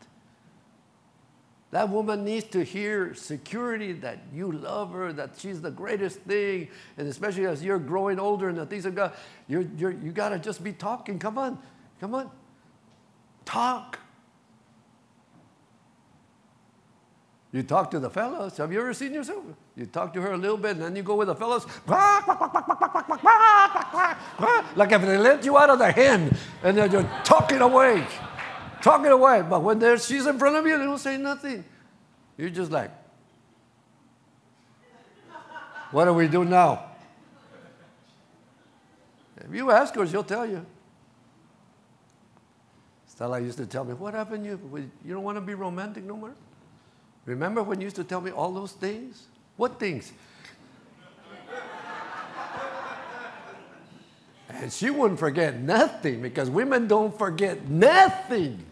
That 1.71 1.89
woman 1.89 2.25
needs 2.25 2.47
to 2.49 2.65
hear 2.65 3.15
security 3.15 3.93
that 3.95 4.19
you 4.35 4.51
love 4.53 4.93
her, 4.93 5.13
that 5.13 5.37
she's 5.39 5.63
the 5.63 5.71
greatest 5.71 6.19
thing. 6.21 6.69
And 6.99 7.09
especially 7.09 7.47
as 7.47 7.65
you're 7.65 7.79
growing 7.79 8.19
older 8.19 8.49
and 8.49 8.59
the 8.59 8.67
things 8.67 8.85
of 8.85 8.95
God, 8.95 9.15
you're, 9.49 9.65
you're, 9.79 9.93
you 9.93 10.13
got 10.13 10.31
to 10.31 10.39
just 10.39 10.63
be 10.63 10.73
talking. 10.73 11.19
Come 11.19 11.39
on, 11.39 11.59
come 12.01 12.15
on. 12.15 12.31
Talk. 13.45 13.99
You 17.53 17.63
talk 17.63 17.91
to 17.91 18.01
the 18.01 18.09
fellows. 18.09 18.57
Have 18.57 18.73
you 18.73 18.81
ever 18.81 18.95
seen 18.95 19.13
yourself? 19.13 19.45
You 19.77 19.87
talk 19.87 20.15
to 20.15 20.23
her 20.23 20.33
a 20.33 20.39
little 20.39 20.57
bit, 20.57 20.73
and 20.73 20.83
then 20.83 20.97
you 20.97 21.03
go 21.03 21.17
with 21.17 21.29
the 21.29 21.35
fellows. 21.35 21.67
Like 24.75 24.91
if 24.91 25.03
they 25.03 25.19
let 25.19 25.45
you 25.45 25.59
out 25.59 25.69
of 25.69 25.79
the 25.79 25.93
hen, 25.93 26.35
and 26.63 26.79
then 26.79 26.91
you're 26.91 27.11
talking 27.25 27.61
away 27.61 28.07
talking 28.83 29.11
away. 29.11 29.43
But 29.43 29.63
when 29.63 29.81
she's 29.99 30.27
in 30.27 30.39
front 30.39 30.57
of 30.57 30.67
you, 30.67 30.77
they 30.77 30.85
don't 30.85 30.99
say 30.99 31.17
nothing. 31.17 31.65
You're 32.37 32.51
just 32.51 32.71
like, 32.71 32.91
what 35.91 36.05
do 36.07 36.13
we 36.13 36.29
do 36.29 36.45
now? 36.45 36.87
If 39.37 39.55
you 39.55 39.71
ask 39.71 39.95
her, 39.95 40.07
she'll 40.07 40.25
tell 40.25 40.47
you. 40.47 40.65
Stella 43.07 43.41
used 43.41 43.59
to 43.59 43.67
tell 43.67 43.85
me, 43.85 43.93
What 43.95 44.15
happened? 44.15 44.47
You, 44.47 44.59
you 45.05 45.15
don't 45.15 45.25
want 45.25 45.37
to 45.37 45.41
be 45.41 45.55
romantic 45.55 46.05
no 46.05 46.17
more? 46.17 46.35
Remember 47.25 47.63
when 47.63 47.81
you 47.81 47.85
used 47.85 47.97
to 47.97 48.05
tell 48.05 48.21
me 48.21 48.31
all 48.31 48.53
those 48.53 48.73
things? 48.73 49.27
What 49.57 49.79
things? 49.79 50.13
and 54.49 54.73
she 54.73 54.91
wouldn't 54.91 55.21
forget 55.21 55.59
nothing 55.59 56.21
because 56.21 56.51
women 56.51 56.89
don't 56.89 57.17
forget 57.17 57.69
nothing. 57.69 58.65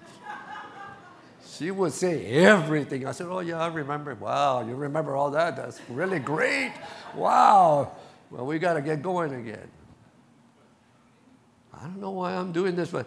She 1.47 1.71
would 1.71 1.93
say 1.93 2.25
everything. 2.27 3.07
I 3.07 3.13
said, 3.13 3.27
Oh, 3.29 3.41
yeah, 3.41 3.61
I 3.61 3.67
remember. 3.69 4.15
Wow, 4.15 4.67
you 4.67 4.75
remember 4.75 5.15
all 5.15 5.31
that? 5.33 5.57
That's 5.57 5.81
really 5.89 6.19
great. 6.19 6.73
Wow. 7.15 7.93
Well, 8.31 8.47
we 8.47 8.59
got 8.59 8.75
to 8.75 8.83
get 8.83 9.03
going 9.03 9.35
again. 9.35 9.69
I 11.75 11.83
don't 11.83 12.01
know 12.01 12.13
why 12.13 12.35
I'm 12.35 12.53
doing 12.53 12.77
this, 12.77 12.91
but 12.91 13.07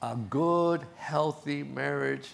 a 0.00 0.16
good, 0.16 0.82
healthy 0.96 1.62
marriage 1.62 2.28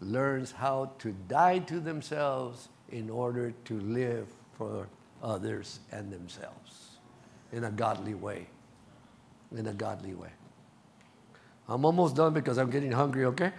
learns 0.00 0.52
how 0.52 0.92
to 0.98 1.12
die 1.28 1.58
to 1.58 1.80
themselves 1.80 2.68
in 2.90 3.10
order 3.10 3.52
to 3.64 3.80
live 3.80 4.28
for 4.52 4.88
others 5.22 5.80
and 5.92 6.10
themselves 6.12 6.98
in 7.52 7.64
a 7.64 7.70
godly 7.70 8.14
way. 8.14 8.46
In 9.56 9.66
a 9.66 9.72
godly 9.72 10.14
way. 10.14 10.30
I'm 11.68 11.84
almost 11.84 12.16
done 12.16 12.32
because 12.32 12.58
I'm 12.58 12.70
getting 12.70 12.92
hungry, 12.92 13.24
okay? 13.26 13.52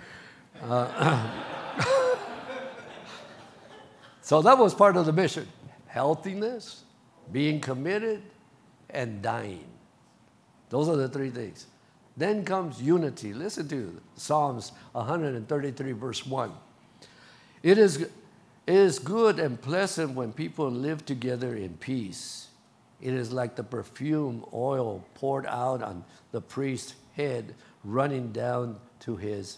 Uh, 0.61 1.29
so 4.21 4.41
that 4.41 4.57
was 4.57 4.73
part 4.73 4.97
of 4.97 5.05
the 5.05 5.13
mission 5.13 5.47
healthiness, 5.87 6.83
being 7.33 7.59
committed, 7.59 8.21
and 8.89 9.21
dying. 9.21 9.65
Those 10.69 10.87
are 10.87 10.95
the 10.95 11.09
three 11.09 11.29
things. 11.29 11.65
Then 12.21 12.45
comes 12.45 12.79
unity. 12.79 13.33
Listen 13.33 13.67
to 13.69 13.99
Psalms 14.15 14.73
133, 14.91 15.91
verse 15.93 16.23
1. 16.23 16.51
It 17.63 17.79
is, 17.79 18.01
it 18.01 18.11
is 18.67 18.99
good 18.99 19.39
and 19.39 19.59
pleasant 19.59 20.13
when 20.13 20.31
people 20.31 20.69
live 20.69 21.03
together 21.03 21.55
in 21.55 21.77
peace. 21.77 22.49
It 23.01 23.15
is 23.15 23.31
like 23.31 23.55
the 23.55 23.63
perfume 23.63 24.45
oil 24.53 25.03
poured 25.15 25.47
out 25.47 25.81
on 25.81 26.03
the 26.31 26.41
priest's 26.41 26.93
head, 27.15 27.55
running 27.83 28.31
down 28.31 28.77
to 28.99 29.15
his 29.15 29.57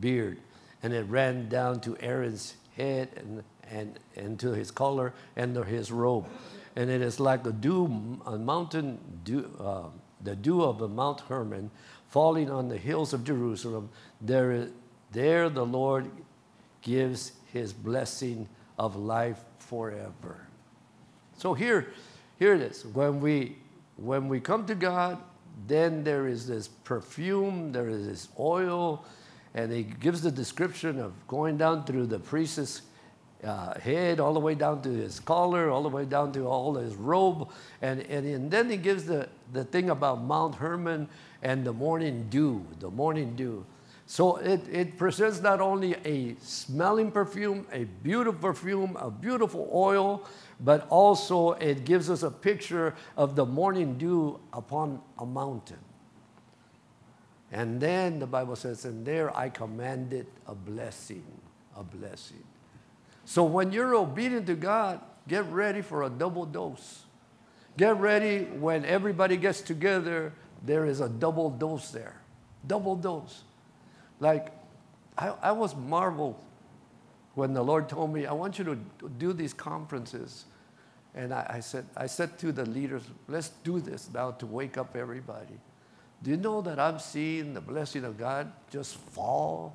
beard. 0.00 0.40
And 0.82 0.92
it 0.92 1.02
ran 1.02 1.48
down 1.48 1.80
to 1.82 1.96
Aaron's 2.00 2.56
head 2.76 3.10
and, 3.14 3.44
and, 3.70 4.00
and 4.16 4.40
to 4.40 4.50
his 4.50 4.72
collar 4.72 5.12
and 5.36 5.54
to 5.54 5.62
his 5.62 5.92
robe. 5.92 6.26
And 6.74 6.90
it 6.90 7.02
is 7.02 7.20
like 7.20 7.44
the 7.44 7.52
dew, 7.52 8.18
a 8.26 8.36
mountain 8.36 8.98
dew, 9.22 9.48
uh, 9.60 9.90
the 10.22 10.36
dew 10.36 10.62
of 10.62 10.78
the 10.78 10.88
Mount 10.88 11.20
Hermon 11.20 11.70
falling 12.10 12.50
on 12.50 12.68
the 12.68 12.76
hills 12.76 13.12
of 13.12 13.24
Jerusalem. 13.24 13.88
There, 14.20 14.68
there 15.12 15.48
the 15.48 15.64
Lord 15.64 16.10
gives 16.82 17.32
his 17.52 17.72
blessing 17.72 18.48
of 18.78 18.96
life 18.96 19.38
forever. 19.58 20.46
So 21.38 21.54
here, 21.54 21.92
here 22.38 22.54
it 22.54 22.60
is. 22.60 22.84
When 22.84 23.20
we, 23.20 23.56
when 23.96 24.28
we 24.28 24.40
come 24.40 24.66
to 24.66 24.74
God, 24.74 25.18
then 25.66 26.04
there 26.04 26.26
is 26.26 26.46
this 26.46 26.68
perfume, 26.68 27.72
there 27.72 27.88
is 27.88 28.06
this 28.06 28.28
oil, 28.38 29.04
and 29.54 29.72
he 29.72 29.82
gives 29.82 30.22
the 30.22 30.30
description 30.30 31.00
of 31.00 31.12
going 31.28 31.56
down 31.56 31.84
through 31.84 32.06
the 32.06 32.18
priest's 32.18 32.82
uh, 33.44 33.78
head, 33.78 34.20
all 34.20 34.34
the 34.34 34.40
way 34.40 34.54
down 34.54 34.82
to 34.82 34.90
his 34.90 35.18
collar, 35.20 35.70
all 35.70 35.82
the 35.82 35.88
way 35.88 36.04
down 36.04 36.32
to 36.32 36.46
all 36.46 36.74
his 36.74 36.94
robe. 36.94 37.48
And, 37.82 38.00
and, 38.02 38.26
and 38.26 38.50
then 38.50 38.68
he 38.68 38.76
gives 38.76 39.04
the, 39.04 39.28
the 39.52 39.64
thing 39.64 39.90
about 39.90 40.22
Mount 40.22 40.56
Hermon 40.56 41.08
and 41.42 41.64
the 41.64 41.72
morning 41.72 42.26
dew, 42.30 42.64
the 42.78 42.90
morning 42.90 43.34
dew. 43.36 43.64
So 44.06 44.36
it, 44.38 44.62
it 44.68 44.98
presents 44.98 45.40
not 45.40 45.60
only 45.60 45.94
a 46.04 46.34
smelling 46.40 47.12
perfume, 47.12 47.66
a 47.72 47.84
beautiful 47.84 48.40
perfume, 48.40 48.96
a 48.96 49.08
beautiful 49.08 49.70
oil, 49.72 50.26
but 50.58 50.86
also 50.90 51.52
it 51.52 51.84
gives 51.84 52.10
us 52.10 52.24
a 52.24 52.30
picture 52.30 52.94
of 53.16 53.36
the 53.36 53.46
morning 53.46 53.98
dew 53.98 54.40
upon 54.52 55.00
a 55.18 55.24
mountain. 55.24 55.78
And 57.52 57.80
then 57.80 58.18
the 58.18 58.26
Bible 58.26 58.56
says, 58.56 58.84
and 58.84 59.06
there 59.06 59.36
I 59.36 59.48
commanded 59.48 60.26
a 60.46 60.54
blessing, 60.54 61.24
a 61.76 61.82
blessing. 61.82 62.42
So 63.24 63.44
when 63.44 63.70
you're 63.70 63.94
obedient 63.94 64.46
to 64.48 64.54
God, 64.56 65.00
get 65.28 65.44
ready 65.52 65.82
for 65.82 66.02
a 66.02 66.10
double 66.10 66.46
dose. 66.46 67.04
Get 67.76 67.96
ready 67.98 68.44
when 68.44 68.84
everybody 68.84 69.36
gets 69.36 69.60
together, 69.60 70.32
there 70.64 70.84
is 70.84 71.00
a 71.00 71.08
double 71.08 71.50
dose 71.50 71.90
there. 71.90 72.20
Double 72.66 72.96
dose. 72.96 73.42
Like, 74.18 74.52
I, 75.16 75.28
I 75.42 75.52
was 75.52 75.74
marveled 75.74 76.42
when 77.34 77.54
the 77.54 77.62
Lord 77.62 77.88
told 77.88 78.12
me, 78.12 78.26
I 78.26 78.32
want 78.32 78.58
you 78.58 78.64
to 78.64 78.78
do 79.18 79.32
these 79.32 79.54
conferences. 79.54 80.44
And 81.14 81.32
I, 81.32 81.46
I, 81.54 81.60
said, 81.60 81.86
I 81.96 82.06
said 82.06 82.38
to 82.40 82.52
the 82.52 82.66
leaders, 82.66 83.02
let's 83.28 83.48
do 83.64 83.80
this 83.80 84.08
now 84.12 84.32
to 84.32 84.46
wake 84.46 84.76
up 84.78 84.96
everybody. 84.96 85.58
Do 86.22 86.30
you 86.30 86.36
know 86.36 86.60
that 86.60 86.78
I'm 86.78 86.98
seeing 86.98 87.54
the 87.54 87.60
blessing 87.60 88.04
of 88.04 88.18
God 88.18 88.52
just 88.70 88.96
fall? 88.96 89.74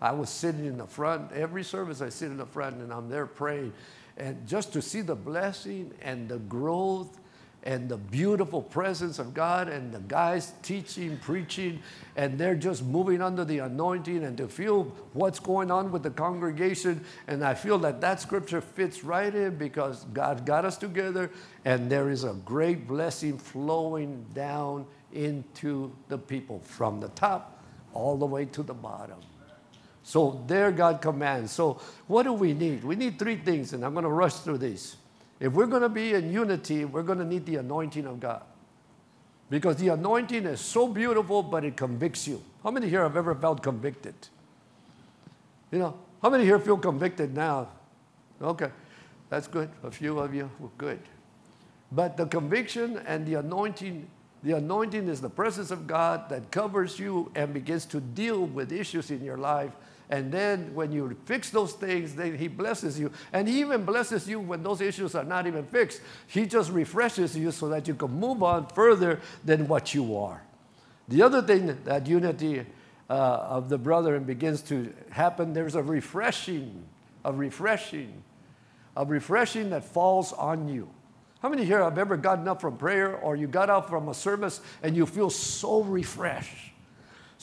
I 0.00 0.12
was 0.12 0.30
sitting 0.30 0.64
in 0.64 0.78
the 0.78 0.86
front. 0.86 1.32
Every 1.32 1.64
service 1.64 2.00
I 2.00 2.08
sit 2.08 2.26
in 2.26 2.36
the 2.36 2.46
front 2.46 2.76
and 2.76 2.92
I'm 2.92 3.08
there 3.08 3.26
praying. 3.26 3.72
And 4.16 4.46
just 4.46 4.72
to 4.74 4.82
see 4.82 5.00
the 5.00 5.14
blessing 5.14 5.92
and 6.02 6.28
the 6.28 6.38
growth 6.38 7.18
and 7.64 7.88
the 7.88 7.96
beautiful 7.96 8.60
presence 8.60 9.18
of 9.18 9.34
God 9.34 9.68
and 9.68 9.92
the 9.92 10.00
guys 10.00 10.52
teaching, 10.62 11.16
preaching, 11.18 11.80
and 12.16 12.38
they're 12.38 12.56
just 12.56 12.84
moving 12.84 13.22
under 13.22 13.44
the 13.44 13.58
anointing 13.60 14.24
and 14.24 14.36
to 14.36 14.48
feel 14.48 14.84
what's 15.12 15.38
going 15.38 15.70
on 15.70 15.92
with 15.92 16.02
the 16.02 16.10
congregation. 16.10 17.04
And 17.28 17.44
I 17.44 17.54
feel 17.54 17.78
that 17.78 18.00
that 18.00 18.20
scripture 18.20 18.60
fits 18.60 19.04
right 19.04 19.32
in 19.32 19.56
because 19.56 20.04
God 20.12 20.44
got 20.44 20.64
us 20.64 20.76
together 20.76 21.30
and 21.64 21.88
there 21.88 22.10
is 22.10 22.24
a 22.24 22.34
great 22.44 22.88
blessing 22.88 23.38
flowing 23.38 24.26
down 24.34 24.84
into 25.12 25.92
the 26.08 26.18
people 26.18 26.60
from 26.60 26.98
the 27.00 27.08
top 27.10 27.62
all 27.94 28.16
the 28.16 28.26
way 28.26 28.44
to 28.46 28.62
the 28.62 28.74
bottom. 28.74 29.18
So 30.02 30.42
there 30.48 30.72
God 30.72 31.00
commands. 31.00 31.52
So 31.52 31.80
what 32.08 32.24
do 32.24 32.32
we 32.32 32.54
need? 32.54 32.82
We 32.82 32.96
need 32.96 33.18
three 33.18 33.36
things, 33.36 33.72
and 33.72 33.84
I'm 33.84 33.92
going 33.92 34.04
to 34.04 34.10
rush 34.10 34.34
through 34.34 34.58
these. 34.58 34.96
If 35.42 35.52
we're 35.54 35.66
going 35.66 35.82
to 35.82 35.88
be 35.88 36.14
in 36.14 36.32
unity, 36.32 36.84
we're 36.84 37.02
going 37.02 37.18
to 37.18 37.24
need 37.24 37.46
the 37.46 37.56
anointing 37.56 38.06
of 38.06 38.20
God. 38.20 38.44
Because 39.50 39.74
the 39.74 39.88
anointing 39.88 40.46
is 40.46 40.60
so 40.60 40.86
beautiful, 40.86 41.42
but 41.42 41.64
it 41.64 41.76
convicts 41.76 42.28
you. 42.28 42.40
How 42.62 42.70
many 42.70 42.88
here 42.88 43.02
have 43.02 43.16
ever 43.16 43.34
felt 43.34 43.60
convicted? 43.60 44.14
You 45.72 45.80
know, 45.80 45.98
how 46.22 46.30
many 46.30 46.44
here 46.44 46.60
feel 46.60 46.78
convicted 46.78 47.34
now? 47.34 47.66
Okay, 48.40 48.70
that's 49.30 49.48
good. 49.48 49.68
A 49.82 49.90
few 49.90 50.20
of 50.20 50.32
you, 50.32 50.48
well, 50.60 50.70
good. 50.78 51.00
But 51.90 52.16
the 52.16 52.26
conviction 52.26 53.02
and 53.04 53.26
the 53.26 53.34
anointing, 53.34 54.06
the 54.44 54.52
anointing 54.52 55.08
is 55.08 55.20
the 55.20 55.28
presence 55.28 55.72
of 55.72 55.88
God 55.88 56.28
that 56.28 56.52
covers 56.52 57.00
you 57.00 57.32
and 57.34 57.52
begins 57.52 57.84
to 57.86 57.98
deal 57.98 58.46
with 58.46 58.70
issues 58.70 59.10
in 59.10 59.24
your 59.24 59.38
life 59.38 59.72
and 60.12 60.30
then 60.30 60.74
when 60.74 60.92
you 60.92 61.16
fix 61.24 61.48
those 61.48 61.72
things, 61.72 62.14
then 62.14 62.36
He 62.36 62.46
blesses 62.46 63.00
you. 63.00 63.10
And 63.32 63.48
He 63.48 63.60
even 63.60 63.86
blesses 63.86 64.28
you 64.28 64.40
when 64.40 64.62
those 64.62 64.82
issues 64.82 65.14
are 65.14 65.24
not 65.24 65.46
even 65.46 65.64
fixed. 65.64 66.02
He 66.26 66.44
just 66.44 66.70
refreshes 66.70 67.34
you 67.34 67.50
so 67.50 67.70
that 67.70 67.88
you 67.88 67.94
can 67.94 68.10
move 68.10 68.42
on 68.42 68.66
further 68.66 69.20
than 69.42 69.66
what 69.66 69.94
you 69.94 70.18
are. 70.18 70.42
The 71.08 71.22
other 71.22 71.40
thing 71.40 71.78
that 71.84 72.06
unity 72.06 72.66
uh, 73.08 73.12
of 73.12 73.70
the 73.70 73.78
brethren 73.78 74.24
begins 74.24 74.60
to 74.64 74.92
happen, 75.08 75.54
there's 75.54 75.76
a 75.76 75.82
refreshing, 75.82 76.84
a 77.24 77.32
refreshing, 77.32 78.22
a 78.94 79.06
refreshing 79.06 79.70
that 79.70 79.82
falls 79.82 80.34
on 80.34 80.68
you. 80.68 80.90
How 81.40 81.48
many 81.48 81.64
here 81.64 81.82
have 81.82 81.96
ever 81.96 82.18
gotten 82.18 82.46
up 82.48 82.60
from 82.60 82.76
prayer 82.76 83.16
or 83.16 83.34
you 83.34 83.46
got 83.46 83.70
out 83.70 83.88
from 83.88 84.10
a 84.10 84.14
service 84.14 84.60
and 84.82 84.94
you 84.94 85.06
feel 85.06 85.30
so 85.30 85.82
refreshed? 85.82 86.71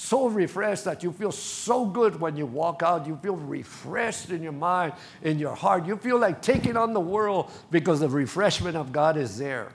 So 0.01 0.29
refreshed 0.29 0.85
that 0.85 1.03
you 1.03 1.11
feel 1.11 1.33
so 1.33 1.85
good 1.85 2.21
when 2.21 2.37
you 2.37 2.45
walk 2.45 2.83
out. 2.83 3.05
You 3.05 3.19
feel 3.21 3.35
refreshed 3.35 4.29
in 4.29 4.41
your 4.41 4.53
mind, 4.53 4.93
in 5.21 5.37
your 5.39 5.53
heart. 5.53 5.85
You 5.85 5.97
feel 5.97 6.17
like 6.17 6.41
taking 6.41 6.77
on 6.77 6.93
the 6.93 7.01
world 7.01 7.51
because 7.69 7.99
the 7.99 8.07
refreshment 8.07 8.77
of 8.77 8.93
God 8.93 9.17
is 9.17 9.37
there. 9.37 9.73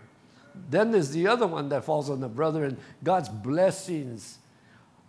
Then 0.71 0.93
there's 0.93 1.11
the 1.11 1.27
other 1.27 1.47
one 1.47 1.69
that 1.69 1.85
falls 1.85 2.09
on 2.09 2.21
the 2.21 2.29
brother 2.29 2.65
and 2.65 2.79
God's 3.03 3.29
blessings 3.29 4.39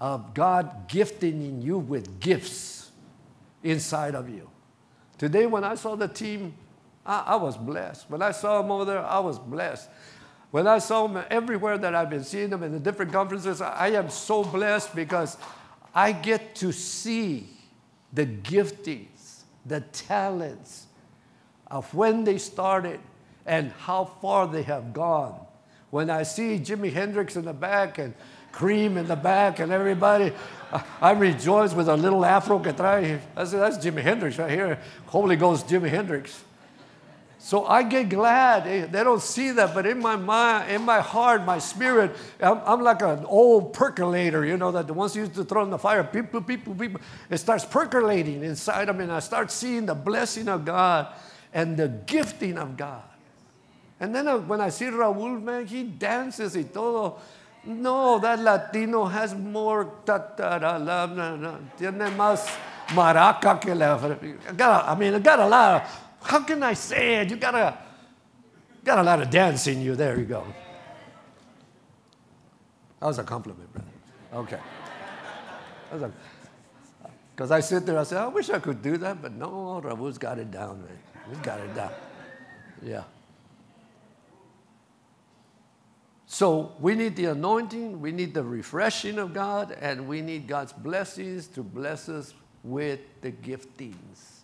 of 0.01 0.34
God 0.34 0.89
gifting 0.89 1.41
in 1.41 1.61
you 1.61 1.78
with 1.78 2.20
gifts 2.20 2.91
inside 3.63 4.16
of 4.16 4.30
you. 4.30 4.49
Today, 5.18 5.45
when 5.45 5.63
I 5.63 5.76
saw 5.76 5.95
the 5.95 6.09
team, 6.09 6.55
I, 7.05 7.24
I 7.28 7.36
was 7.38 7.55
blessed. 7.55 8.09
When 8.09 8.22
I 8.22 8.32
saw 8.32 8.61
them 8.61 8.70
over 8.70 8.84
there, 8.84 9.05
I 9.05 9.20
was 9.20 9.39
blessed. 9.39 9.89
When 10.56 10.68
I 10.68 10.80
saw 10.80 11.06
them 11.06 11.22
everywhere 11.30 11.78
that 11.78 11.93
I've 11.93 12.10
been 12.10 12.24
seeing 12.24 12.49
them 12.49 12.64
in 12.64 12.72
the 12.72 12.80
different 12.80 13.12
conferences, 13.12 13.60
I 13.60 13.89
am 13.89 14.10
so 14.10 14.41
blessed 14.41 14.95
because 14.95 15.36
I 15.93 16.14
get 16.14 16.56
to 16.56 16.72
see 16.72 17.49
the 18.14 18.26
giftings, 18.26 19.41
the 19.66 19.82
talents 19.82 20.86
of 21.68 21.93
when 21.93 22.24
they 22.24 22.38
started 22.38 23.01
and 23.45 23.74
how 23.80 24.06
far 24.06 24.47
they 24.47 24.64
have 24.64 24.93
gone. 24.93 25.38
When 25.89 26.10
I 26.10 26.24
see 26.24 26.58
Jimi 26.58 26.93
Hendrix 26.93 27.36
in 27.36 27.43
the 27.43 27.51
back 27.51 27.97
and 27.97 28.14
Cream 28.53 28.95
in 28.95 29.08
the 29.08 29.18
back 29.18 29.60
and 29.60 29.74
everybody, 29.74 30.32
I 31.01 31.12
rejoice 31.12 31.74
with 31.74 31.89
a 31.89 31.97
little 31.97 32.24
afro. 32.24 32.60
I 32.60 33.43
said, 33.43 33.60
that's 33.60 33.78
Jimi 33.78 34.01
Hendrix 34.01 34.39
right 34.39 34.49
here. 34.49 34.80
Holy 35.08 35.36
Ghost 35.36 35.68
Jimi 35.68 35.89
Hendrix. 35.89 36.45
So 37.45 37.63
I 37.63 37.83
get 37.83 38.09
glad. 38.09 38.91
They 38.91 39.03
don't 39.03 39.21
see 39.21 39.51
that, 39.51 39.75
but 39.75 39.85
in 39.85 39.99
my 39.99 40.15
mind, 40.15 40.71
in 40.71 40.81
my 40.81 40.99
heart, 40.99 41.45
my 41.45 41.59
spirit, 41.59 42.15
I'm, 42.41 42.59
I'm 42.65 42.81
like 42.81 43.03
an 43.03 43.23
old 43.25 43.71
percolator, 43.71 44.43
you 44.43 44.57
know, 44.57 44.71
that 44.71 44.87
the 44.87 44.95
ones 44.95 45.15
used 45.15 45.35
to 45.35 45.43
throw 45.43 45.61
in 45.61 45.69
the 45.69 45.77
fire, 45.77 46.03
people, 46.03 46.41
people, 46.41 46.73
people, 46.73 46.99
it 47.29 47.37
starts 47.37 47.63
percolating 47.63 48.43
inside 48.43 48.89
of 48.89 48.95
me, 48.95 49.03
and 49.03 49.13
I 49.13 49.19
start 49.19 49.51
seeing 49.51 49.85
the 49.85 49.93
blessing 49.93 50.47
of 50.49 50.65
God 50.65 51.13
and 51.53 51.77
the 51.77 51.87
gifting 51.87 52.57
of 52.57 52.77
God. 52.77 53.03
And 53.99 54.15
then 54.15 54.27
uh, 54.27 54.39
when 54.39 54.59
I 54.59 54.69
see 54.69 54.85
Raul, 54.85 55.39
man, 55.39 55.67
he 55.67 55.83
dances 55.83 56.55
y 56.55 56.63
todo. 56.63 57.17
No, 57.63 58.17
that 58.17 58.39
Latino 58.39 59.05
has 59.05 59.35
more, 59.35 59.93
ta, 60.03 60.17
ta, 60.17 60.57
da, 60.57 60.77
la, 60.77 61.05
na, 61.05 61.35
na, 61.35 61.57
tiene 61.77 62.09
más 62.17 62.49
maraca 62.89 63.61
que 63.61 63.75
la. 63.75 63.97
I 63.97 64.95
mean, 64.95 65.13
I 65.13 65.19
got 65.19 65.39
a 65.39 65.47
lot 65.47 65.83
of 65.83 66.05
how 66.26 66.43
can 66.43 66.63
I 66.63 66.73
say 66.73 67.15
it? 67.15 67.30
You 67.30 67.36
got 67.36 67.55
a, 67.55 67.78
got 68.84 68.97
a 68.97 69.03
lot 69.03 69.21
of 69.21 69.30
dance 69.30 69.67
in 69.67 69.82
you. 69.82 69.95
There 69.95 70.17
you 70.17 70.26
go. 70.26 70.45
That 72.99 73.07
was 73.07 73.19
a 73.19 73.23
compliment, 73.23 73.71
brother. 73.71 73.88
Okay. 74.34 74.59
Because 77.36 77.51
I 77.51 77.59
sit 77.59 77.86
there, 77.86 77.99
I 77.99 78.03
say, 78.03 78.17
I 78.17 78.28
wish 78.28 78.49
I 78.49 78.59
could 78.59 78.82
do 78.82 78.97
that, 78.97 79.21
but 79.21 79.34
no, 79.34 79.82
Raul's 79.82 80.17
got 80.17 80.39
it 80.39 80.51
down, 80.51 80.82
man. 80.82 80.97
He's 81.30 81.38
got 81.39 81.59
it 81.59 81.76
down. 81.76 81.91
Yeah. 82.82 83.03
So 86.26 86.73
we 86.80 86.95
need 86.95 87.15
the 87.15 87.26
anointing, 87.26 88.01
we 88.01 88.11
need 88.11 88.34
the 88.34 88.43
refreshing 88.43 89.19
of 89.19 89.34
God, 89.34 89.78
and 89.80 90.07
we 90.07 90.21
need 90.21 90.47
God's 90.47 90.73
blessings 90.73 91.47
to 91.49 91.63
bless 91.63 92.09
us 92.09 92.34
with 92.63 92.99
the 93.21 93.32
giftings. 93.32 94.34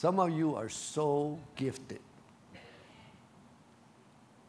Some 0.00 0.18
of 0.18 0.30
you 0.30 0.56
are 0.56 0.70
so 0.70 1.38
gifted. 1.56 2.00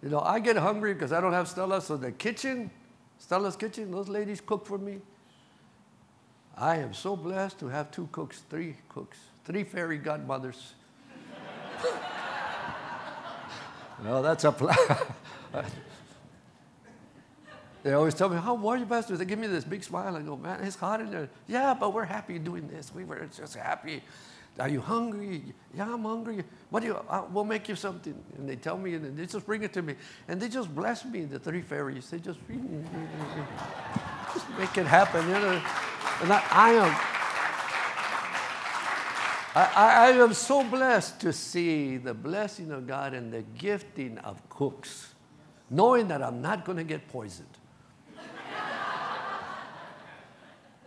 You 0.02 0.08
know, 0.08 0.22
I 0.22 0.40
get 0.40 0.56
hungry 0.56 0.94
because 0.94 1.12
I 1.12 1.20
don't 1.20 1.34
have 1.34 1.50
Stella, 1.50 1.82
so 1.82 1.98
the 1.98 2.14
kitchen, 2.14 2.72
Stella's 3.18 3.58
kitchen, 3.58 3.92
those 3.92 4.08
ladies 4.08 4.40
cook 4.40 4.66
for 4.66 4.78
me. 4.78 5.00
I 6.56 6.78
am 6.78 6.94
so 6.94 7.18
blessed 7.18 7.60
to 7.60 7.68
have 7.68 7.92
two 7.92 8.08
cooks, 8.14 8.44
three 8.50 8.78
cooks, 8.88 9.18
three 9.44 9.66
fairy 9.66 9.98
godmothers. 9.98 10.76
no, 14.06 14.22
that's 14.22 14.46
a 14.46 14.54
plan. 14.54 14.78
they 17.84 17.92
always 17.92 18.14
tell 18.14 18.30
me, 18.30 18.38
How 18.38 18.56
are 18.70 18.78
you, 18.78 18.86
Pastor? 18.86 19.18
They 19.18 19.26
give 19.26 19.38
me 19.38 19.48
this 19.48 19.66
big 19.66 19.84
smile. 19.84 20.16
I 20.16 20.22
go, 20.22 20.38
Man, 20.38 20.64
it's 20.64 20.78
hot 20.78 21.02
in 21.02 21.12
there. 21.12 21.28
Yeah, 21.50 21.74
but 21.78 21.94
we're 21.94 22.06
happy 22.06 22.40
doing 22.40 22.70
this. 22.70 22.96
We 22.96 23.04
were 23.04 23.28
just 23.36 23.58
happy. 23.58 24.02
Are 24.60 24.70
you 24.70 24.82
hungry? 24.82 25.44
Yeah, 25.74 25.94
I'm 25.94 26.04
hungry. 26.04 26.44
What 26.70 26.82
do 26.82 26.88
you? 26.88 26.96
Uh, 27.10 27.24
we'll 27.32 27.46
make 27.46 27.70
you 27.70 27.76
something. 27.76 28.16
And 28.38 28.48
they 28.48 28.58
tell 28.58 28.78
me, 28.78 28.96
and 28.96 29.18
they 29.18 29.26
just 29.26 29.46
bring 29.46 29.64
it 29.64 29.72
to 29.74 29.82
me, 29.82 29.96
and 30.28 30.42
they 30.42 30.50
just 30.50 30.74
bless 30.76 31.06
me. 31.06 31.24
The 31.24 31.40
three 31.40 31.62
fairies, 31.62 32.10
they 32.10 32.20
just, 32.20 32.40
just 34.34 34.50
make 34.60 34.78
it 34.78 34.86
happen. 34.86 35.26
You 35.28 35.34
know, 35.34 35.62
and 36.22 36.34
I, 36.34 36.44
I 36.52 36.70
am. 36.72 36.96
I, 39.54 39.66
I, 39.76 40.10
am 40.12 40.34
so 40.34 40.64
blessed 40.64 41.20
to 41.22 41.34
see 41.34 41.98
the 41.98 42.14
blessing 42.14 42.72
of 42.72 42.88
God 42.88 43.14
and 43.14 43.34
the 43.34 43.42
gifting 43.58 44.18
of 44.20 44.38
cooks, 44.48 45.14
knowing 45.70 46.08
that 46.08 46.22
I'm 46.22 46.42
not 46.42 46.64
going 46.64 46.78
to 46.78 46.86
get 46.86 47.08
poisoned. 47.10 47.48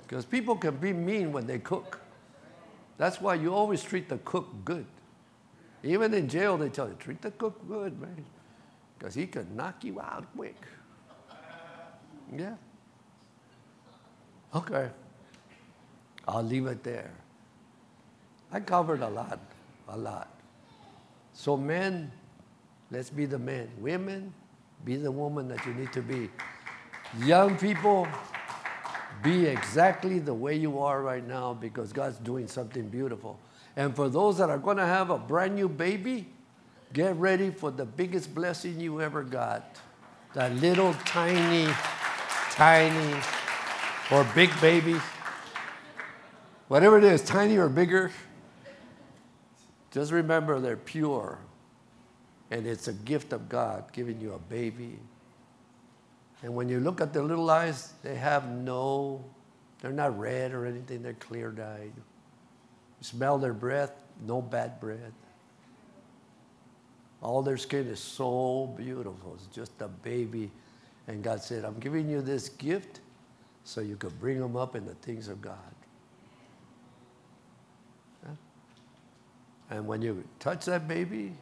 Because 0.07 0.25
people 0.25 0.57
can 0.57 0.77
be 0.77 0.93
mean 0.93 1.33
when 1.33 1.47
they 1.47 1.59
cook. 1.59 2.04
That's 2.97 3.21
why 3.21 3.35
you 3.35 3.53
always 3.53 3.83
treat 3.83 4.09
the 4.09 4.19
cook 4.19 4.49
good. 4.65 4.87
Even 5.83 6.15
in 6.15 6.29
jail, 6.29 6.57
they 6.57 6.69
tell 6.69 6.89
you, 6.89 6.95
treat 6.99 7.21
the 7.21 7.31
cook 7.33 7.67
good, 7.69 8.01
man, 8.01 8.25
because 8.99 9.15
he 9.15 9.27
could 9.27 9.55
knock 9.55 9.85
you 9.85 10.01
out 10.01 10.25
quick. 10.35 10.57
Yeah. 12.35 12.55
Okay. 14.55 14.89
I'll 16.27 16.43
leave 16.43 16.67
it 16.67 16.83
there. 16.83 17.11
I 18.51 18.61
covered 18.61 19.03
a 19.03 19.09
lot, 19.09 19.41
a 19.89 19.97
lot. 19.97 20.29
So, 21.33 21.57
men, 21.57 22.11
let's 22.91 23.11
be 23.11 23.27
the 23.27 23.39
men. 23.39 23.69
Women, 23.79 24.33
be 24.85 24.97
the 24.97 25.11
woman 25.11 25.49
that 25.49 25.67
you 25.67 25.75
need 25.75 25.93
to 25.93 26.01
be. 26.01 26.31
Young 27.19 27.59
people, 27.59 28.07
be 29.25 29.47
exactly 29.47 30.19
the 30.19 30.35
way 30.35 30.55
you 30.55 30.79
are 30.79 31.03
right 31.03 31.27
now 31.27 31.55
because 31.55 31.93
God's 31.93 32.19
doing 32.19 32.47
something 32.47 32.89
beautiful. 32.89 33.41
And 33.75 33.97
for 33.97 34.09
those 34.09 34.39
that 34.39 34.51
are 34.51 34.59
going 34.59 34.77
to 34.77 34.87
have 34.87 35.11
a 35.11 35.19
brand 35.19 35.57
new 35.57 35.69
baby, 35.69 36.27
get 36.93 37.17
ready 37.17 37.51
for 37.51 37.71
the 37.71 37.87
biggest 37.87 38.35
blessing 38.35 38.79
you 38.79 39.01
ever 39.01 39.25
got. 39.25 39.79
That 40.35 40.55
little 40.57 40.95
tiny, 41.07 41.73
tiny, 42.51 43.21
or 44.13 44.25
big 44.35 44.51
baby, 44.61 44.97
whatever 46.69 46.99
it 46.99 47.05
is, 47.05 47.23
tiny 47.23 47.57
or 47.57 47.69
bigger, 47.69 48.13
just 49.91 50.13
remember 50.13 50.61
they're 50.61 50.77
pure. 50.77 51.39
And 52.51 52.67
it's 52.67 52.89
a 52.89 52.93
gift 52.93 53.33
of 53.33 53.49
God 53.49 53.85
giving 53.93 54.21
you 54.21 54.35
a 54.35 54.39
baby 54.39 54.99
and 56.45 56.55
when 56.55 56.69
you 56.69 56.79
look 56.79 57.01
at 57.01 57.15
their 57.15 57.23
little 57.23 57.49
eyes, 57.49 57.95
they 58.03 58.17
have 58.17 58.51
no, 58.51 59.25
they're 59.81 59.93
not 59.93 60.19
red 60.19 60.53
or 60.53 60.67
anything, 60.67 61.03
they're 61.03 61.15
clear. 61.15 61.55
You 61.57 61.93
smell 63.01 63.39
their 63.39 63.55
breath, 63.55 63.93
no 64.27 64.43
bad 64.43 64.79
breath. 64.79 65.15
All 67.23 67.41
their 67.41 67.57
skin 67.57 67.87
is 67.87 67.99
so 67.99 68.75
beautiful. 68.77 69.33
It's 69.37 69.47
just 69.47 69.73
a 69.81 69.89
baby. 69.89 70.51
And 71.09 71.25
God 71.25 71.43
said, 71.43 71.65
I'm 71.65 71.79
giving 71.79 72.11
you 72.11 72.21
this 72.21 72.51
gift 72.51 73.01
so 73.65 73.81
you 73.81 73.97
could 73.97 74.21
bring 74.21 74.39
them 74.39 74.55
up 74.55 74.77
in 74.77 74.85
the 74.85 74.97
things 74.97 75.29
of 75.29 75.41
God. 75.41 75.57
And 79.71 79.87
when 79.87 80.03
you 80.03 80.23
touch 80.41 80.67
that 80.67 80.87
baby, 80.87 81.33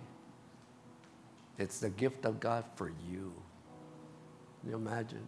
it's 1.59 1.81
the 1.81 1.91
gift 1.91 2.25
of 2.25 2.39
God 2.39 2.65
for 2.77 2.93
you. 3.11 3.33
You 4.67 4.77
imagine? 4.77 5.25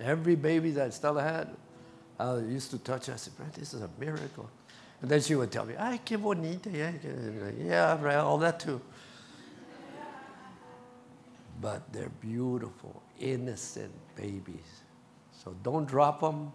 Every 0.00 0.36
baby 0.36 0.70
that 0.72 0.94
Stella 0.94 1.22
had, 1.22 1.48
I 2.18 2.36
used 2.36 2.70
to 2.70 2.78
touch 2.78 3.06
her. 3.06 3.14
I 3.14 3.16
said, 3.16 3.34
this 3.54 3.74
is 3.74 3.82
a 3.82 3.90
miracle. 3.98 4.48
And 5.02 5.10
then 5.10 5.20
she 5.20 5.34
would 5.34 5.50
tell 5.50 5.64
me, 5.64 5.74
ay, 5.78 6.00
qué 6.04 6.20
bonita. 6.20 6.70
Yeah, 6.70 6.92
yeah 7.58 8.02
right, 8.02 8.16
all 8.16 8.38
that 8.38 8.60
too. 8.60 8.80
But 11.60 11.92
they're 11.92 12.12
beautiful, 12.20 13.02
innocent 13.18 13.92
babies. 14.16 14.82
So 15.32 15.54
don't 15.62 15.86
drop 15.86 16.20
them. 16.20 16.52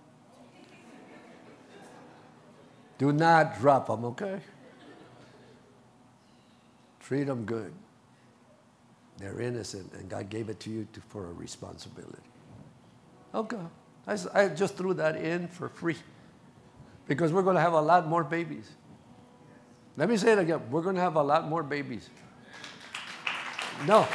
Do 2.98 3.12
not 3.12 3.60
drop 3.60 3.88
them, 3.88 4.06
okay? 4.06 4.40
Treat 7.02 7.26
them 7.26 7.46
good. 7.46 7.74
They're 9.18 9.40
innocent, 9.40 9.94
and 9.94 10.10
God 10.10 10.30
gave 10.30 10.50
it 10.50 10.60
to 10.62 10.70
you 10.70 10.88
to, 10.94 11.02
for 11.02 11.30
a 11.30 11.34
responsibility. 11.34 12.22
Okay. 13.34 13.58
I, 14.08 14.18
I 14.34 14.48
just 14.50 14.76
threw 14.78 14.94
that 14.96 15.16
in 15.16 15.48
for 15.48 15.70
free 15.70 15.98
because 17.08 17.32
we're 17.32 17.42
going 17.42 17.56
to 17.56 17.62
have 17.62 17.74
a 17.74 17.82
lot 17.82 18.08
more 18.08 18.24
babies. 18.24 18.70
Let 19.98 20.10
me 20.10 20.18
say 20.18 20.34
it 20.34 20.40
again. 20.40 20.62
We're 20.70 20.82
going 20.82 20.96
to 20.96 21.02
have 21.02 21.16
a 21.16 21.24
lot 21.24 21.48
more 21.48 21.64
babies. 21.64 22.10
No. 23.88 24.08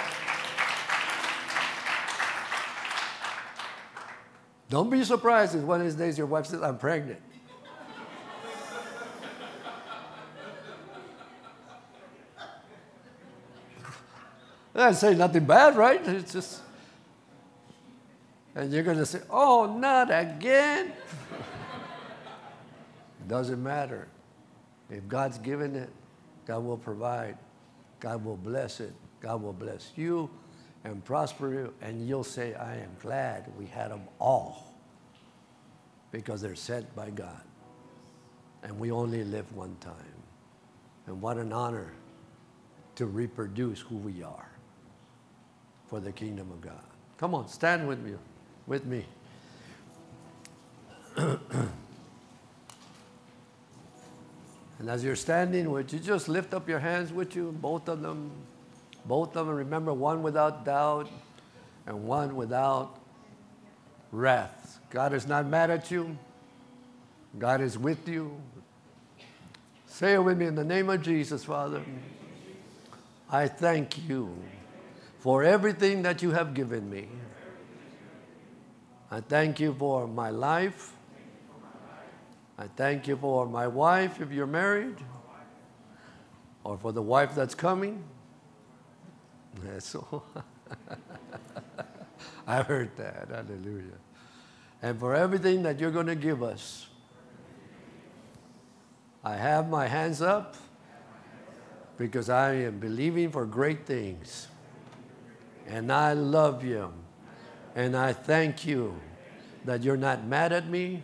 Don't 4.69 4.91
be 4.91 5.03
surprised 5.05 5.55
if 5.57 5.63
one 5.63 5.81
of 5.81 5.87
these 5.87 5.97
days 5.97 6.17
your 6.17 6.27
wife 6.27 6.47
says, 6.47 6.63
I'm 6.63 6.79
pregnant. 6.79 7.21
I 14.81 14.93
say 14.93 15.15
nothing 15.15 15.45
bad, 15.45 15.77
right? 15.77 16.07
It's 16.07 16.33
just, 16.33 16.61
and 18.55 18.73
you're 18.73 18.83
going 18.83 18.99
to 18.99 19.07
say, 19.07 19.21
oh, 19.31 19.77
not 19.79 20.11
again. 20.11 20.89
it 20.89 20.95
Doesn't 23.29 23.63
matter. 23.63 24.09
If 24.91 25.07
God's 25.09 25.39
given 25.39 25.77
it, 25.77 25.89
God 26.47 26.65
will 26.65 26.77
provide. 26.77 27.39
God 28.01 28.25
will 28.25 28.37
bless 28.37 28.81
it. 28.81 28.93
God 29.21 29.43
will 29.43 29.53
bless 29.53 29.93
you 29.97 30.29
and 30.85 31.05
prosper 31.05 31.53
you. 31.53 31.75
And 31.81 32.09
you'll 32.09 32.25
say, 32.25 32.55
I 32.55 32.77
am 32.77 32.91
glad 33.01 33.47
we 33.59 33.67
had 33.67 33.91
them 33.91 34.03
all 34.19 34.75
because 36.11 36.41
they're 36.41 36.57
sent 36.57 36.95
by 36.97 37.11
God. 37.11 37.41
And 38.63 38.79
we 38.79 38.91
only 38.91 39.25
live 39.25 39.51
one 39.55 39.77
time. 39.81 39.95
And 41.07 41.23
what 41.23 41.39
an 41.39 41.53
honor 41.53 41.93
to 42.97 43.07
reproduce 43.07 43.81
who 43.81 43.97
we 43.97 44.23
are 44.23 44.50
for 45.91 45.99
the 45.99 46.13
kingdom 46.13 46.53
of 46.53 46.61
God. 46.61 46.79
Come 47.19 47.35
on, 47.35 47.49
stand 47.49 47.89
with 47.89 47.99
me. 47.99 48.13
With 48.69 48.87
me. 48.87 49.05
and 51.17 51.41
as 54.87 55.03
you're 55.03 55.17
standing, 55.17 55.69
would 55.73 55.93
you 55.93 55.99
just 55.99 56.29
lift 56.29 56.55
up 56.55 56.69
your 56.69 56.79
hands 56.79 57.13
with 57.13 57.35
you, 57.35 57.51
both 57.61 57.89
of 57.89 58.03
them? 58.03 58.31
Both 59.05 59.37
of 59.37 59.49
them, 59.49 59.57
remember, 59.57 59.93
one 59.93 60.23
without 60.23 60.65
doubt 60.65 61.09
and 61.87 62.05
one 62.05 62.37
without 62.37 62.97
wrath. 64.13 64.79
God 64.91 65.13
is 65.13 65.27
not 65.27 65.47
mad 65.47 65.71
at 65.71 65.91
you. 65.91 66.17
God 67.37 67.61
is 67.61 67.77
with 67.77 68.09
you. 68.09 68.41
Say 69.87 70.15
it 70.15 70.23
with 70.23 70.39
me 70.39 70.47
in 70.47 70.55
the 70.55 70.65
name 70.65 70.89
of 70.89 71.03
Jesus, 71.03 71.45
Father. 71.45 71.83
I 73.29 73.49
thank 73.49 74.09
you 74.09 74.37
for 75.21 75.45
everything 75.45 76.03
that 76.03 76.23
you 76.23 76.31
have 76.31 76.55
given 76.55 76.89
me. 76.91 77.07
I 79.11 79.21
thank 79.21 79.61
you 79.61 79.75
for 79.75 80.09
my 80.09 80.31
life. 80.31 80.95
I 82.59 82.67
thank 82.77 83.07
you 83.07 83.17
for 83.17 83.47
my 83.47 83.67
wife 83.67 84.21
if 84.21 84.33
you're 84.33 84.47
married, 84.47 84.97
or 86.65 86.77
for 86.79 86.93
the 86.93 87.03
wife 87.03 87.35
that's 87.35 87.55
coming. 87.55 88.03
So 89.79 90.23
I've 92.47 92.67
heard 92.67 92.97
that. 92.97 93.29
Hallelujah. 93.31 93.99
And 94.83 94.99
for 94.99 95.15
everything 95.15 95.63
that 95.65 95.79
you're 95.81 95.91
going 95.91 96.07
to 96.07 96.15
give 96.15 96.43
us. 96.43 96.87
I 99.23 99.37
have 99.37 99.69
my 99.69 99.87
hands 99.87 100.23
up 100.23 100.57
because 101.99 102.31
I 102.31 102.55
am 102.55 102.79
believing 102.79 103.31
for 103.31 103.45
great 103.45 103.85
things 103.85 104.49
and 105.71 105.93
I 105.93 106.15
love 106.15 106.65
you. 106.65 106.93
And 107.77 107.97
I 107.97 108.13
thank 108.13 108.67
you 108.67 109.01
that 109.65 109.83
you're 109.83 109.97
not 109.97 110.27
mad 110.27 110.53
at 110.53 110.69
me, 110.69 111.03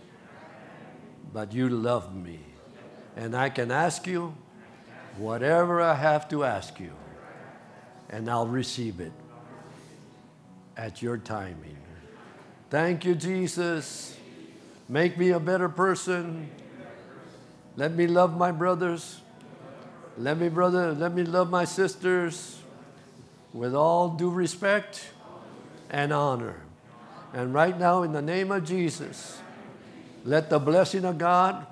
but 1.33 1.53
you 1.53 1.69
love 1.69 2.15
me. 2.15 2.41
And 3.17 3.37
I 3.37 3.49
can 3.49 3.71
ask 3.71 4.07
you 4.07 4.35
whatever 5.19 5.81
I 5.81 5.95
have 5.95 6.29
to 6.31 6.45
ask 6.45 6.81
you, 6.81 6.93
and 8.11 8.29
I'll 8.29 8.47
receive 8.47 9.01
it 9.01 9.13
at 10.77 11.01
your 11.01 11.17
timing. 11.17 11.77
Thank 12.69 13.05
you, 13.05 13.15
Jesus. 13.15 14.19
Make 14.89 15.17
me 15.17 15.31
a 15.31 15.41
better 15.41 15.69
person. 15.69 16.51
Let 17.77 17.93
me 17.93 18.07
love 18.07 18.37
my 18.37 18.51
brothers. 18.51 19.21
Let 20.19 20.39
me, 20.39 20.49
brother, 20.49 20.93
let 20.93 21.15
me 21.15 21.23
love 21.23 21.51
my 21.51 21.65
sisters 21.65 22.63
with 23.57 23.75
all 23.75 24.11
due 24.11 24.29
respect 24.29 25.09
and 25.89 26.13
honor. 26.13 26.61
And 27.33 27.55
right 27.55 27.77
now, 27.79 28.03
in 28.03 28.13
the 28.13 28.23
name 28.23 28.53
of 28.53 28.65
Jesus, 28.65 29.41
let 30.25 30.51
the 30.51 30.59
blessing 30.59 31.05
of 31.05 31.17
God 31.17 31.67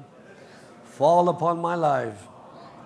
fall 0.85 1.29
upon 1.29 1.61
my 1.61 1.75
life. 1.75 2.27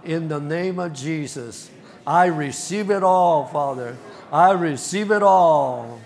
In 0.05 0.29
the 0.29 0.41
name 0.41 0.79
of 0.79 0.95
Jesus, 0.95 1.71
I 2.07 2.27
receive 2.27 2.91
it 2.91 3.03
all, 3.03 3.47
Father. 3.47 3.97
I 4.33 4.53
receive 4.53 5.11
it 5.11 5.23
all. 5.23 6.01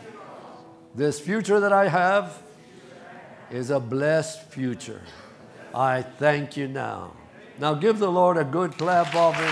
This 0.95 1.19
future 1.19 1.61
that 1.61 1.73
I 1.73 1.89
have 1.89 2.43
is 3.51 3.71
a 3.71 3.81
blessed 3.81 4.51
future. 4.51 5.01
I 5.75 6.03
thank 6.03 6.57
you 6.57 6.69
now. 6.69 7.15
Now 7.59 7.75
give 7.75 7.99
the 7.99 8.11
Lord 8.11 8.37
a 8.37 8.45
good 8.45 8.77
clap 8.77 9.15
offering 9.15 9.49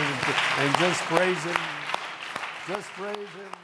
and 0.58 0.76
just 0.78 1.00
praise 1.02 1.42
Him. 1.44 1.79
Just 2.68 2.88
praise 2.90 3.16
Him. 3.16 3.59